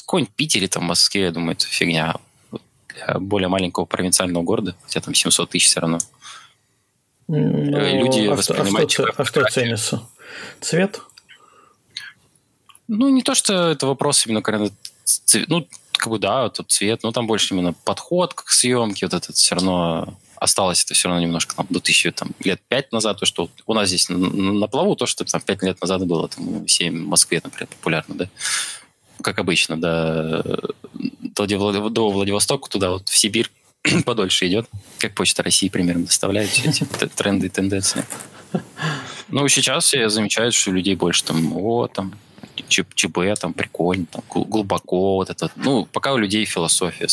[0.00, 2.16] Какой-нибудь Питере, там, Москве, я думаю, это фигня.
[2.92, 5.98] Для более маленького провинциального города, хотя там 700 тысяч все равно.
[7.28, 8.90] Ну, Люди а воспринимают...
[8.90, 10.02] Что, а, что, а что ценится?
[10.60, 11.00] Цвет?
[12.88, 14.68] Ну, не то, что это вопрос именно, когда
[15.04, 19.14] цвет, ну, как бы, да, тут цвет, но там больше именно подход к съемке, вот
[19.14, 23.18] это все равно осталось это все равно немножко там, до тысячи там, лет пять назад,
[23.18, 26.28] то, что у нас здесь на, на плаву, то, что там пять лет назад было,
[26.28, 28.28] там, 7 в Москве, например, популярно, да,
[29.22, 30.42] как обычно, да,
[30.92, 33.50] до, до Владивостока, туда вот в Сибирь
[34.04, 34.68] подольше идет,
[34.98, 38.04] как Почта России примерно доставляет все эти тренды и тенденции.
[39.28, 42.14] Ну, сейчас я замечаю, что людей больше там, о, там,
[42.68, 45.50] ЧБ, там, прикольно, там, глубоко, вот это.
[45.56, 47.08] Ну, пока у людей философия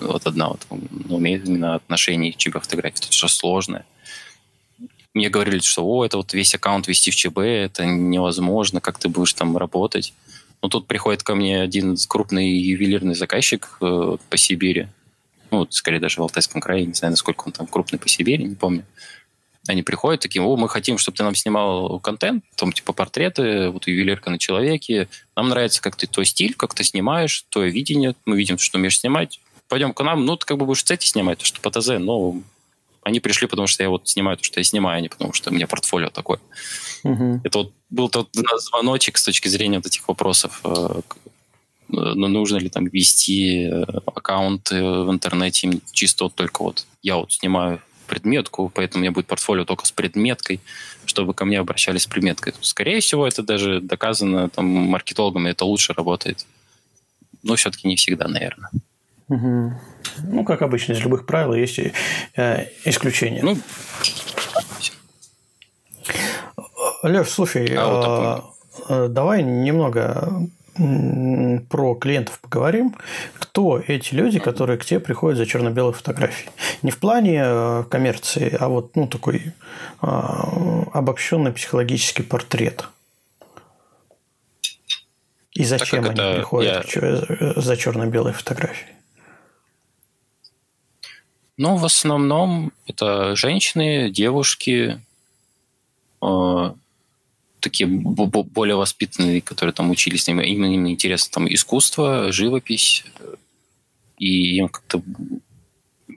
[0.00, 3.84] вот одна вот, ну, умеет именно отношение к ЧБ фотографии, это что сложное.
[5.14, 9.08] Мне говорили, что, о, это вот весь аккаунт вести в ЧБ, это невозможно, как ты
[9.08, 10.12] будешь там работать.
[10.60, 14.88] Но тут приходит ко мне один крупный ювелирный заказчик э, по Сибири,
[15.54, 18.54] ну, скорее даже в Алтайском крае, не знаю, насколько он там крупный по Сибири, не
[18.54, 18.84] помню.
[19.66, 23.86] Они приходят такие, о, мы хотим, чтобы ты нам снимал контент, там, типа, портреты, вот
[23.86, 25.08] ювелирка на человеке.
[25.36, 28.14] Нам нравится, как ты твой стиль, как ты снимаешь, твое видение.
[28.26, 29.40] Мы видим, что умеешь снимать.
[29.68, 32.42] Пойдем к нам, ну, ты как бы будешь в снимать, что по ТЗ, но
[33.04, 35.50] они пришли, потому что я вот снимаю то, что я снимаю, а не потому что
[35.50, 36.40] у меня портфолио такое.
[37.04, 37.40] Угу.
[37.44, 40.62] Это вот был тот звоночек с точки зрения вот этих вопросов.
[41.94, 47.32] Ну, нужно ли там вести э, аккаунт в интернете чисто вот только вот я вот
[47.32, 50.60] снимаю предметку, поэтому у меня будет портфолио только с предметкой,
[51.06, 52.54] чтобы ко мне обращались с предметкой.
[52.60, 56.46] Скорее всего, это даже доказано там, маркетологами, это лучше работает.
[57.42, 58.70] Но все-таки не всегда, наверное.
[59.28, 59.72] Угу.
[60.28, 61.78] Ну, как обычно, из любых правил есть
[62.36, 63.42] э, исключения.
[63.42, 63.58] Ну,
[67.02, 72.96] Леш, слушай, а, вот э, давай немного про клиентов поговорим.
[73.38, 76.50] Кто эти люди, которые к тебе приходят за черно-белой фотографией?
[76.82, 79.52] Не в плане э, коммерции, а вот ну, такой
[80.00, 82.88] а, обобщенный психологический портрет.
[85.52, 87.60] И зачем они это приходят я...
[87.60, 88.94] за черно-белой фотографией?
[91.56, 95.00] Ну, в основном это женщины, девушки,
[96.20, 96.74] э,
[97.64, 103.04] такие более воспитанные, которые там учились, им, им интересно там искусство, живопись,
[104.18, 105.02] и им как-то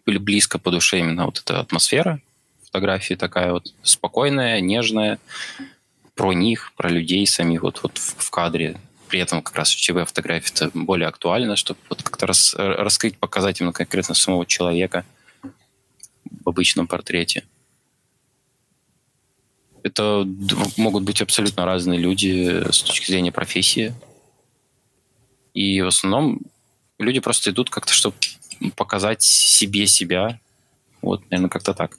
[0.05, 2.21] были близко по душе именно вот эта атмосфера
[2.77, 5.19] фотографии такая вот спокойная, нежная,
[6.15, 8.77] про них, про людей самих вот, вот в кадре.
[9.07, 13.61] При этом как раз ЧВ фотографии это более актуально, чтобы вот как-то рас, раскрыть, показать
[13.61, 15.05] именно конкретно самого человека
[16.43, 17.43] в обычном портрете
[19.87, 20.27] это
[20.77, 23.93] могут быть абсолютно разные люди с точки зрения профессии.
[25.53, 26.41] И в основном
[26.99, 28.15] люди просто идут как-то, чтобы
[28.75, 30.39] показать себе себя.
[31.01, 31.97] Вот, наверное, как-то так.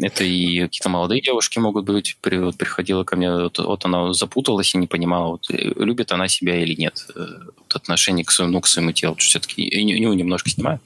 [0.00, 2.16] Это и какие-то молодые девушки могут быть.
[2.20, 6.12] При, вот приходила ко мне, вот, вот она запуталась и не понимала, вот, э, любит
[6.12, 7.06] она себя или нет.
[7.14, 7.26] Э,
[7.56, 9.14] вот отношение к своему, ну, к своему телу.
[9.16, 9.62] Все-таки
[10.02, 10.80] ну, немножко снимаю.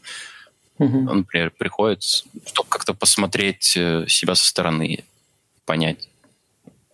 [0.79, 1.09] Mm-hmm.
[1.09, 5.05] Он, например, приходит, чтобы как-то посмотреть э, себя со стороны,
[5.65, 6.09] понять,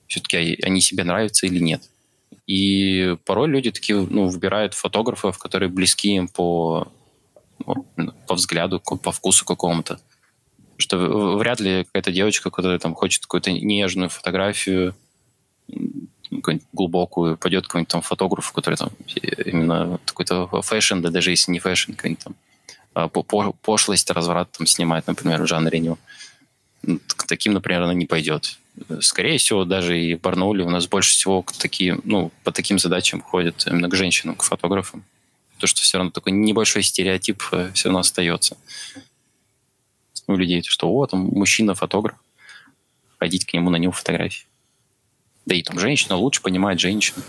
[0.07, 1.83] все-таки они себе нравятся или нет.
[2.47, 6.89] И порой люди такие ну, выбирают фотографов, которые близки им по,
[8.27, 10.01] по взгляду, по вкусу какому-то.
[10.77, 14.95] Что вряд ли какая-то девочка, которая там хочет какую-то нежную фотографию,
[16.73, 18.91] глубокую, пойдет к какому-нибудь там фотографу, который там
[19.45, 22.35] именно какой-то fashion, да даже если не fashion, какой-нибудь там
[23.63, 25.97] пошлость, разврат там снимает, например, в жанре ню.
[27.07, 28.59] К таким, например, она не пойдет.
[29.01, 33.21] Скорее всего, даже и в Барнауле у нас больше всего такие, ну, по таким задачам
[33.21, 35.05] ходят именно к женщинам, к фотографам.
[35.59, 38.57] То, что все равно такой небольшой стереотип э, все равно остается
[40.27, 42.17] у людей, что о, там мужчина-фотограф,
[43.19, 44.47] ходить к нему на него фотографии.
[45.45, 47.23] Да и там женщина лучше понимает женщину.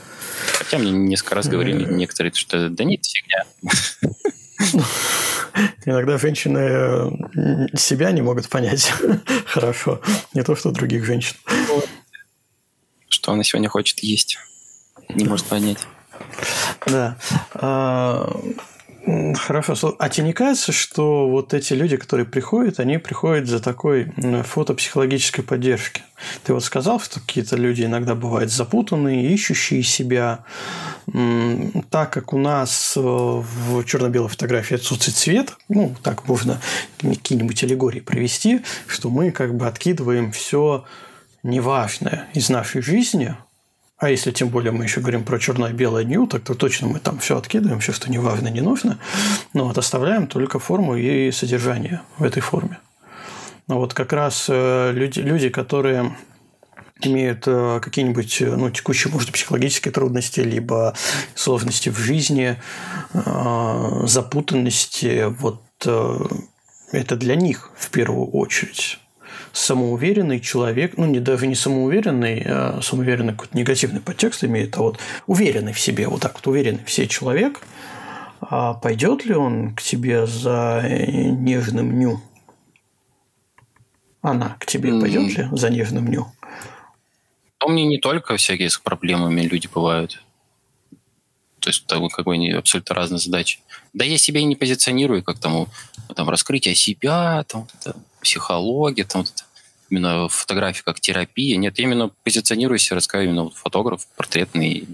[0.54, 3.46] Хотя мне несколько раз говорили некоторые, что да нет, фигня.
[5.86, 8.92] Иногда женщины э, себя не могут понять
[9.46, 10.02] хорошо,
[10.34, 11.36] не то что других женщин.
[13.10, 14.40] Что она сегодня хочет есть,
[15.10, 15.80] не может понять.
[16.88, 17.18] Да.
[19.06, 19.96] Хорошо.
[20.00, 24.12] А тебе не кажется, что вот эти люди, которые приходят, они приходят за такой
[24.46, 26.04] фотопсихологической поддержки?
[26.44, 30.46] Ты вот сказал, что какие-то люди иногда бывают запутанные, ищущие себя.
[31.90, 36.62] Так как у нас э, в черно-белой фотографии отсутствует цвет, ну, так можно
[37.02, 40.86] какие-нибудь аллегории провести, что мы как бы откидываем все
[41.44, 43.36] неважное из нашей жизни–
[43.98, 47.20] а если тем более мы еще говорим про черно-белое нью, так то точно мы там
[47.20, 49.00] все откидываем, все, что не важно, не нужно.
[49.54, 52.80] Но вот оставляем только форму и содержание в этой форме.
[53.68, 56.16] Но вот как раз э, люди, люди которые
[57.02, 60.96] имеют э, какие-нибудь ну, текущие, может, психологические трудности, либо
[61.36, 62.60] сложности в жизни,
[63.14, 65.62] э, запутанности, вот
[66.92, 69.00] это для них в первую очередь
[69.54, 75.00] самоуверенный человек, ну, не даже не самоуверенный, а самоуверенный какой-то негативный подтекст имеет, а вот
[75.28, 77.62] уверенный в себе, вот так вот уверенный в себе человек,
[78.50, 82.22] А пойдет ли он к тебе за нежным ню?
[84.22, 85.02] Она к тебе mm.
[85.02, 86.28] пойдет ли за нежным ню?
[87.66, 90.22] У меня не только всякие с проблемами люди бывают.
[91.60, 93.60] То есть там как бы абсолютно разные задачи.
[93.94, 95.68] Да я себя и не позиционирую как там,
[96.14, 99.26] там раскрытие себя, там это, психология, там
[99.90, 101.58] именно фотография как терапия.
[101.58, 104.88] Нет, именно позиционирую себя, рассказываю именно вот фотограф, портретный.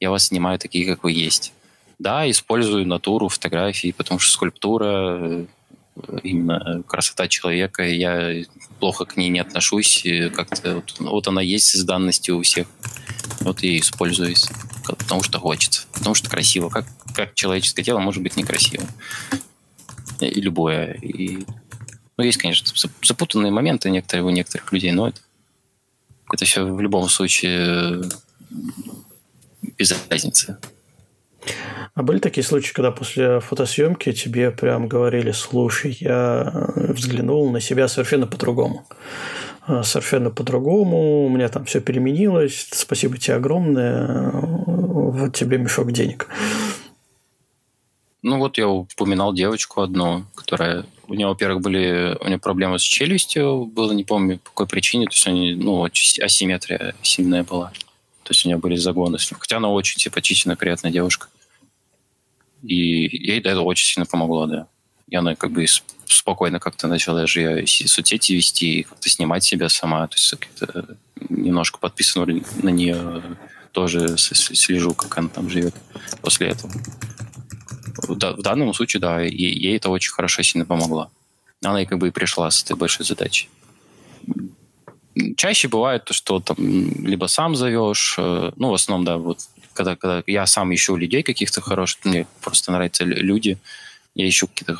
[0.00, 1.52] Я вас снимаю такие, как вы есть.
[1.98, 5.46] Да, использую натуру, фотографии, потому что скульптура, э,
[6.24, 8.42] именно красота человека, я
[8.80, 10.04] плохо к ней не отношусь.
[10.34, 12.66] Как-то вот, вот она есть с данностью у всех.
[13.40, 14.34] Вот я использую
[14.84, 16.68] потому что хочется, потому что красиво.
[16.68, 18.88] Как, как человеческое тело может быть некрасивым?
[20.20, 20.94] И любое.
[20.94, 21.44] И,
[22.16, 22.66] ну, есть, конечно,
[23.02, 25.20] запутанные моменты некоторые у некоторых людей, но это,
[26.32, 28.02] это все в любом случае
[29.78, 30.58] без разницы.
[31.94, 37.86] А были такие случаи, когда после фотосъемки тебе прям говорили, слушай, я взглянул на себя
[37.86, 38.86] совершенно по-другому.
[39.66, 46.28] А, совершенно по-другому, у меня там все переменилось, спасибо тебе огромное, вот тебе мешок денег.
[48.22, 50.84] Ну вот я упоминал девочку одну, которая...
[51.06, 52.16] У нее, во-первых, были...
[52.20, 55.06] У нее проблемы с челюстью, было, не помню, по какой причине.
[55.06, 57.72] То есть, они, ну, асимметрия сильная была.
[58.22, 59.18] То есть, у нее были загоны.
[59.38, 61.28] Хотя она очень симпатичная, приятная девушка.
[62.62, 64.66] И ей это очень сильно помогло, да.
[65.08, 65.66] И она как бы
[66.06, 70.06] спокойно как-то начала даже я соцсети вести, как-то снимать себя сама.
[70.08, 70.96] То есть как-то
[71.28, 73.22] немножко подписан на нее,
[73.72, 75.74] тоже слежу, как она там живет
[76.22, 76.72] после этого.
[77.96, 81.10] В, данном случае, да, ей, это очень хорошо сильно помогло.
[81.62, 83.48] Она и как бы и пришла с этой большой задачей.
[85.36, 89.38] Чаще бывает то, что там либо сам зовешь, э, ну, в основном, да, вот
[89.72, 93.58] когда, когда я сам ищу людей каких-то хороших, мне просто нравятся люди,
[94.14, 94.76] я ищу каких-то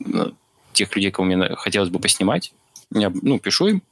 [0.00, 0.34] ну,
[0.72, 2.52] тех людей, кого мне хотелось бы поснимать.
[2.90, 3.82] Я, ну, пишу им,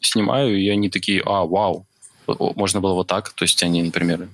[0.00, 1.86] снимаю, и они такие, а, вау,
[2.26, 3.30] можно было вот так.
[3.32, 4.28] То есть они, например,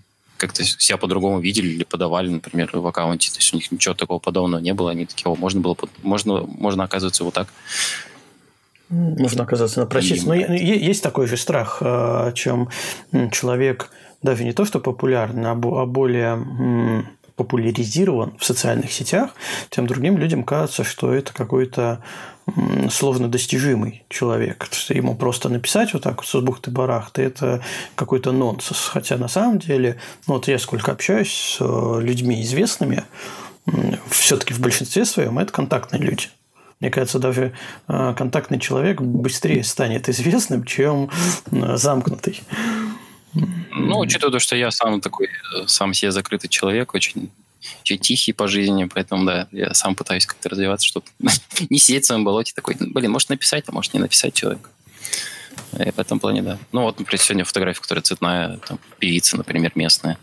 [0.46, 3.30] как-то себя по-другому видели или подавали, например, в аккаунте.
[3.30, 4.90] То есть у них ничего такого подобного не было.
[4.90, 7.48] Они такие, о, можно было, можно, можно оказывается вот так.
[8.88, 10.26] Можно оказаться на просить.
[10.26, 12.68] Но есть такой же страх, э, чем
[13.32, 13.90] человек
[14.22, 17.06] даже не то, что популярный, а более
[17.36, 19.30] популяризирован в социальных сетях,
[19.70, 22.02] тем другим людям кажется, что это какой-то
[22.90, 24.66] сложно достижимый человек.
[24.70, 27.62] Что ему просто написать вот так вот с бухты-барахты– это
[27.94, 28.80] какой-то нонсенс.
[28.86, 33.04] Хотя на самом деле, ну вот я сколько общаюсь с э, людьми известными,
[34.10, 36.26] все-таки в большинстве своем это контактные люди.
[36.80, 37.52] Мне кажется, даже
[37.88, 41.10] э, контактный человек быстрее станет известным, чем
[41.50, 42.42] замкнутый.
[43.70, 47.30] Ну, учитывая то, что я сам такой, э, сам себе закрытый человек, очень,
[47.82, 51.06] очень тихий по жизни, поэтому, да, я сам пытаюсь как-то развиваться, чтобы
[51.70, 54.70] не сидеть в своем болоте такой, блин, может написать, а может не написать человек.
[55.72, 56.58] И в этом плане, да.
[56.72, 60.18] Ну, вот, например, сегодня фотография, которая цветная, там, певица, например, местная.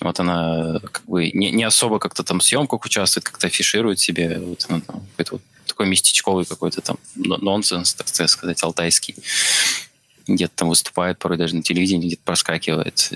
[0.00, 4.38] Вот она как бы не, не особо как-то там в съемках участвует, как-то афиширует себе.
[4.38, 9.16] Вот она там какой-то вот такой местечковый какой-то там нонсенс, так сказать, алтайский
[10.28, 13.12] где-то там выступает, порой даже на телевидении где-то проскакивает.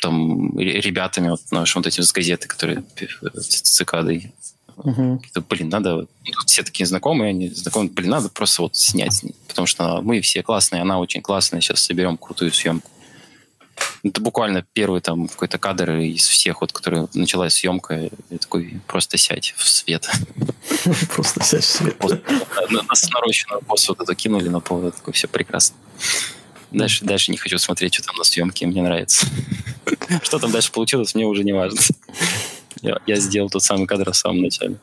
[0.00, 2.84] Там ребятами вот нашим вот этим с газеты, которые
[3.34, 4.32] с цикадой.
[4.76, 5.22] Угу.
[5.48, 6.06] Блин, надо...
[6.46, 7.90] Все такие знакомые, они знакомы.
[7.90, 9.22] Блин, надо просто вот снять.
[9.46, 11.60] Потому что мы все классные, она очень классная.
[11.60, 12.90] Сейчас соберем крутую съемку.
[14.02, 18.10] Это буквально первый там какой-то кадр из всех, вот, который началась съемка.
[18.30, 20.10] Я такой, просто сядь в свет.
[21.14, 21.96] Просто сядь в свет.
[22.88, 24.90] Нас нарощенную посту вот это кинули на пол.
[24.90, 25.76] Такой, все прекрасно.
[26.70, 29.26] Дальше, дальше не хочу смотреть, что там на съемке, мне нравится.
[30.22, 31.80] Что там дальше получилось, мне уже не важно.
[32.82, 34.76] Я, я сделал тот самый кадр в самом начале.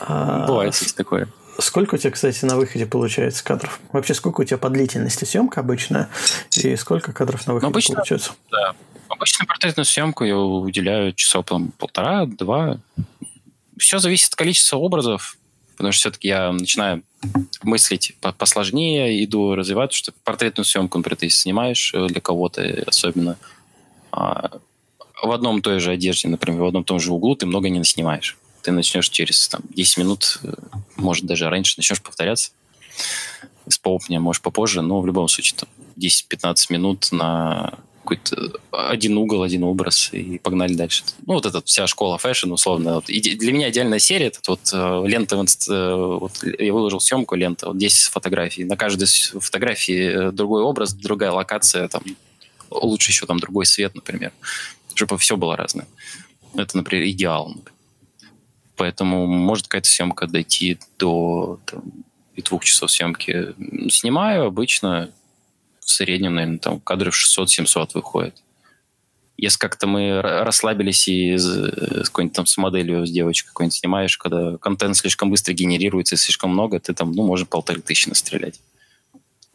[0.00, 1.28] А, Бывает такое.
[1.58, 3.80] Сколько у тебя, кстати, на выходе получается кадров?
[3.92, 6.08] Вообще, сколько у тебя по длительности съемка обычно?
[6.56, 8.32] И сколько кадров на выходе ну, обычно, получается?
[8.50, 8.74] Да.
[9.08, 12.78] Обычно портретную съемку я уделяю часов там, полтора-два.
[13.76, 15.36] Все зависит от количества образов,
[15.76, 17.02] потому что все-таки я начинаю
[17.62, 23.36] мыслить посложнее, иду развивать, что портретную съемку, например, ты снимаешь э, для кого-то особенно
[24.10, 24.58] а,
[25.22, 28.36] в одном той же одежде, например, в одном том же углу ты много не снимаешь.
[28.62, 30.52] Ты начнешь через там, 10 минут, э,
[30.96, 32.50] может, даже раньше, начнешь повторяться.
[33.68, 35.60] С поопня, может, попозже, но в любом случае
[35.96, 41.04] 10-15 минут на какой-то один угол, один образ, и погнали дальше.
[41.26, 42.96] Ну, вот эта вся школа fashion, условно.
[42.96, 43.08] Вот.
[43.08, 47.68] И для меня идеальная серия, это вот э, лента, э, вот я выложил съемку, лента,
[47.68, 48.64] вот 10 фотографий.
[48.64, 52.02] На каждой фотографии э, другой образ, другая локация, там,
[52.70, 54.32] лучше еще там другой свет, например,
[54.94, 55.86] чтобы все было разное.
[56.54, 57.54] Это, например, идеал.
[58.76, 61.82] Поэтому может какая-то съемка дойти до там,
[62.34, 63.54] и двух часов съемки.
[63.90, 65.10] Снимаю обычно
[65.80, 68.34] в среднем, наверное, там кадров 600-700 выходит.
[69.36, 74.56] Если как-то мы расслабились и с какой-нибудь там с моделью, с девочкой какой-нибудь снимаешь, когда
[74.58, 78.60] контент слишком быстро генерируется и слишком много, ты там, ну, можно полторы тысячи настрелять.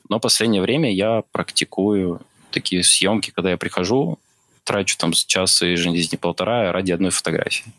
[0.09, 2.21] Но в последнее время я практикую
[2.51, 4.19] такие съемки, когда я прихожу,
[4.63, 7.71] трачу там час и жизни полтора ради одной фотографии.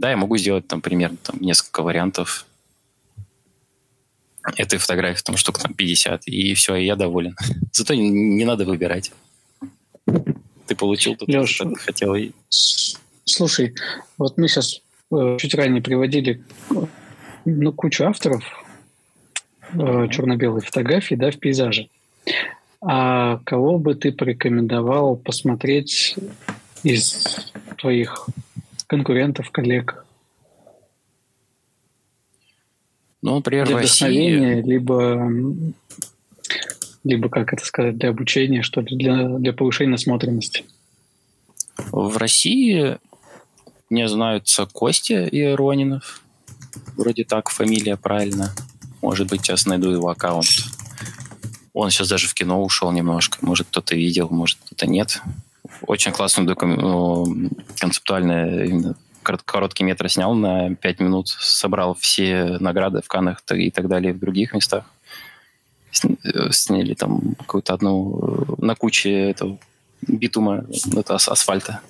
[0.00, 2.46] Да, я могу сделать там примерно там, несколько вариантов
[4.56, 7.36] этой фотографии, там штук там 50, и все, и я доволен.
[7.72, 9.12] Зато не, не надо выбирать.
[10.66, 12.16] Ты получил то, Леш, что ты хотел.
[13.26, 13.74] Слушай,
[14.16, 14.80] вот мы сейчас
[15.12, 16.42] э, чуть ранее приводили
[17.44, 18.42] ну, кучу авторов
[19.74, 21.90] э, черно-белой фотографии да, в пейзаже.
[22.80, 26.16] А кого бы ты порекомендовал посмотреть
[26.84, 28.30] из твоих
[28.90, 30.04] конкурентов, коллег?
[33.22, 34.60] Ну, например, для России...
[34.62, 35.32] либо,
[37.04, 40.64] либо, как это сказать, для обучения, что ли, для, для повышения насмотренности.
[41.92, 42.98] В России
[43.90, 46.22] мне знаются Костя Иеронинов.
[46.96, 48.52] Вроде так фамилия правильно.
[49.02, 50.48] Может быть, сейчас найду его аккаунт.
[51.74, 53.38] Он сейчас даже в кино ушел немножко.
[53.42, 55.22] Может, кто-то видел, может, кто-то нет.
[55.86, 56.74] Очень классную докум...
[56.74, 63.88] Ну, концептуальную короткий метр снял на 5 минут, собрал все награды в Канах и так
[63.88, 64.84] далее в других местах.
[66.24, 69.58] Э, сняли там какую-то одну э, на куче этого
[70.06, 70.64] битума,
[70.96, 71.80] это асфальта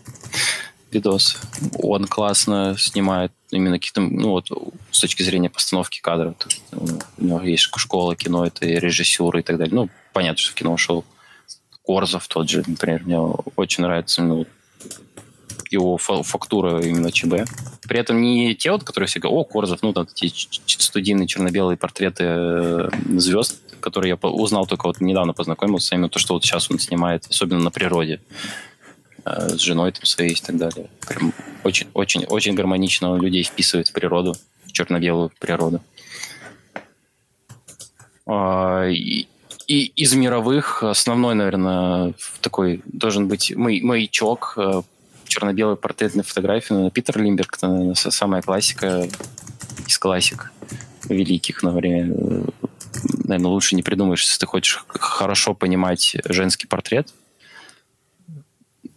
[0.91, 1.37] видос.
[1.79, 4.51] Он классно снимает именно какие-то, ну вот,
[4.91, 6.35] с точки зрения постановки кадров.
[6.73, 9.75] У него есть школа кино, это и режиссура и так далее.
[9.75, 11.05] Ну, понятно, что в кино ушел.
[11.85, 14.47] Корзов тот же, например, мне очень нравится ну,
[15.71, 17.49] его фактура именно ЧБ.
[17.89, 20.33] При этом не те вот, которые все говорят, о, Корзов, ну, там эти
[20.67, 26.35] студийные черно-белые портреты э, звезд, которые я узнал только вот недавно познакомился, именно то, что
[26.35, 28.21] вот сейчас он снимает, особенно на природе
[29.25, 30.89] э, с женой там своей и так далее.
[31.07, 31.33] Прям
[31.65, 34.37] очень, очень, очень гармонично он людей вписывает в природу,
[34.67, 35.81] в черно-белую природу.
[38.27, 39.27] А, и,
[39.71, 44.83] и из мировых основной, наверное, такой должен быть маячок э,
[45.29, 46.73] черно-белой портретной фотографии.
[46.73, 49.07] Наверное, Питер Лимберг, это, наверное, самая классика
[49.87, 50.51] из классик
[51.09, 52.17] великих на время.
[53.23, 57.15] Наверное, лучше не придумаешь, если ты хочешь хорошо понимать женский портрет.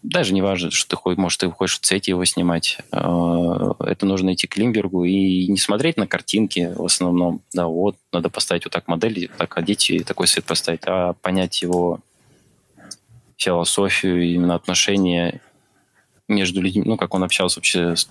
[0.04, 2.78] Даже не важно, что ты хочешь, может, ты хочешь в цвете его снимать.
[2.92, 7.42] А, это нужно идти к Лимбергу и не смотреть на картинки в основном.
[7.54, 11.62] Да, вот, надо поставить вот так модель, так одеть и такой свет поставить, а понять
[11.62, 12.02] его
[13.38, 15.42] философию, именно отношения
[16.28, 18.10] между людьми, ну, как он общался вообще с,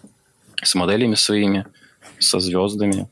[0.62, 1.66] с моделями своими,
[2.18, 3.06] со звездами.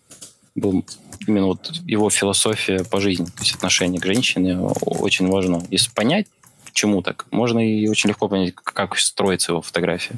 [0.55, 0.85] Был
[1.27, 5.62] именно вот его философия по жизни, то есть отношение к женщине очень важно.
[5.70, 6.27] Если понять,
[6.71, 10.17] почему так, можно и очень легко понять, как строится его фотография.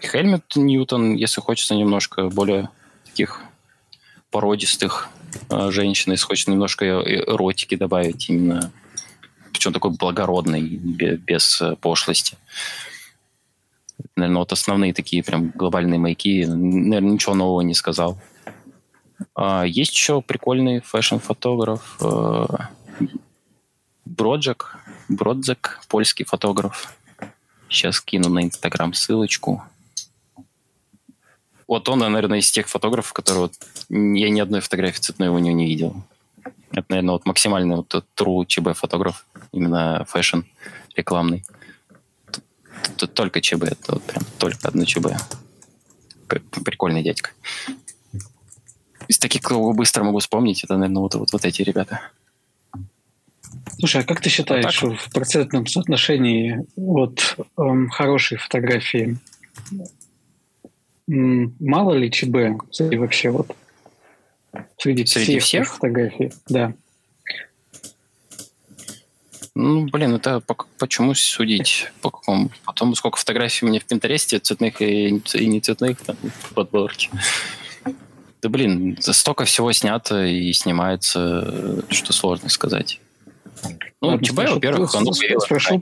[0.00, 2.68] Хельмет Ньютон, если хочется немножко более
[3.04, 3.42] таких
[4.30, 5.08] породистых
[5.50, 8.72] э, женщин, если хочется немножко эротики добавить именно
[9.58, 12.36] причем такой благородный, без э, пошлости.
[14.14, 16.46] Наверное, вот основные такие прям глобальные маяки.
[16.46, 18.18] Наверное, ничего нового не сказал.
[19.34, 22.46] А, есть еще прикольный fashion-фотограф э,
[24.08, 24.76] Броджек.
[25.08, 26.94] Броджек, польский фотограф.
[27.68, 29.62] Сейчас кину на Инстаграм ссылочку.
[31.66, 33.52] Вот он, наверное, из тех фотографов, которые вот,
[33.90, 36.02] я ни одной фотографии цветной у него не видел.
[36.70, 40.40] Это, наверное, вот максимальный вот true ЧБ фотограф, именно fashion
[40.96, 41.44] рекламный.
[42.96, 45.08] Тут только ЧБ, это вот прям только одно ЧБ.
[46.64, 47.30] Прикольный дядька.
[49.06, 52.00] Из таких, кого быстро могу вспомнить, это, наверное, вот, вот, вот эти ребята.
[53.78, 59.18] Слушай, а как ты считаешь, вот в процентном соотношении вот эм, хорошей фотографии
[61.06, 62.36] мало ли ЧБ
[62.90, 63.56] и вообще вот
[64.78, 66.72] Среди, Среди всех, всех фотографий, да.
[69.54, 71.90] Ну, блин, это по, почему судить?
[72.00, 72.50] По какому?
[72.64, 77.10] Потом сколько фотографий у меня в Пинтересте, цветных и, и не цветных, там, в подборке.
[78.40, 83.00] Да, блин, столько всего снято и снимается, что сложно сказать.
[84.00, 85.80] Ну, Ладно, ЧБ, во-первых, оно Спрошу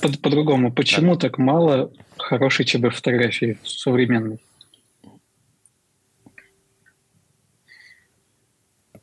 [0.00, 0.72] по- по-другому.
[0.72, 1.28] Почему да.
[1.28, 4.38] так мало хорошей ЧБ фотографии современной?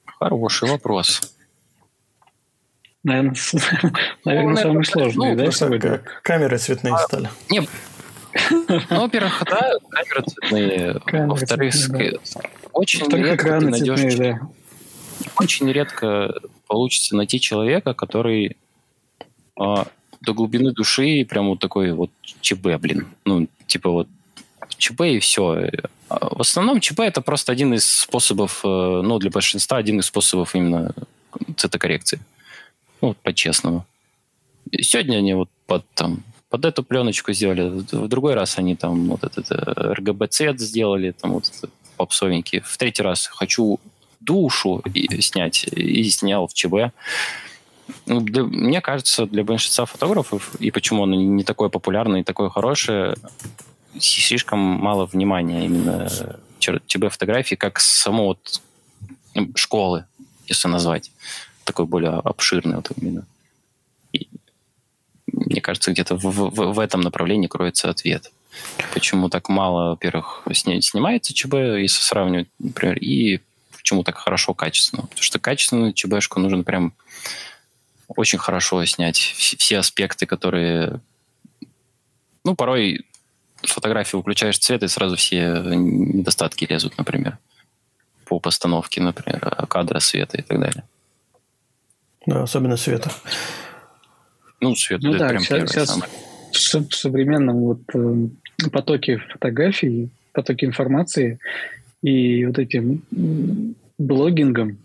[0.06, 1.22] Хороший вопрос.
[3.04, 3.36] Наверное,
[4.26, 6.02] наверное, самый сложный, ну, да, сегодня?
[6.22, 7.30] Камеры цветные а, стали.
[7.50, 7.68] Не,
[8.50, 11.02] Ну, во-первых, да, камеры цветные.
[11.28, 11.76] Во-вторых,
[12.72, 14.40] очень редко ты найдешь...
[15.38, 16.34] Очень редко
[16.68, 18.58] получится найти человека, который
[19.56, 19.88] а,
[20.22, 23.08] до глубины души прям вот такой вот ЧБ, блин.
[23.26, 24.08] Ну, типа вот
[24.78, 25.70] ЧБ и все.
[26.10, 30.06] А в основном ЧБ это просто один из способов, э, ну, для большинства один из
[30.06, 30.94] способов именно
[31.58, 32.20] цветокоррекции.
[33.02, 33.86] Ну, по-честному.
[34.82, 39.24] Сегодня они вот под, там, под эту пленочку сделали, в другой раз они там вот
[39.24, 41.52] этот э, RGB цвет сделали, там вот
[41.98, 42.62] попсовенький.
[42.62, 43.80] В третий раз хочу
[44.24, 44.84] душу
[45.20, 46.94] снять, и снял в ЧБ.
[48.06, 53.16] Ну, мне кажется, для большинства фотографов, и почему оно не такое популярное и такое хорошее,
[54.00, 56.10] слишком мало внимания именно
[56.60, 58.62] ЧБ-фотографии, как само вот
[59.56, 60.06] школы,
[60.48, 61.12] если назвать,
[61.64, 63.26] такой более обширный вот именно.
[65.28, 68.32] Мне кажется, где-то в, в, в этом направлении кроется ответ.
[68.94, 73.40] Почему так мало, во-первых, снимается ЧБ, если сравнивать, например, и
[73.84, 75.04] почему так хорошо, качественно.
[75.04, 76.94] Потому что качественную ЧБшку нужно прям
[78.08, 81.02] очень хорошо снять все аспекты, которые...
[82.46, 83.06] Ну, порой
[83.62, 87.38] фотографию выключаешь цвет, и сразу все недостатки лезут, например,
[88.26, 90.84] по постановке, например, кадра, света и так далее.
[92.26, 93.12] Да, особенно света.
[94.62, 96.00] Ну, свет ну, да, прям сейчас,
[96.54, 101.40] сейчас в современном вот э, потоке фотографий, потоке информации
[102.04, 103.02] и вот этим
[103.98, 104.78] блогингом,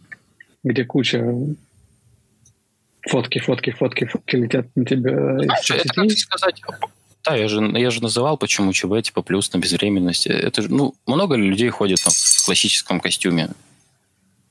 [0.64, 1.34] где куча
[3.06, 5.36] фотки, фотки, фотки, фотки летят на тебя.
[5.36, 6.62] А, это, как сказать,
[7.24, 10.28] да, я же, я же называл, почему ЧБ, типа, плюс на безвременности.
[10.28, 13.50] Это же, ну, много людей ходит там, в классическом костюме,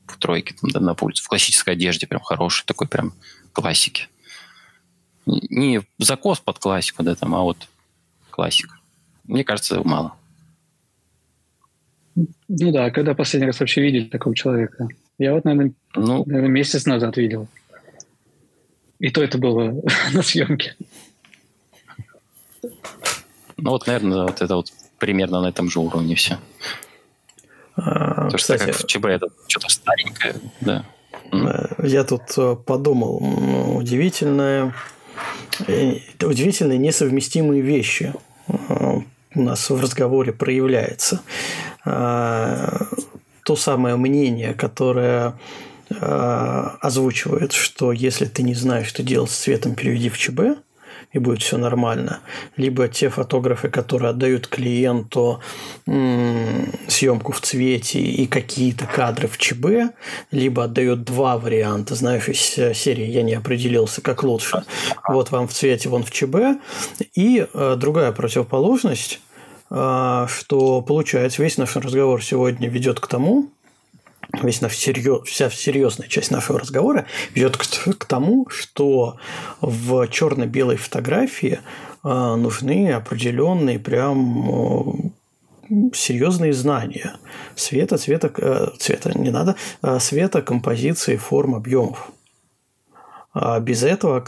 [0.05, 3.13] в тройке, там, да, на пульс, в классической одежде, прям хороший, такой прям
[3.53, 4.09] классики.
[5.25, 7.57] Не закос под классику, да, там, а вот
[8.29, 8.75] классика.
[9.23, 10.13] Мне кажется, мало.
[12.47, 14.87] Ну да, когда последний раз вообще видели такого человека?
[15.19, 17.47] Я вот, наверное, ну, наверное месяц назад видел.
[18.99, 19.81] И то это было
[20.13, 20.75] на съемке.
[23.57, 26.39] Ну вот, наверное, вот это вот примерно на этом же уровне все.
[27.75, 30.85] А, Потому кстати, что как в ЧБ это что-то старенькое, да.
[31.83, 33.17] Я тут э, подумал,
[33.77, 34.73] удивительное,
[35.67, 38.13] э, удивительные несовместимые вещи
[38.47, 38.53] э,
[39.35, 41.21] у нас в разговоре проявляется.
[41.89, 42.87] А,
[43.43, 45.33] то самое мнение, которое
[45.89, 50.57] озвучивает, что если ты не знаешь, что делать с цветом, переведи в ЧБ,
[51.13, 52.19] и будет все нормально.
[52.57, 55.41] Либо те фотографы, которые отдают клиенту
[55.85, 59.93] съемку в цвете и какие-то кадры в ЧБ,
[60.31, 62.39] либо отдают два варианта, знаешь, из
[62.77, 64.63] серии «Я не определился, как лучше».
[65.07, 66.59] Вот вам в цвете, вон в ЧБ.
[67.15, 69.26] И э, другая противоположность, э,
[69.69, 73.49] что получается весь наш разговор сегодня ведет к тому,
[74.41, 77.65] весь наш серьез, вся серьезная часть нашего разговора ведет к,
[77.97, 79.17] к тому, что
[79.61, 81.59] в черно-белой фотографии
[82.03, 85.13] э, нужны определенные прям
[85.93, 87.17] серьезные знания
[87.55, 92.09] цвета, цвета, э, не надо, э, цвета, композиции, форм, объемов.
[93.33, 94.25] А без этого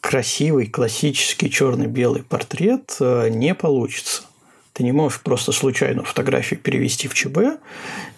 [0.00, 4.22] красивый классический черно-белый портрет э, не получится.
[4.74, 7.38] Ты не можешь просто случайно фотографию перевести в ЧБ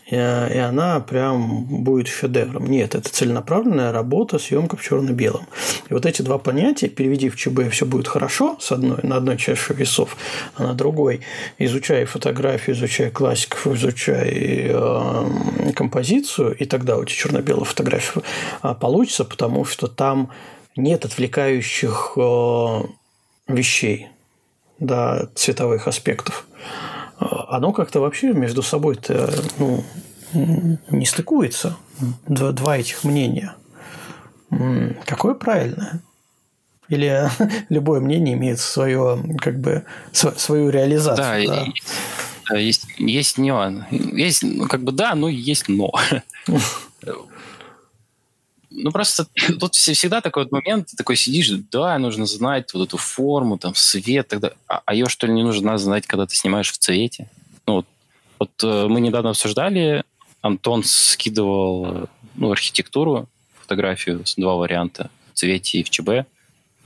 [0.06, 2.70] и, и она прям будет шедевром.
[2.70, 5.46] Нет, это целенаправленная работа, съемка в черно-белом.
[5.90, 9.36] И вот эти два понятия, переведи в ЧБ, все будет хорошо с одной, на одной
[9.36, 10.16] чаше весов,
[10.54, 11.20] а на другой
[11.58, 18.22] изучай фотографию, изучай классиков, изучай э, композицию, и тогда у тебя черно-белая фотография
[18.62, 20.30] а, получится, потому что там
[20.74, 22.82] нет отвлекающих э,
[23.48, 24.08] вещей,
[24.78, 26.46] да, цветовых аспектов
[27.18, 29.84] оно как-то вообще между собой-то ну,
[30.32, 31.76] не стыкуется.
[32.26, 33.54] Два, два этих мнения.
[35.06, 36.02] Какое правильное?
[36.88, 37.28] Или
[37.68, 41.46] любое мнение имеет свое, как бы, свою реализацию?
[41.46, 41.62] Да, да?
[41.62, 41.72] И,
[42.48, 43.84] да есть, есть нюанс.
[43.90, 45.92] Есть, ну, как бы, да, но есть но.
[48.78, 49.26] Ну, просто
[49.60, 53.74] тут всегда такой вот момент, ты такой сидишь, да, нужно знать вот эту форму, там,
[53.74, 54.52] свет, тогда...
[54.68, 57.30] А, а ее, что ли, не нужно знать, когда ты снимаешь в цвете?
[57.66, 57.86] Ну, вот,
[58.38, 60.04] вот э, мы недавно обсуждали,
[60.42, 63.28] Антон скидывал ну, архитектуру,
[63.60, 66.26] фотографию, два варианта, в цвете и в ЧБ,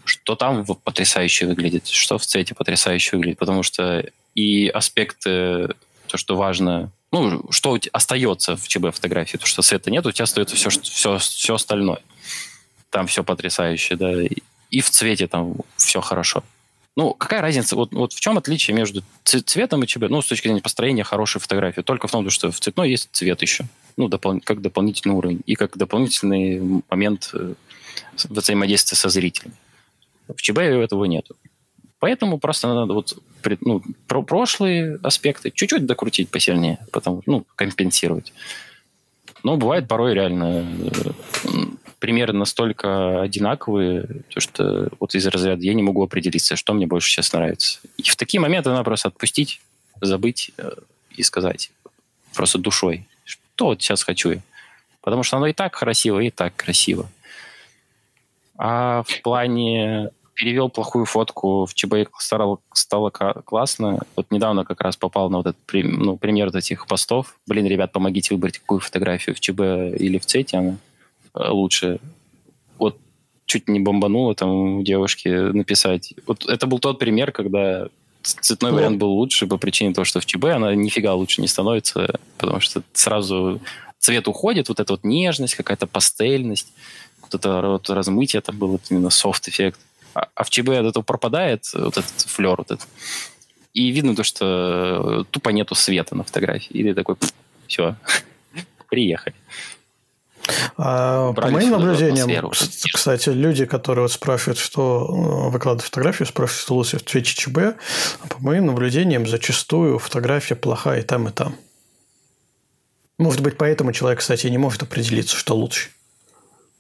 [0.04, 4.04] что там потрясающе выглядит, что в цвете потрясающе выглядит, потому что
[4.34, 5.74] и аспекты,
[6.06, 10.24] то, что важно ну, что остается в ЧБ фотографии, то что света нет, у тебя
[10.24, 12.00] остается все, все, все остальное.
[12.90, 14.12] Там все потрясающе, да,
[14.70, 16.42] и в цвете там все хорошо.
[16.96, 17.76] Ну, какая разница?
[17.76, 20.08] Вот, вот в чем отличие между цветом и ЧБ?
[20.08, 21.82] Ну, с точки зрения построения хорошей фотографии.
[21.82, 23.64] Только в том, что в цветной есть цвет еще.
[23.96, 25.40] Ну, допол- как дополнительный уровень.
[25.46, 27.54] И как дополнительный момент э,
[28.28, 29.52] взаимодействия со зрителем.
[30.28, 31.36] В ЧБ этого нету.
[32.00, 33.16] Поэтому просто надо вот
[33.60, 38.32] ну, про прошлые аспекты чуть-чуть докрутить посильнее, потому, ну, компенсировать.
[39.42, 41.10] Но бывает порой реально э,
[41.98, 47.10] примеры настолько одинаковые, то что вот из разряда я не могу определиться, что мне больше
[47.10, 47.80] сейчас нравится.
[47.98, 49.60] И в такие моменты надо просто отпустить,
[50.00, 50.72] забыть э,
[51.10, 51.70] и сказать
[52.34, 54.42] просто душой, что вот сейчас хочу я.
[55.02, 57.10] Потому что оно и так красиво, и так красиво.
[58.56, 60.10] А в плане
[60.40, 64.00] перевел плохую фотку в ЧБ стало, стало классно.
[64.16, 67.38] Вот недавно как раз попал на вот этот ну, пример вот этих постов.
[67.46, 69.60] Блин, ребят, помогите выбрать, какую фотографию в ЧБ
[70.00, 70.76] или в цвете она
[71.34, 71.98] э, лучше.
[72.78, 72.96] Вот
[73.44, 76.14] чуть не бомбануло там у девушки написать.
[76.26, 77.88] Вот это был тот пример, когда
[78.22, 82.18] цветной вариант был лучше по причине того, что в ЧБ она нифига лучше не становится,
[82.38, 83.60] потому что сразу
[83.98, 86.72] цвет уходит, вот эта вот нежность, какая-то пастельность,
[87.20, 89.78] вот это вот размытие, это был вот именно софт-эффект.
[90.14, 92.88] А, а в ЧБ от этого пропадает вот этот флер вот этот.
[93.72, 96.72] И видно то, что тупо нету света на фотографии.
[96.72, 97.16] И ты такой,
[97.66, 97.96] все,
[98.88, 99.34] приехали.
[100.76, 106.74] А, по моим наблюдениям, кстати, люди, которые вот спрашивают, что э, выкладывают фотографию, спрашивают, что
[106.74, 107.58] лучше в цвете ЧБ,
[108.28, 111.56] по моим наблюдениям, зачастую фотография плохая и там, и там.
[113.18, 115.90] Может быть, поэтому человек, кстати, не может определиться, что лучше.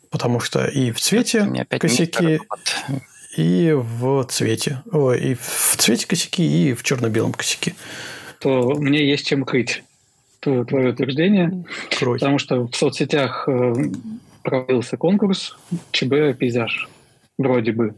[0.08, 2.40] Потому что и в цвете косяки,
[3.36, 4.82] и в цвете.
[4.92, 7.74] Ой, и в цвете косяки, и в черно-белом косяке.
[8.40, 9.82] То мне есть чем крыть
[10.40, 11.64] твое утверждение.
[11.98, 12.18] Крой.
[12.18, 13.74] Потому что в соцсетях э,
[14.42, 15.56] проводился конкурс
[15.92, 16.88] ЧБ пейзаж.
[17.36, 17.94] Вроде бы.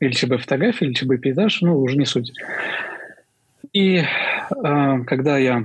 [0.00, 2.32] Или ЧБ фотография, или ЧБ пейзаж, ну, уже не суть.
[3.72, 4.04] И э,
[5.06, 5.64] когда я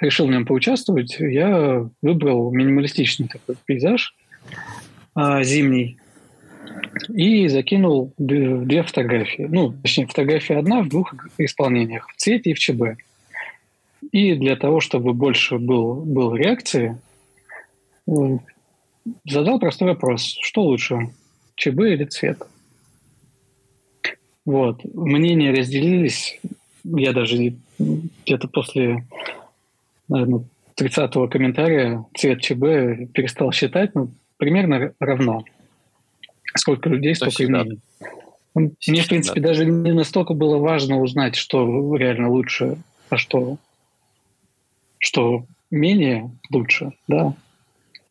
[0.00, 4.14] решил в нем поучаствовать, я выбрал минималистичный такой пейзаж
[5.14, 5.98] э, зимний
[7.08, 9.46] и закинул две фотографии.
[9.48, 12.98] Ну, точнее, фотография одна в двух исполнениях, в цвете и в ЧБ.
[14.12, 16.98] И для того, чтобы больше был, был реакции,
[19.24, 20.36] задал простой вопрос.
[20.40, 21.10] Что лучше,
[21.56, 22.42] ЧБ или цвет?
[24.44, 24.84] Вот.
[24.94, 26.40] Мнения разделились.
[26.84, 29.04] Я даже где-то после,
[30.08, 30.44] наверное,
[30.78, 35.44] 30-го комментария цвет ЧБ перестал считать, ну, примерно равно.
[36.56, 37.80] Сколько людей, столько и мнений.
[38.54, 42.78] Мне, в принципе, даже не настолько было важно узнать, что реально лучше,
[43.10, 43.58] а что,
[44.98, 47.34] что менее лучше, да,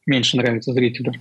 [0.05, 1.13] меньше нравится зрителю.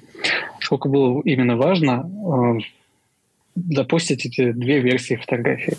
[0.61, 5.79] Сколько было именно важно э, запустить эти две версии фотографии.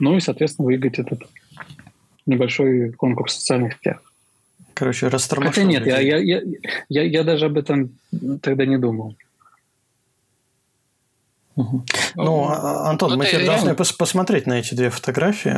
[0.00, 1.22] Ну и, соответственно, выиграть этот
[2.26, 4.02] небольшой конкурс в социальных сетях.
[4.74, 5.52] Короче, растормошил.
[5.52, 6.42] Хотя нет, я, я, я,
[6.88, 7.96] я, я даже об этом
[8.42, 9.16] тогда не думал.
[11.56, 11.84] Угу.
[12.16, 13.56] Ну, а, Антон, ну, мы теперь реально...
[13.56, 15.56] должны пос посмотреть на эти две фотографии,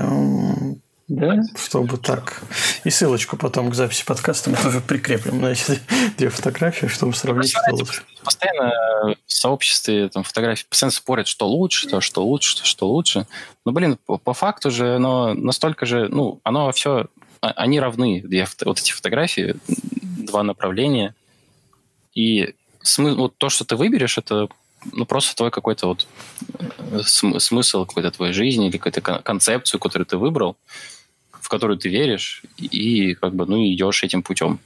[1.09, 1.43] да?
[1.57, 2.43] чтобы так.
[2.85, 5.81] И ссылочку потом к записи подкаста мы тоже прикрепим на эти
[6.19, 8.03] две фотографии, чтобы сравнить, что лучше.
[8.23, 8.73] Постоянно
[9.27, 13.27] в сообществе там, фотографии постоянно спорят, что лучше, то, что лучше, то, что лучше.
[13.65, 17.07] Но, блин, по, по факту же оно настолько же, ну, оно все,
[17.41, 21.15] а, они равны, две, вот эти фотографии, два направления.
[22.15, 24.49] И смы, вот то, что ты выберешь, это
[24.93, 26.07] ну, просто твой какой-то вот
[26.93, 27.03] э,
[27.39, 30.57] смысл какой-то твоей жизни или какую-то концепцию, которую ты выбрал,
[31.31, 34.59] в которую ты веришь, и как бы, ну, идешь этим путем.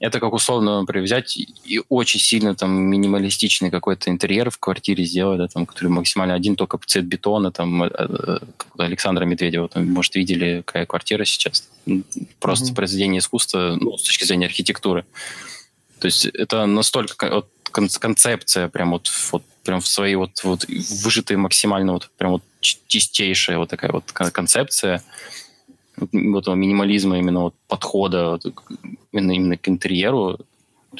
[0.00, 5.46] Это как условно, взять и очень сильно там минималистичный какой-то интерьер в квартире сделать, да,
[5.46, 8.38] там, который максимально один только цвет бетона, там, э, э,
[8.78, 11.68] Александра Медведева, там, может, видели, какая квартира сейчас.
[12.40, 12.74] Просто mm-hmm.
[12.74, 15.04] произведение искусства, ну, с точки зрения архитектуры.
[16.00, 20.66] То есть это настолько вот, концепция прям вот, вот прям в своей вот, вот
[21.04, 25.02] выжатые максимально вот прям вот чистейшая вот такая вот концепция.
[25.96, 28.38] Вот минимализма именно вот подхода
[29.12, 30.38] именно, именно к интерьеру,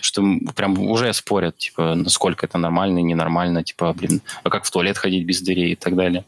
[0.00, 0.22] что
[0.54, 5.26] прям уже спорят, типа, насколько это нормально ненормально, типа, блин, а как в туалет ходить
[5.26, 6.24] без дверей и так далее.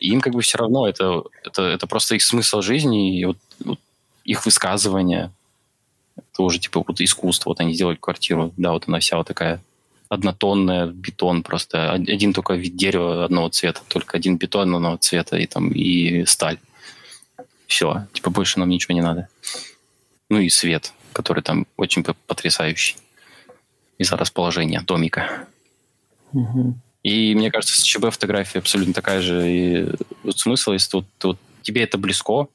[0.00, 3.80] Им как бы все равно это, это, это просто их смысл жизни и вот, вот
[4.24, 5.32] их высказывания
[6.36, 7.50] это уже типа вот искусство.
[7.50, 9.62] Вот они сделали квартиру, да, вот она вся вот такая
[10.08, 11.92] однотонная, бетон просто.
[11.92, 16.58] Один только вид дерева одного цвета, только один бетон одного цвета и там и сталь.
[17.66, 19.28] Все, типа больше нам ничего не надо.
[20.28, 22.96] Ну и свет, который там очень потрясающий
[23.96, 25.48] из-за расположения домика.
[26.32, 26.74] Угу.
[27.02, 29.50] И мне кажется, с ЧБ фотография абсолютно такая же.
[29.50, 29.88] И
[30.22, 32.48] вот смысл, если вот, вот тебе это близко,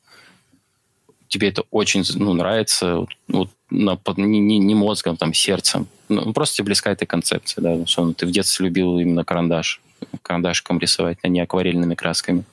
[1.31, 6.33] тебе это очень ну, нравится, вот, вот на, не, не, не мозгом, там, сердцем, ну,
[6.33, 9.81] просто тебе близка эта концепция, да, условно, ты в детстве любил именно карандаш,
[10.21, 12.43] карандашиком рисовать, а не акварельными красками.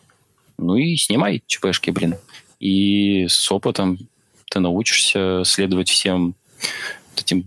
[0.58, 2.16] Ну и снимай ЧПшки, блин.
[2.60, 3.98] И с опытом
[4.50, 6.34] ты научишься следовать всем
[7.16, 7.42] этим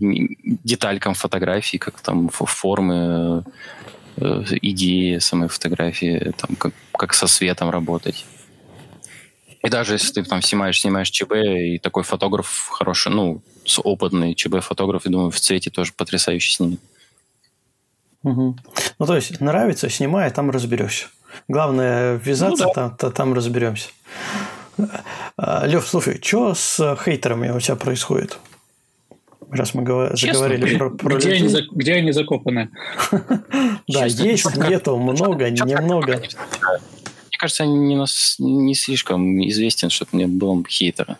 [0.64, 3.44] деталькам фотографии, как там формы,
[4.16, 8.24] э, идеи самой фотографии, там, как, как со светом работать.
[9.62, 14.34] И даже если ты там снимаешь, снимаешь ЧБ, и такой фотограф хороший, ну, с опытный
[14.34, 16.80] ЧБ-фотограф, я думаю, в цвете тоже потрясающе снимет.
[18.24, 18.56] Угу.
[18.98, 21.06] Ну, то есть, нравится, снимай, там разберешься.
[21.48, 22.90] Главное, ввязаться, ну, да.
[22.90, 23.88] там, там разберемся.
[25.36, 28.38] А, Лев, слушай, что с хейтерами у тебя происходит?
[29.50, 29.84] Раз мы
[30.16, 32.70] заговорили про, про где Они, где они закопаны?
[33.88, 36.22] Да, есть, нету, много, немного.
[37.42, 41.18] Кажется, не, нас, не слишком известен, чтобы мне был хейтера.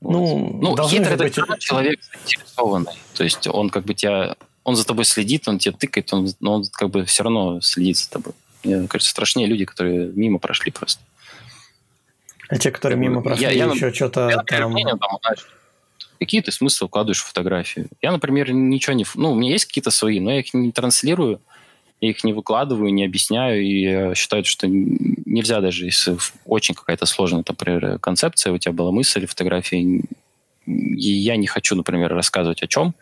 [0.00, 1.34] Ну, ну хейтер это быть...
[1.58, 2.92] человек заинтересованный.
[3.14, 4.36] То есть он как бы тебя...
[4.62, 7.96] Он за тобой следит, он тебя тыкает, он, но он как бы все равно следит
[7.96, 8.34] за тобой.
[8.62, 11.02] Мне кажется, страшнее люди, которые мимо прошли просто.
[12.48, 14.76] А те, которые мимо прошли, я, я, еще что-то я, там...
[14.76, 14.98] там
[16.20, 17.88] какие ты смыслы вкладываешь в фотографию?
[18.00, 19.04] Я, например, ничего не...
[19.16, 21.40] Ну, у меня есть какие-то свои, но я их не транслирую,
[22.00, 27.06] я их не выкладываю, не объясняю, и я считаю, что нельзя даже, если очень какая-то
[27.06, 30.04] сложная, например, концепция, у тебя была мысль фотографии,
[30.66, 32.94] и я не хочу, например, рассказывать о чем,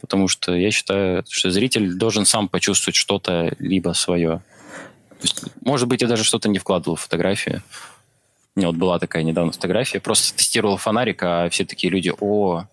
[0.00, 4.42] потому что я считаю, что зритель должен сам почувствовать что-то либо свое.
[5.22, 7.62] Есть, может быть, я даже что-то не вкладывал в фотографию,
[8.54, 12.64] у меня вот была такая недавно фотография, просто тестировал фонарик, а все такие люди, о,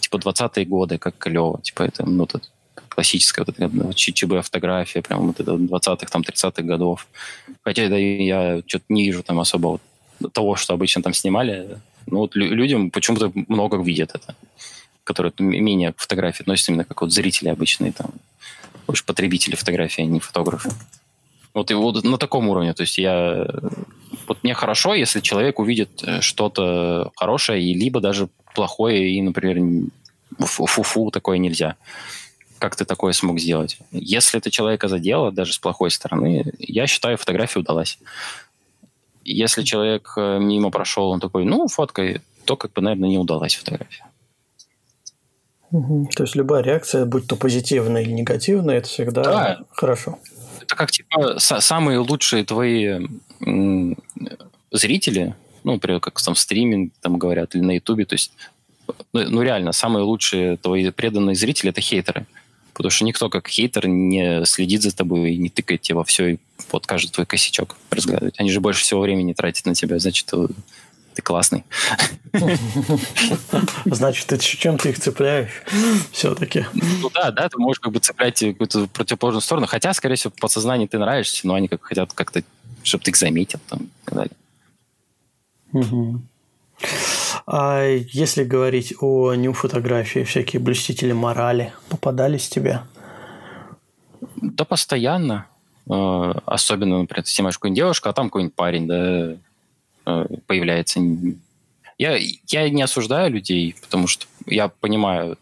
[0.00, 2.50] типа 20-е годы, как клево, типа это, ну, тут
[2.94, 7.06] классическая вот эта ЧБ фотография, прям вот это 20-х, там, 30-х годов.
[7.62, 9.66] Хотя да, я что-то не вижу там особо
[10.20, 11.78] вот того, что обычно там снимали.
[12.06, 14.36] Ну, вот людям почему-то много видят это,
[15.04, 18.10] которые менее к фотографии относятся именно как вот зрители обычные, там,
[18.86, 20.70] больше потребители фотографии, а не фотографы.
[21.54, 22.74] Вот и вот на таком уровне.
[22.74, 23.46] То есть я
[24.26, 29.88] вот мне хорошо, если человек увидит э, что-то хорошее, и либо даже плохое, и, например,
[30.38, 31.76] фу-фу, такое нельзя.
[32.64, 33.76] Как ты такое смог сделать?
[33.92, 37.98] Если это человека задело, даже с плохой стороны, я считаю, фотография удалась.
[39.22, 43.54] Если человек э, мимо прошел, он такой, ну, фоткой, то, как бы, наверное, не удалась
[43.54, 44.06] фотография.
[45.72, 46.08] Угу.
[46.16, 49.58] То есть любая реакция, будь то позитивная или негативная, это всегда да.
[49.70, 50.18] хорошо.
[50.62, 53.06] Это как типа самые лучшие твои
[54.70, 55.34] зрители,
[55.64, 58.32] ну, например, как там стриминг там говорят, или на Ютубе, то есть,
[59.12, 62.26] ну, ну, реально, самые лучшие твои преданные зрители– это хейтеры.
[62.74, 66.26] Потому что никто как хейтер не следит за тобой и не тыкает тебе во все
[66.34, 66.38] и
[66.70, 68.34] вот каждый твой косячок разгадывать.
[68.38, 70.30] Они же больше всего времени тратят на тебя, значит,
[71.14, 71.64] ты классный.
[73.84, 75.62] Значит, ты чем ты их цепляешь
[76.10, 76.66] все-таки.
[76.72, 80.40] Ну да, да, ты можешь как бы цеплять какую-то противоположную сторону, хотя, скорее всего, в
[80.40, 82.42] подсознании ты нравишься, но они как хотят как-то,
[82.82, 84.32] чтобы ты их заметил там и так далее.
[85.72, 86.20] Угу.
[87.46, 92.80] А если говорить о нью-фотографии, всякие блюстители морали попадались тебе?
[94.36, 95.46] Да, постоянно.
[95.90, 99.36] Э, особенно, например, ты снимаешь какую-нибудь девушку, а там какой-нибудь парень, да,
[100.06, 101.00] Э, появляется.
[101.98, 102.18] Я,
[102.48, 105.38] я не осуждаю людей, потому что я понимаю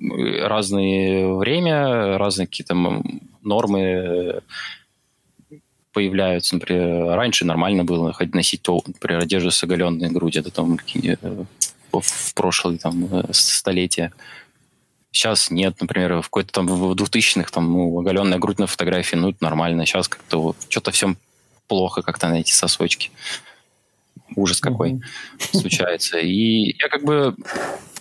[0.00, 3.02] разное время, разные какие-то
[3.42, 4.40] нормы
[5.92, 6.54] появляются.
[6.54, 11.16] Например, раньше нормально было носить, например, одежду с оголенной грудью, это там э,
[11.92, 14.12] в прошлые там э, столетия.
[15.10, 19.30] Сейчас нет, например, в какой-то там в 2000-х там ну, оголенная грудь на фотографии, ну,
[19.30, 19.84] это нормально.
[19.84, 21.18] Сейчас как-то вот, что-то всем
[21.68, 23.10] плохо как-то на эти сосочки
[24.36, 25.60] ужас какой mm-hmm.
[25.60, 26.18] случается.
[26.18, 27.36] И я как бы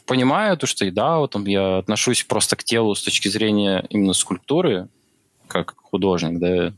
[0.05, 4.87] понимаю то, что да, вот я отношусь просто к телу с точки зрения именно скульптуры,
[5.47, 6.73] как художник, да,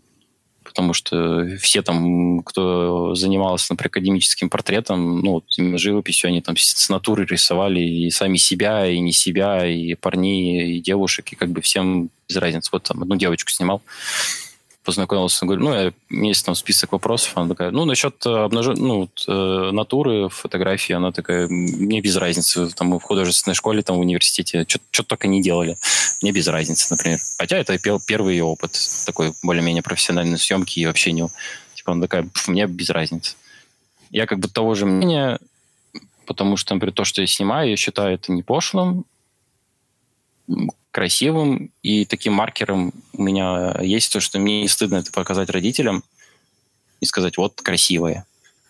[0.63, 5.45] потому что все там, кто занимался, например, академическим портретом, ну, вот
[5.79, 10.79] живописью, они там с натуры рисовали и сами себя, и не себя, и парней, и
[10.79, 12.69] девушек, и как бы всем без разницы.
[12.71, 13.81] Вот там одну девочку снимал,
[14.83, 18.75] познакомился, говорю, ну, я, есть там список вопросов, она такая, ну, насчет э, обнажен...
[18.77, 23.97] ну, вот, э, натуры, фотографии, она такая, мне без разницы, там, в художественной школе, там,
[23.97, 25.77] в университете, что только не делали,
[26.21, 27.19] мне без разницы, например.
[27.37, 27.77] Хотя это
[28.07, 31.27] первый опыт такой более-менее профессиональной съемки и вообще не...
[31.75, 33.35] Типа, она такая, мне без разницы.
[34.11, 35.39] Я как бы того же мнения,
[36.25, 39.05] потому что, например, то, что я снимаю, я считаю это не пошлым,
[40.93, 46.03] красивым, и таким маркером у меня есть то, что мне не стыдно это показать родителям
[47.01, 48.25] и сказать, вот, красивое.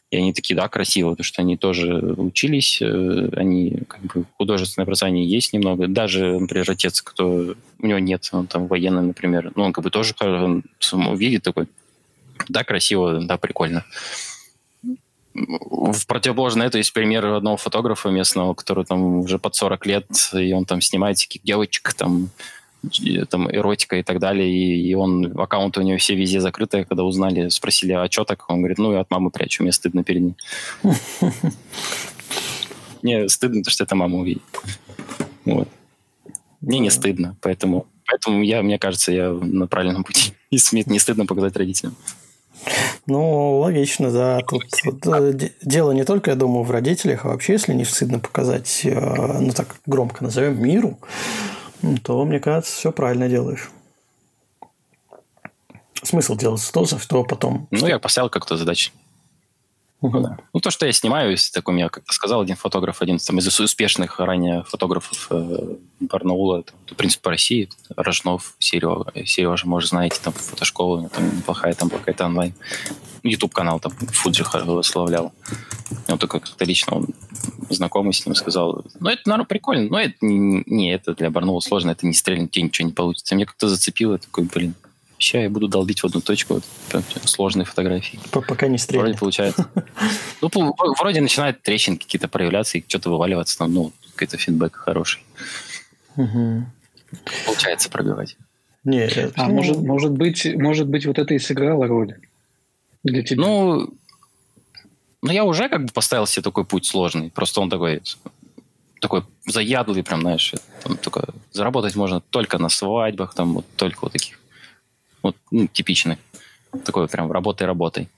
[0.10, 4.86] И они такие, да, красиво, потому что они тоже учились, э, они как бы художественное
[4.86, 5.88] образование есть немного.
[5.88, 9.90] Даже, например, отец, кто у него нет, он там военный, например, ну, он как бы
[9.90, 10.64] тоже он
[11.18, 11.68] видит такой,
[12.48, 13.86] да, красиво, да, прикольно.
[15.34, 20.54] В противоположное это есть пример одного фотографа местного, который там уже под 40 лет, и
[20.54, 22.30] он там снимает всяких девочек, там,
[23.30, 27.04] там эротика и так далее, и, и он, аккаунты у него все везде закрытые, когда
[27.04, 28.50] узнали, спросили, а что так?
[28.50, 30.36] Он говорит, ну, я от мамы прячу, мне стыдно перед ней.
[33.02, 34.42] Мне стыдно, потому что это мама увидит.
[35.44, 35.68] Вот.
[36.62, 40.32] Мне не стыдно, поэтому, поэтому я, мне кажется, я на правильном пути.
[40.52, 41.98] И мне не стыдно показать родителям.
[43.06, 44.40] Ну, логично, да.
[44.48, 48.20] Тут вот, э, дело не только, я думаю, в родителях, а вообще, если не стыдно
[48.20, 50.98] показать, э, ну так громко назовем, миру,
[52.04, 53.70] то, мне кажется, все правильно делаешь.
[56.02, 56.62] Смысл делать
[57.08, 57.68] то потом...
[57.72, 58.92] Ну, я поставил как-то задачи.
[60.12, 60.38] Да.
[60.54, 63.60] Ну, то, что я снимаю, если такой, я как-то сказал, один фотограф, один там, из
[63.60, 70.20] успешных ранее фотографов э, Барнаула, это, в принципе, по России, Рожнов, Сережа, Сережа, может, знаете,
[70.22, 72.54] там, фотошкола, у него там неплохая, там какая-то онлайн.
[73.24, 75.32] YouTube-канал там Фуджи возглавлял.
[76.10, 77.08] Ну, только как-то лично он
[77.70, 81.62] знакомый с ним сказал, ну, это, наверное, прикольно, но это не, не это для Барнаула
[81.62, 83.36] сложно, это не стрельнуть, тебе ничего не получится.
[83.36, 84.76] Мне как-то зацепило, такой, блин,
[85.24, 88.20] Сейчас я буду долбить в одну точку вот, сложные фотографии.
[88.32, 89.06] Пока не стрелять.
[89.06, 89.70] Вроде получается.
[90.42, 93.58] Ну, вроде начинают трещинки какие-то проявляться и что-то вываливаться.
[93.58, 95.24] Там, ну, какой-то фидбэк хороший.
[97.46, 98.36] Получается пробивать.
[98.84, 99.32] Нет.
[99.38, 102.18] А может, может, быть, может быть, вот это и сыграло роль
[103.04, 103.42] для тебя?
[103.42, 103.94] Ну,
[105.22, 107.32] ну, я уже как бы поставил себе такой путь сложный.
[107.32, 108.02] Просто он такой
[109.00, 114.14] такой заядлый, прям, знаешь, там только заработать можно только на свадьбах, там вот только вот
[114.14, 114.40] таких
[115.24, 116.18] вот, ну, типичный.
[116.86, 118.10] Такой прям работой-работой.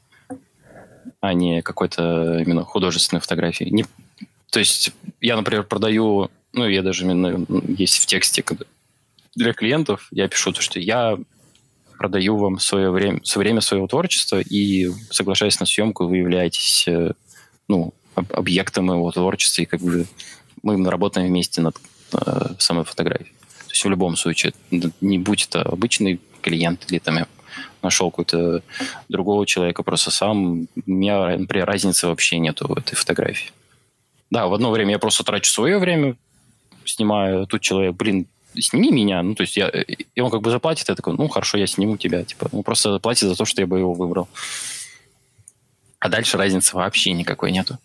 [1.22, 3.65] А не какой-то именно художественной фотографии.
[3.65, 3.86] Не,
[4.52, 4.91] то есть
[5.22, 8.65] я, например, продаю, ну, я даже именно есть в тексте, когда
[9.36, 11.18] для клиентов я пишу то, что я
[11.98, 17.11] продаю вам свое время, свое время своего творчества и соглашаясь на съемку, вы являетесь э,
[17.68, 20.06] ну, объектом моего творчества, и как бы
[20.64, 21.77] мы работаем вместе над
[22.14, 23.34] э, самой фотографией.
[23.68, 24.53] То есть в любом случае,
[25.02, 27.27] не будь это обычный клиент или там я
[27.81, 28.61] нашел какого-то
[29.09, 30.61] другого человека просто сам.
[30.61, 33.51] У меня, например, разницы вообще нету в этой фотографии.
[34.31, 36.15] Да, в одно время я просто трачу свое время,
[36.84, 38.26] снимаю, тут человек, блин,
[38.59, 41.57] сними меня, ну, то есть я, и он как бы заплатит, я такой, ну, хорошо,
[41.57, 44.27] я сниму тебя, типа, он просто заплатит за то, что я бы его выбрал.
[45.99, 47.77] А дальше разницы вообще никакой нету.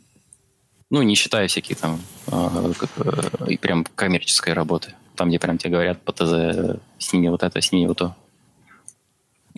[0.91, 4.95] Ну, не считая всякие там как, э, прям коммерческой работы.
[5.15, 8.17] Там, где прям тебе говорят по ТЗ, сними вот это, сними вот то.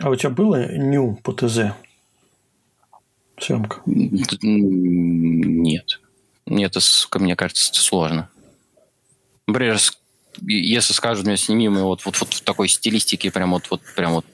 [0.00, 1.74] А у тебя было ню по ТЗ?
[3.38, 3.80] Съемка?
[3.86, 6.00] Нет.
[6.46, 8.28] Нет, это, мне кажется, это сложно.
[9.46, 9.78] Например,
[10.46, 14.12] если скажут мне, сними мы вот, вот, вот в такой стилистике, прям вот, вот, прям
[14.12, 14.26] вот,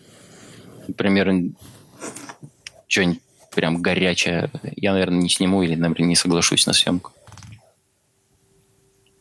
[0.86, 1.52] например,
[2.86, 3.20] что-нибудь
[3.55, 7.12] прям горячее, я, наверное, не сниму или, например, не соглашусь на съемку.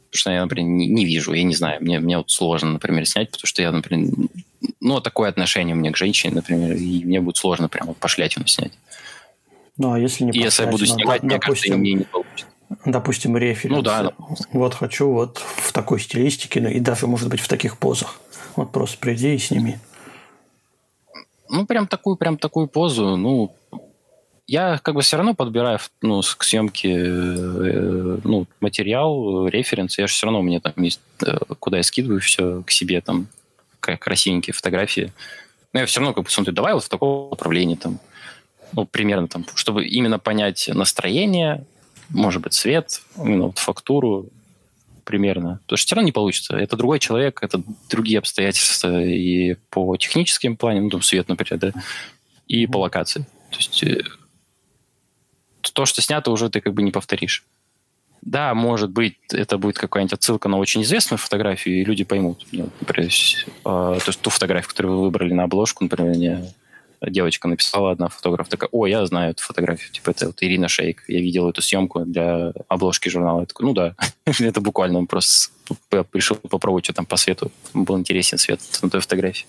[0.09, 3.05] Потому что я, например, не, не вижу, я не знаю, мне, мне вот сложно, например,
[3.05, 4.11] снять, потому что я, например,
[4.79, 8.71] ну, такое отношение у меня к женщине, например, и мне будет сложно прямо пошлятину снять.
[9.77, 12.03] Ну, а если не и Если я буду снимать, ну, мне допустим, кажется, мне не
[12.05, 12.45] получится.
[12.85, 13.77] Допустим, референс.
[13.77, 14.11] Ну да.
[14.51, 18.19] Вот хочу вот в такой стилистике, ну, и даже, может быть, в таких позах.
[18.55, 19.77] Вот просто приди и сними.
[21.49, 23.55] Ну, прям такую, прям такую позу, ну,
[24.47, 29.97] я как бы все равно подбираю ну, к съемке э, ну, материал, референс.
[29.97, 33.01] Я же все равно у меня там есть, э, куда я скидываю все к себе,
[33.01, 33.27] там,
[33.79, 35.11] красивенькие фотографии.
[35.73, 37.99] Но я все равно как бы смотрю, давай вот в таком направлении там,
[38.71, 41.65] ну, примерно там, чтобы именно понять настроение,
[42.09, 44.29] может быть, цвет, именно вот фактуру
[45.03, 45.59] примерно.
[45.63, 46.55] Потому что все равно не получится.
[46.55, 51.81] Это другой человек, это другие обстоятельства и по техническим планам, ну, там, свет, например, да,
[52.47, 53.25] и по локации.
[53.51, 54.03] То есть э,
[55.73, 57.43] то, что снято, уже ты как бы не повторишь.
[58.21, 62.45] Да, может быть, это будет какая-нибудь отсылка на очень известную фотографию, и люди поймут.
[62.51, 66.53] Ну, например, э, то есть ту фотографию, которую вы выбрали на обложку, например, мне
[67.01, 71.03] девочка написала, одна фотограф такая, о, я знаю эту фотографию, типа это вот Ирина Шейк,
[71.07, 73.41] я видел эту съемку для обложки журнала.
[73.41, 73.95] Я такой, ну да,
[74.25, 75.51] это буквально просто
[76.11, 77.51] пришел попробовать, что там по свету.
[77.73, 79.45] Был интересен свет на той фотографии.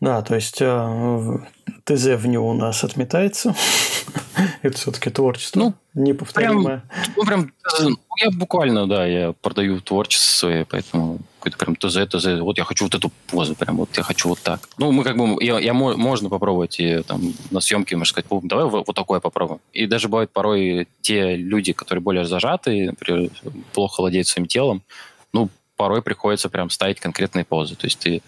[0.00, 1.38] Да, то есть э,
[1.84, 3.54] ТЗ в него у нас отметается.
[4.62, 5.58] Это все-таки творчество.
[5.58, 6.82] Ну, неповторимое.
[6.90, 7.52] Прям, ну, прям,
[8.18, 12.84] я буквально, да, я продаю творчество свое, поэтому какой-то прям ТЗ, ТЗ, вот я хочу
[12.84, 14.68] вот эту позу, прям вот я хочу вот так.
[14.76, 18.66] Ну, мы как бы, я, я можно попробовать и, там на съемке, можно сказать, давай
[18.66, 19.60] вот, вот такое попробуем.
[19.72, 23.30] И даже бывает порой те люди, которые более зажаты, например,
[23.72, 24.82] плохо владеют своим телом,
[25.32, 27.76] ну, порой приходится прям ставить конкретные позы.
[27.76, 28.22] То есть ты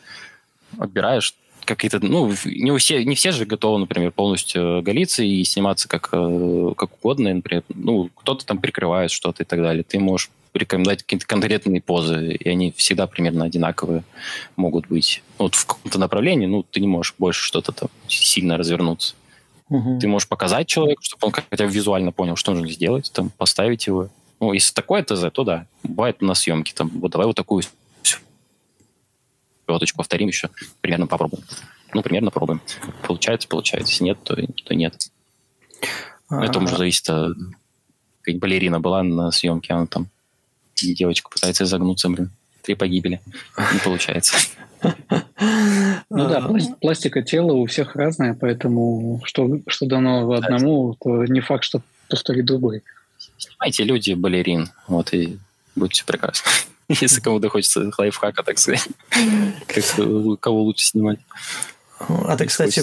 [0.78, 1.34] отбираешь
[1.74, 6.72] какие-то, ну, не, все, не все же готовы, например, полностью голиться и сниматься как, э,
[6.76, 9.84] как угодно, например, ну, кто-то там прикрывает что-то и так далее.
[9.84, 14.02] Ты можешь рекомендовать какие-то конкретные позы, и они всегда примерно одинаковые
[14.56, 15.22] могут быть.
[15.36, 19.14] Вот в каком-то направлении, ну, ты не можешь больше что-то там сильно развернуться.
[19.68, 19.98] Угу.
[20.00, 23.86] Ты можешь показать человеку, чтобы он хотя бы визуально понял, что нужно сделать, там, поставить
[23.86, 24.08] его.
[24.40, 25.66] Ну, если такое ТЗ, то да.
[25.82, 27.62] Бывает на съемке, там, вот давай вот такую
[29.72, 30.50] фоточку повторим еще,
[30.80, 31.44] примерно попробуем.
[31.94, 32.60] Ну, примерно пробуем.
[33.06, 33.92] Получается, получается.
[33.92, 35.10] Если нет, то, то нет.
[36.28, 36.44] А-а-а.
[36.44, 37.36] Это уже зависит от...
[38.22, 40.08] Как балерина была на съемке, она там
[40.74, 42.30] девочка пытается изогнуться, блин.
[42.62, 43.20] Три погибели.
[43.56, 44.36] Не получается.
[46.10, 46.48] Ну да,
[46.80, 52.46] пластика тела у всех разная, поэтому что, что дано одному, то не факт, что повторит
[52.46, 52.82] другой.
[53.36, 55.38] Снимайте люди балерин, вот и
[55.76, 56.50] будьте прекрасны.
[57.00, 58.88] Если кому-то хочется лайфхака, так сказать.
[59.66, 61.18] Как, кого лучше снимать.
[61.98, 62.80] А ты, кстати,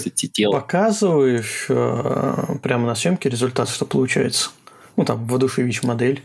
[0.50, 4.50] показываешь э, прямо на съемке результат, что получается?
[4.96, 6.22] Ну, там, воодушевить модель,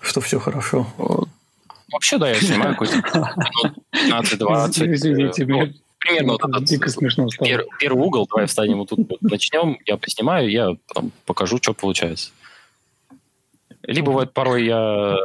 [0.00, 0.86] что все хорошо.
[1.90, 2.98] Вообще, да, я снимаю какой-то
[3.92, 4.94] 15-20.
[4.94, 7.48] Извините, ну, примерно вот этот дико смешно стало.
[7.48, 12.30] Пер, первый угол, давай встанем вот тут, начнем, я поснимаю, я потом покажу, что получается.
[13.82, 15.16] Либо бывает порой я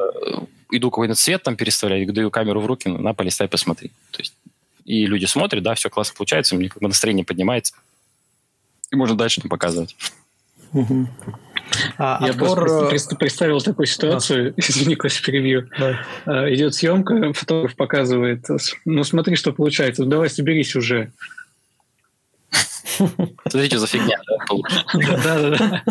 [0.77, 3.91] иду какой-то цвет там переставлять, даю камеру в руки, на, полистай, посмотри.
[4.11, 4.33] То есть,
[4.85, 7.75] и люди смотрят, да, все классно получается, у них как бы настроение поднимается,
[8.91, 9.95] и можно дальше там показывать.
[10.73, 11.07] Угу.
[11.97, 12.65] А, Я отбор...
[12.65, 14.53] просто представил такую ситуацию, да.
[14.57, 15.69] извини, Кость, перебью.
[15.77, 15.99] Да.
[16.25, 18.45] А, идет съемка, фотограф показывает,
[18.85, 21.11] ну смотри, что получается, ну давай соберись уже.
[23.49, 24.37] Смотрите за фигня, да?
[25.23, 25.83] Да-да-да.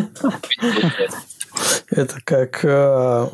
[1.91, 3.29] Это как э,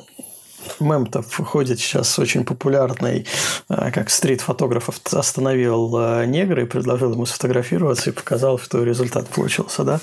[0.81, 3.27] мем-то ходит сейчас очень популярный,
[3.69, 9.85] э, как стрит-фотографов остановил э, негра и предложил ему сфотографироваться и показал, что результат получился,
[9.85, 10.01] да?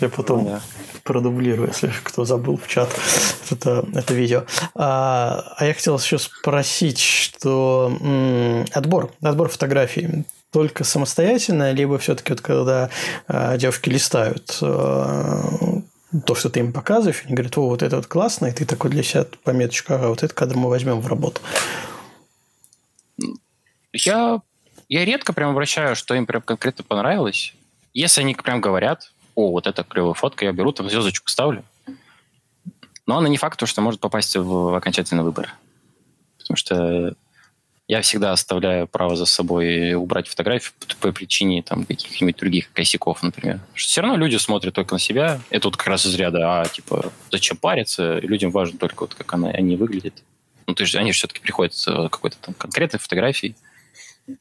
[0.00, 0.60] Я потом да.
[1.02, 2.90] продублирую, если кто забыл в чат
[3.50, 4.44] это, это видео.
[4.74, 12.34] А, а я хотел еще спросить, что м, отбор, отбор фотографий только самостоятельно, либо все-таки
[12.34, 12.90] вот когда
[13.26, 15.80] э, девушки листают э,
[16.26, 18.90] то, что ты им показываешь, они говорят, о, вот это вот классно, и ты такой
[18.90, 21.40] для себя пометочку, ага, вот этот кадр мы возьмем в работу.
[23.92, 24.40] Я,
[24.88, 27.54] я редко прям обращаю, что им прям конкретно понравилось.
[27.94, 31.64] Если они прям говорят, о, вот это клевая фотка, я беру, там звездочку ставлю.
[33.06, 35.54] Но она не факт, что может попасть в окончательный выбор.
[36.38, 37.14] Потому что
[37.88, 43.22] я всегда оставляю право за собой убрать фотографию по, по причине там, каких-нибудь других косяков,
[43.22, 43.60] например.
[43.74, 45.40] Что все равно люди смотрят только на себя.
[45.50, 48.18] Это вот как раз из ряда, а типа, зачем париться?
[48.20, 50.14] Людям важно только вот как она, они выглядят.
[50.66, 53.56] Ну, то есть они все-таки приходят с какой-то там конкретной фотографией.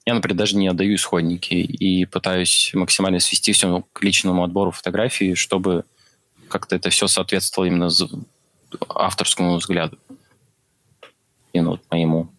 [0.05, 5.33] Я, например, даже не отдаю исходники и пытаюсь максимально свести все к личному отбору фотографий,
[5.33, 5.83] чтобы
[6.47, 7.89] как-то это все соответствовало именно
[8.89, 9.97] авторскому взгляду.
[11.53, 12.29] И ну, вот моему.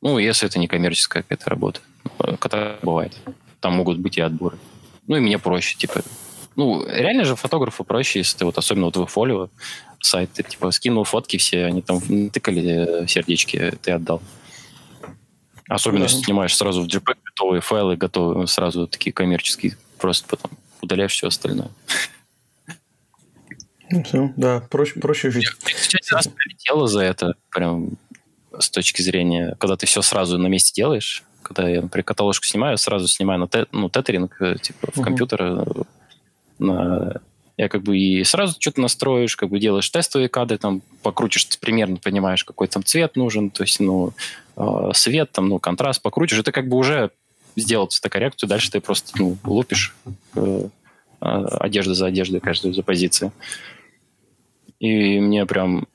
[0.00, 1.80] Ну, если это не коммерческая какая-то работа.
[2.38, 3.12] Которая бывает.
[3.60, 4.58] Там могут быть и отборы.
[5.06, 6.02] Ну, и мне проще, типа...
[6.56, 9.48] Ну, реально же фотографу проще, если ты вот, особенно вот в фолио
[10.00, 12.00] сайт, ты, типа, скинул фотки все, они там
[12.30, 14.20] тыкали сердечки, ты отдал.
[15.68, 21.12] Особенно, если снимаешь сразу в JPEG готовые файлы, готовые, сразу такие коммерческие, просто потом удаляешь
[21.12, 21.70] все остальное.
[23.90, 25.44] Ну, все, да, проще, проще жить.
[25.44, 27.90] Я раз прилетело за это, прям
[28.58, 32.76] с точки зрения, когда ты все сразу на месте делаешь, когда я, например, каталожку снимаю,
[32.78, 35.04] сразу снимаю на те, ну, тетеринг, э, типа, в uh-huh.
[35.04, 35.64] компьютер, э,
[36.58, 37.20] на,
[37.56, 41.58] я как бы и сразу что-то настроишь, как бы делаешь тестовые кадры, там, покрутишь, ты
[41.58, 44.12] примерно понимаешь, какой там цвет нужен, то есть, ну,
[44.56, 47.10] э, свет, там, ну, контраст покрутишь, ты как бы уже
[47.56, 49.94] сделал цветокоррекцию, дальше ты просто, ну, лупишь
[50.34, 50.68] э,
[51.20, 53.32] одежду за одеждой, каждую за позицию.
[54.78, 55.88] И мне прям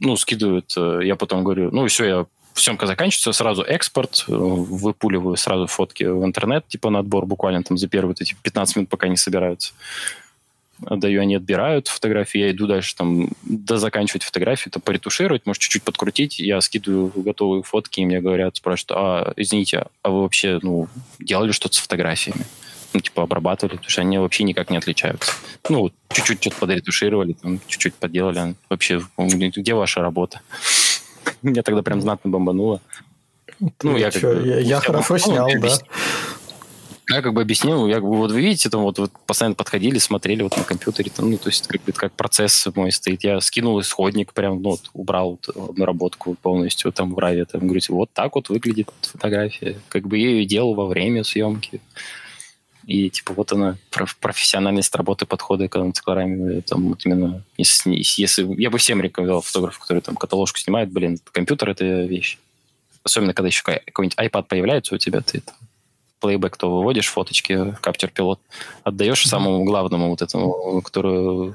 [0.00, 5.36] ну, скидывают, э, я потом говорю, ну, все, я съемка заканчивается, сразу экспорт, э, выпуливаю
[5.36, 9.08] сразу фотки в интернет, типа на отбор буквально там за первые эти 15 минут, пока
[9.08, 9.72] не собираются.
[10.86, 16.38] Отдаю, они отбирают фотографии, я иду дальше там дозаканчивать фотографии, то поретушировать, может, чуть-чуть подкрутить,
[16.38, 21.52] я скидываю готовые фотки, и мне говорят, спрашивают, а, извините, а вы вообще, ну, делали
[21.52, 22.46] что-то с фотографиями?
[22.92, 25.32] Ну, типа, обрабатывали, потому что они вообще никак не отличаются.
[25.68, 28.54] Ну, чуть-чуть что-то подретушировали, там, чуть-чуть подделали.
[28.68, 30.40] Вообще, где ваша работа?
[31.42, 32.80] Меня тогда прям знатно бомбануло.
[33.82, 35.78] Ну, я, как бы, я, я хорошо снял, да.
[37.10, 40.56] Я как бы объяснил, я вот вы видите, там вот, вот постоянно подходили, смотрели вот
[40.56, 43.24] на компьютере, там, ну, то есть как бы как процесс мой стоит.
[43.24, 47.92] Я скинул исходник, прям, ну, вот, убрал вот, наработку полностью там в Раве, там, говорите,
[47.92, 49.80] вот так вот выглядит фотография.
[49.88, 51.80] Как бы я ее делал во время съемки.
[52.90, 53.76] И, типа, вот она,
[54.18, 59.78] профессиональность работы, подхода к циклораме, там, вот именно, если, если, я бы всем рекомендовал фотографов,
[59.78, 62.36] которые там каталожку снимают, блин, компьютер— это вещь.
[63.04, 65.54] Особенно, когда еще какой-нибудь iPad появляется у тебя, ты там,
[66.18, 68.40] плейбэк, то выводишь фоточки Capture Pilot,
[68.82, 71.54] отдаешь самому главному вот этому, которую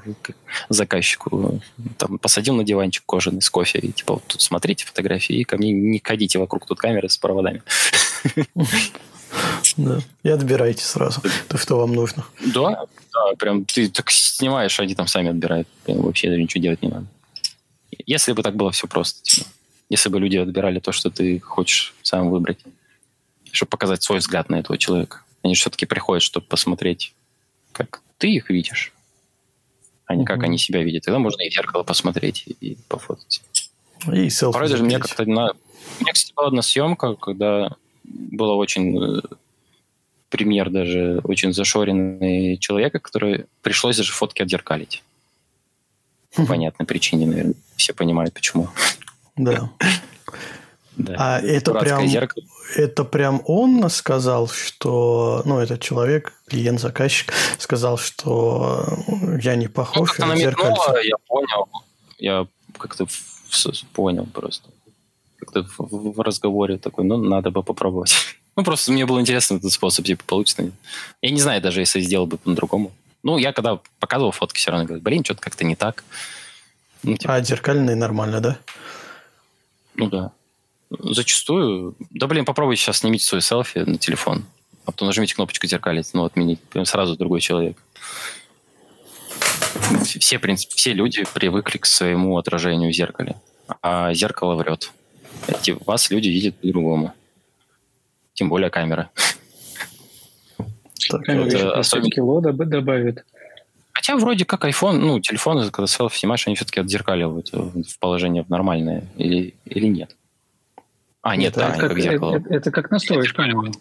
[0.70, 1.60] заказчику
[1.98, 5.58] там посадил на диванчик кожаный с кофе и типа вот тут смотрите фотографии и ко
[5.58, 7.62] мне не ходите вокруг тут камеры с проводами.
[9.76, 10.00] Да.
[10.22, 12.24] И отбирайте сразу то, что вам нужно.
[12.54, 15.68] Да, да, прям ты так снимаешь, они там сами отбирают.
[15.84, 17.06] Прям вообще ничего делать не надо.
[18.06, 19.22] Если бы так было все просто.
[19.22, 19.48] Типа.
[19.88, 22.58] Если бы люди отбирали то, что ты хочешь сам выбрать
[23.56, 25.22] чтобы показать свой взгляд на этого человека.
[25.42, 27.14] Они все-таки приходят, чтобы посмотреть,
[27.72, 28.92] как ты их видишь,
[30.06, 31.04] а не как они себя видят.
[31.04, 33.42] Тогда можно и в зеркало посмотреть и, и пофотать.
[34.12, 35.52] И селфи Порой даже мне как-то на...
[35.52, 37.76] У меня, кстати, была одна съемка, когда
[38.06, 39.20] было очень э,
[40.28, 45.02] премьер даже очень зашоренный человека, который пришлось даже фотки отзеркалить.
[46.34, 47.54] По понятной причине, наверное.
[47.76, 48.68] Все понимают, почему.
[49.36, 49.70] Да.
[50.96, 51.14] Да.
[51.18, 52.44] А это прям, зеркало.
[52.74, 58.82] это прям он сказал, что, ну, этот человек, клиент, заказчик, сказал, что
[59.42, 60.08] я не похож.
[60.18, 61.68] Ну, как намекнула, я понял.
[62.18, 62.46] Я
[62.78, 63.06] как-то
[63.92, 64.70] понял просто.
[65.38, 68.14] Как-то в, в разговоре такой, ну, надо бы попробовать.
[68.58, 70.70] Ну, просто мне было интересно этот способ, типа, получится.
[71.20, 72.90] Я не знаю даже, если сделал бы по-другому.
[73.22, 76.04] Ну, я когда показывал фотки, все равно говорю, блин, что-то как-то не так.
[77.02, 77.34] Ну, типа...
[77.34, 78.58] А зеркальные нормально, да?
[79.94, 80.32] Ну, да.
[80.90, 81.96] Зачастую.
[82.10, 84.44] Да, блин, попробуйте сейчас снимите свой селфи на телефон,
[84.84, 86.60] а потом нажмите кнопочку зеркалить, ну, отменить.
[86.60, 87.76] Прям сразу другой человек.
[90.04, 93.36] Все, в принципе, все люди привыкли к своему отражению в зеркале,
[93.82, 94.92] а зеркало врет.
[95.46, 97.12] Эти, вас люди видят по-другому.
[98.34, 99.10] Тем более камера.
[101.08, 102.10] Камера еще особенно...
[102.10, 103.24] кило добавит.
[103.92, 108.50] Хотя вроде как iPhone, ну, телефоны, когда селфи снимаешь, они все-таки отзеркаливают в положение в
[108.50, 110.14] нормальное или, или нет.
[111.22, 112.36] А, нет, это, да, как, как зеркало.
[112.36, 113.72] Это, это как настроишь камеру.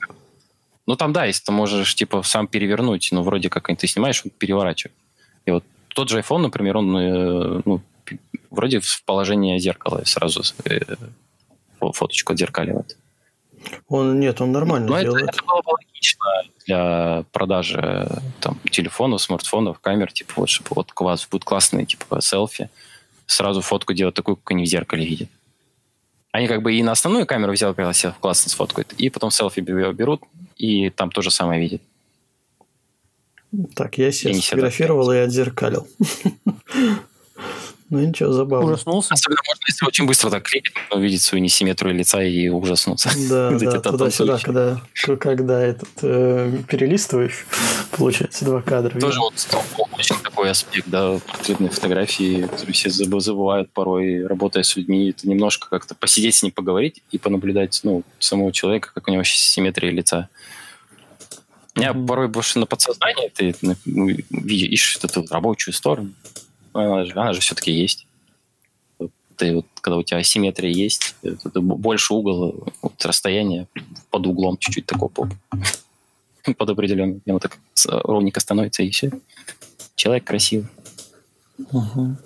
[0.87, 4.31] Ну, там, да, если ты можешь, типа, сам перевернуть, но вроде как ты снимаешь, он
[4.31, 4.95] переворачивает.
[5.45, 7.81] И вот тот же iPhone, например, он, э, ну,
[8.49, 10.79] вроде в положение зеркала сразу э,
[11.79, 12.97] фоточку отзеркаливает.
[13.87, 15.23] Он, нет, он нормально но делает.
[15.23, 16.25] Это, это было бы логично
[16.65, 22.21] для продажи там, телефонов, смартфонов, камер, типа, вот, чтобы вот у вас будут классные, типа,
[22.21, 22.69] селфи,
[23.25, 25.29] сразу фотку делать такую, как они в зеркале видят.
[26.31, 30.21] Они как бы и на основную камеру взял, классно сфоткают, и потом селфи берут,
[30.57, 31.81] и там то же самое видят.
[33.73, 35.87] Так, я себя сфотографировал и отзеркалил.
[37.89, 38.71] Ну ничего, забавно.
[38.71, 39.13] Ужаснулся?
[39.13, 43.11] Особенно можно, если очень быстро так кликать, увидеть свою несимметрию лица и ужаснуться.
[43.29, 44.81] Да, да, туда-сюда, когда,
[45.19, 47.45] когда этот э, перелистываешь,
[47.91, 48.99] получается два кадра.
[48.99, 49.33] Тоже вот
[49.91, 55.93] очень такой аспект, да, портретной фотографии, все забывают порой, работая с людьми, это немножко как-то
[55.93, 60.29] посидеть с ним, поговорить и понаблюдать, ну, самого человека, как у него симметрия лица.
[61.75, 63.53] У меня порой больше на подсознании ты
[63.85, 66.13] ну, ищешь эту рабочую сторону.
[66.75, 68.07] Она же, она же все-таки есть.
[69.37, 73.67] Ты, вот, когда у тебя асимметрия есть, это больше угол, вот, расстояние
[74.09, 75.27] под углом чуть-чуть такого поп.
[76.57, 77.21] под определенным.
[77.25, 77.57] И вот так
[77.87, 79.11] ровненько становится, и все.
[79.95, 80.67] Человек красивый.
[81.71, 82.17] Угу.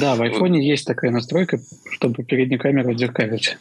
[0.00, 1.58] Да, в айфоне есть такая настройка,
[1.90, 3.58] чтобы переднюю камеру отзеркалить.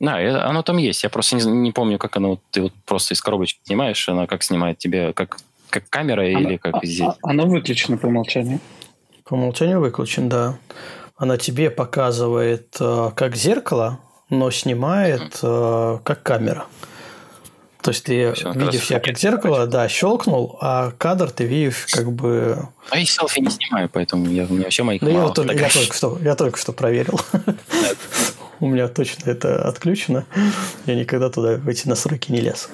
[0.00, 0.16] Да,
[0.48, 1.02] оно там есть.
[1.02, 2.40] Я просто не, не помню, как оно.
[2.50, 5.38] Ты вот просто из коробочки снимаешь, она как снимает тебе, как,
[5.70, 7.00] как камера оно, или как а, здесь?
[7.00, 8.60] А, оно выключено по умолчанию.
[9.28, 10.58] По умолчанию выключен, да.
[11.16, 14.00] Она тебе показывает э, как зеркало,
[14.30, 16.64] но снимает э, как камера.
[17.82, 22.10] То есть ты Все, видишь себя как зеркало, да, щелкнул, а кадр ты видишь как
[22.10, 22.68] бы...
[22.90, 25.68] А я селфи не снимаю, поэтому я, у меня вообще моих ну, я, только, я,
[25.68, 27.20] только что, я только что проверил.
[28.60, 30.26] У меня точно это отключено.
[30.86, 32.68] Я никогда туда в эти настройки не лез.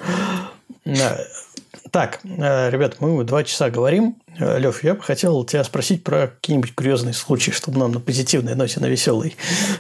[1.95, 4.17] Так, э, ребят, мы два часа говорим.
[4.41, 8.57] Э, Лев, я бы хотел тебя спросить про какие-нибудь курьезные случаи, чтобы нам на позитивной
[8.57, 9.37] ноте, на веселой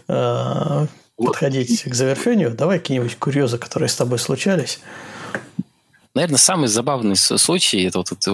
[0.06, 0.86] э,
[1.16, 2.52] подходить к завершению.
[2.52, 4.78] Давай какие-нибудь курьезы, которые с тобой случались.
[6.14, 8.30] наверное, самый забавный случай, это вот это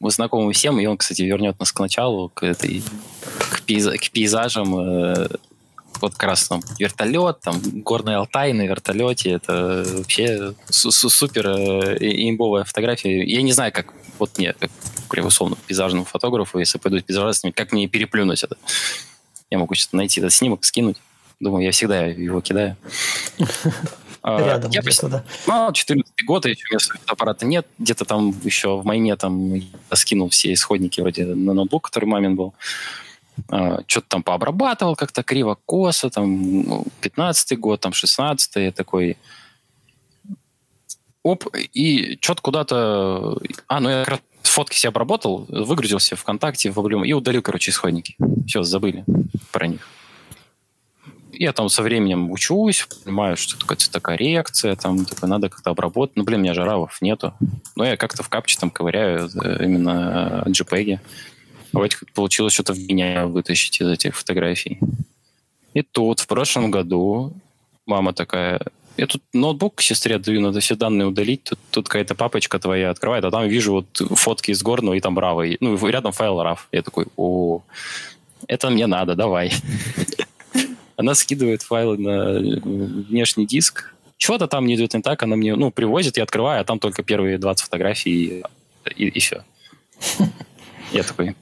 [0.00, 2.82] мы знакомы всем, и он, кстати, вернет нас к началу, к этой,
[3.38, 5.28] к, пейза, к пейзажам, э,
[6.00, 12.64] вот как раз там вертолет, там горный Алтай на вертолете, это вообще супер э, имбовая
[12.64, 13.24] фотография.
[13.24, 14.70] Я не знаю, как вот мне, как
[15.24, 18.56] условно пейзажному фотографу, если пойду пейзажистами, как мне переплюнуть это.
[19.50, 20.96] Я могу что-то найти этот снимок, скинуть.
[21.40, 22.76] Думаю, я всегда его кидаю.
[24.22, 25.24] А, Рядом я где-то, да.
[25.46, 27.66] Ну, 14 год, еще у меня аппарата нет.
[27.78, 29.62] Где-то там еще в майне там я
[29.94, 32.52] скинул все исходники вроде на ноутбук, который мамин был.
[33.86, 39.16] Что-то там пообрабатывал как-то криво-косо, там 15 год, там 16 такой
[41.22, 43.38] оп, и что-то куда-то...
[43.66, 47.42] А, ну я как раз фотки себе обработал, выгрузил все ВКонтакте, в Облюм и удалил,
[47.42, 48.16] короче, исходники.
[48.46, 49.04] Все, забыли
[49.52, 49.86] про них.
[51.32, 56.16] Я там со временем учусь, понимаю, что такое цветокоррекция, там такое, надо как-то обработать.
[56.16, 57.32] Ну, блин, у меня же равов нету.
[57.76, 60.98] Но я как-то в капче там ковыряю э, именно JPEG.
[61.72, 64.78] Вроде как получилось что-то в меня вытащить из этих фотографий.
[65.74, 67.32] И тут, в прошлом году,
[67.86, 68.60] мама такая,
[68.96, 71.44] я тут ноутбук к сестре даю, надо все данные удалить.
[71.44, 75.18] Тут, тут какая-то папочка твоя открывает, а там вижу вот фотки из горного и там
[75.18, 75.44] рава.
[75.60, 76.58] Ну, рядом файл RAW.
[76.72, 77.62] Я такой, о,
[78.46, 79.52] это мне надо, давай.
[80.96, 82.38] Она скидывает файлы на
[83.08, 83.94] внешний диск.
[84.18, 87.02] Чего-то там не идет не так, она мне, ну, привозит, я открываю, а там только
[87.02, 88.42] первые 20 фотографий и,
[88.96, 89.44] и, и все.
[90.92, 91.34] Я такой,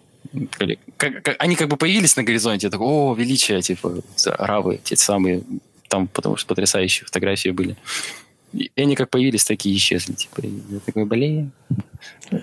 [0.97, 5.43] как, как, они как бы появились на горизонте, такой, о, величие, типа, равы, те самые,
[5.89, 7.77] там, потому что потрясающие фотографии были.
[8.53, 10.15] И они как появились, такие исчезли.
[10.15, 11.53] Типа, я такой, блин.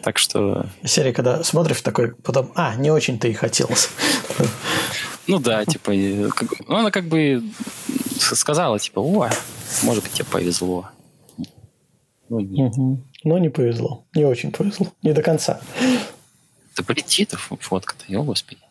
[0.03, 0.67] Так что...
[0.83, 3.89] Серия, когда смотришь такой, потом, а, не очень-то и хотелось.
[5.27, 7.41] Ну да, типа, ну она как бы
[8.19, 9.29] сказала, типа, о,
[9.81, 10.89] может быть, тебе повезло.
[12.29, 12.73] Ну, нет.
[12.77, 13.01] Угу.
[13.23, 14.05] Но не повезло.
[14.13, 14.87] Не очень повезло.
[15.01, 15.61] Не до конца.
[16.75, 18.61] Да полетит фотка-то, ё господи.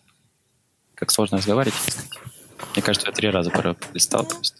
[0.94, 1.78] Как сложно разговаривать,
[2.74, 4.59] Мне кажется, я три раза пролистал просто.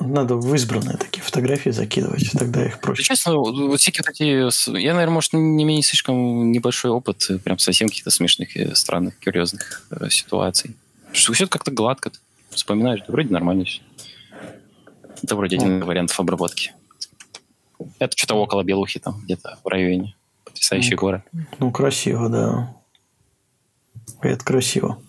[0.00, 3.04] Надо в избранные такие фотографии закидывать, тогда их проще.
[3.04, 4.78] Честно, вот всякие эти...
[4.78, 9.86] Я, наверное, может, не имею слишком небольшой опыт прям совсем каких-то смешных, и странных, курьезных
[9.90, 10.74] э, ситуаций.
[11.12, 12.10] Что все как-то гладко.
[12.50, 13.80] Вспоминаешь, да вроде нормально все.
[15.22, 16.72] Это вроде один из вариантов обработки.
[17.98, 20.16] Это что-то около Белухи там, где-то в районе.
[20.60, 21.22] Потрясающие ну, горы.
[21.58, 22.76] Ну, красиво, да.
[24.20, 25.00] Это красиво.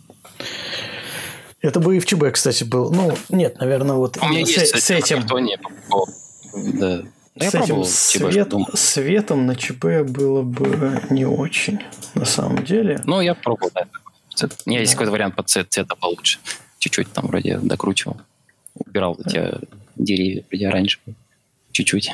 [1.59, 2.89] Это бы и в ЧБ, кстати, был.
[2.89, 5.27] Ну, нет, наверное, вот У меня с, есть, с этим...
[6.79, 7.03] Да.
[7.37, 11.79] С этим свет, светом на ЧБ было бы не очень,
[12.13, 13.01] на самом деле.
[13.05, 13.87] Ну, я пробовал, да.
[14.65, 16.39] У меня есть какой-то вариант под цвет, цвета получше.
[16.79, 18.17] Чуть-чуть там вроде докручивал.
[18.75, 19.59] Убирал эти
[19.97, 20.99] деревья вроде раньше.
[21.73, 22.11] Чуть-чуть.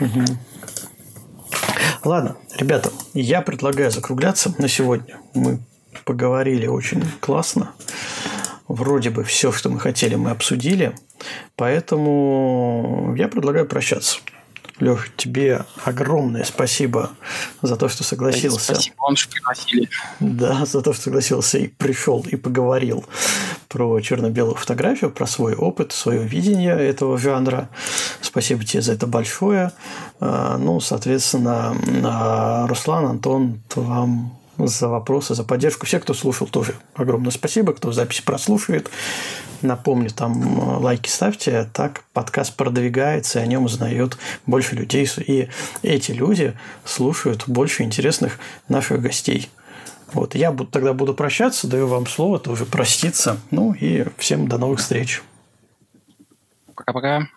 [0.00, 0.24] Угу.
[2.04, 5.18] Ладно, ребята, я предлагаю закругляться на сегодня.
[5.34, 5.60] Мы
[6.04, 7.72] поговорили очень классно.
[8.68, 10.94] Вроде бы все, что мы хотели, мы обсудили.
[11.56, 14.18] Поэтому я предлагаю прощаться.
[14.78, 17.10] Лех, тебе огромное спасибо
[17.60, 18.74] за то, что согласился.
[18.74, 19.88] Спасибо вам, что пригласили.
[20.18, 23.04] Да, за то, что согласился и пришел и поговорил
[23.68, 27.68] про черно-белую фотографию, про свой опыт, свое видение этого жанра.
[28.20, 29.72] Спасибо тебе за это большое.
[30.20, 34.36] А, ну, соответственно, а, Руслан, Антон, вам
[34.66, 35.86] за вопросы, за поддержку.
[35.86, 37.72] Все, кто слушал, тоже огромное спасибо.
[37.72, 38.90] Кто запись прослушивает,
[39.62, 41.68] напомню, там э, лайки ставьте.
[41.72, 44.16] Так подкаст продвигается, и о нем узнает
[44.46, 45.08] больше людей.
[45.26, 45.48] И
[45.82, 49.48] эти люди слушают больше интересных наших гостей.
[50.12, 53.38] Вот, я буду, тогда буду прощаться, даю вам слово, тоже проститься.
[53.50, 55.22] Ну и всем до новых встреч.
[56.74, 57.28] Пока-пока.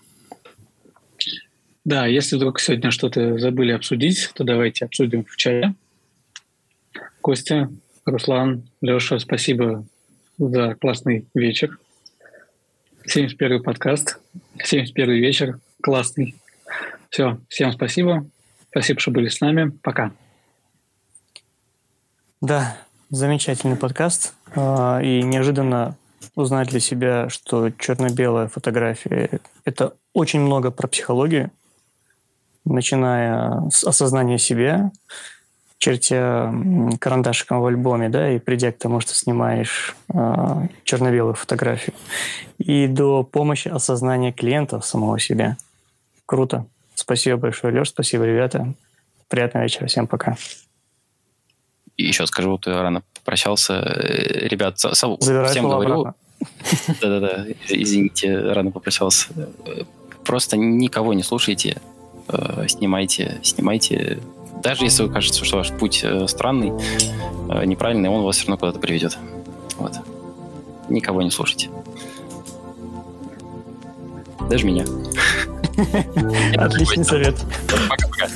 [1.86, 5.76] Да, если вдруг сегодня что-то забыли обсудить, то давайте обсудим в чате.
[7.26, 7.72] Костя,
[8.06, 9.84] Руслан, Леша, спасибо
[10.38, 11.80] за классный вечер.
[13.04, 14.20] 71 подкаст,
[14.64, 16.36] 71 вечер, классный.
[17.10, 18.28] Все, всем спасибо.
[18.70, 19.72] Спасибо, что были с нами.
[19.82, 20.12] Пока.
[22.42, 22.78] Да,
[23.10, 24.36] замечательный подкаст.
[24.56, 25.98] А, и неожиданно
[26.36, 31.50] узнать для себя, что черно-белая фотография– это очень много про психологию,
[32.66, 34.92] начиная с осознания себя,
[35.86, 36.52] чертя
[37.00, 41.94] карандашиком в альбоме, да, и придя к тому, что снимаешь э, черно-белую фотографию,
[42.58, 45.58] и до помощи осознания клиентов самого себя.
[46.26, 46.66] Круто.
[46.96, 48.74] Спасибо большое, Леш, спасибо, ребята.
[49.28, 50.38] Приятного вечера, всем пока.
[51.98, 53.74] И еще скажу, ты рано попрощался.
[53.74, 56.16] Э, ребят, со, Забирай всем говорю.
[57.00, 59.28] Да-да-да, извините, рано попрощался.
[60.24, 61.80] Просто никого не слушайте,
[62.30, 64.20] э, снимайте, снимайте.
[64.66, 66.74] Даже если вы кажется, что ваш путь э, странный,
[67.50, 69.16] э, неправильный, он вас все равно куда-то приведет.
[69.78, 69.94] Вот.
[70.90, 71.70] Никого не слушайте.
[74.50, 74.84] Даже меня.
[76.58, 77.36] Отличный совет.
[77.88, 78.28] Пока-пока.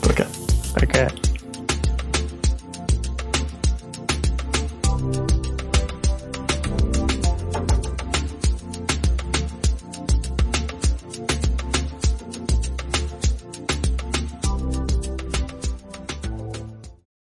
[0.00, 0.26] Пока.
[0.72, 1.10] Пока.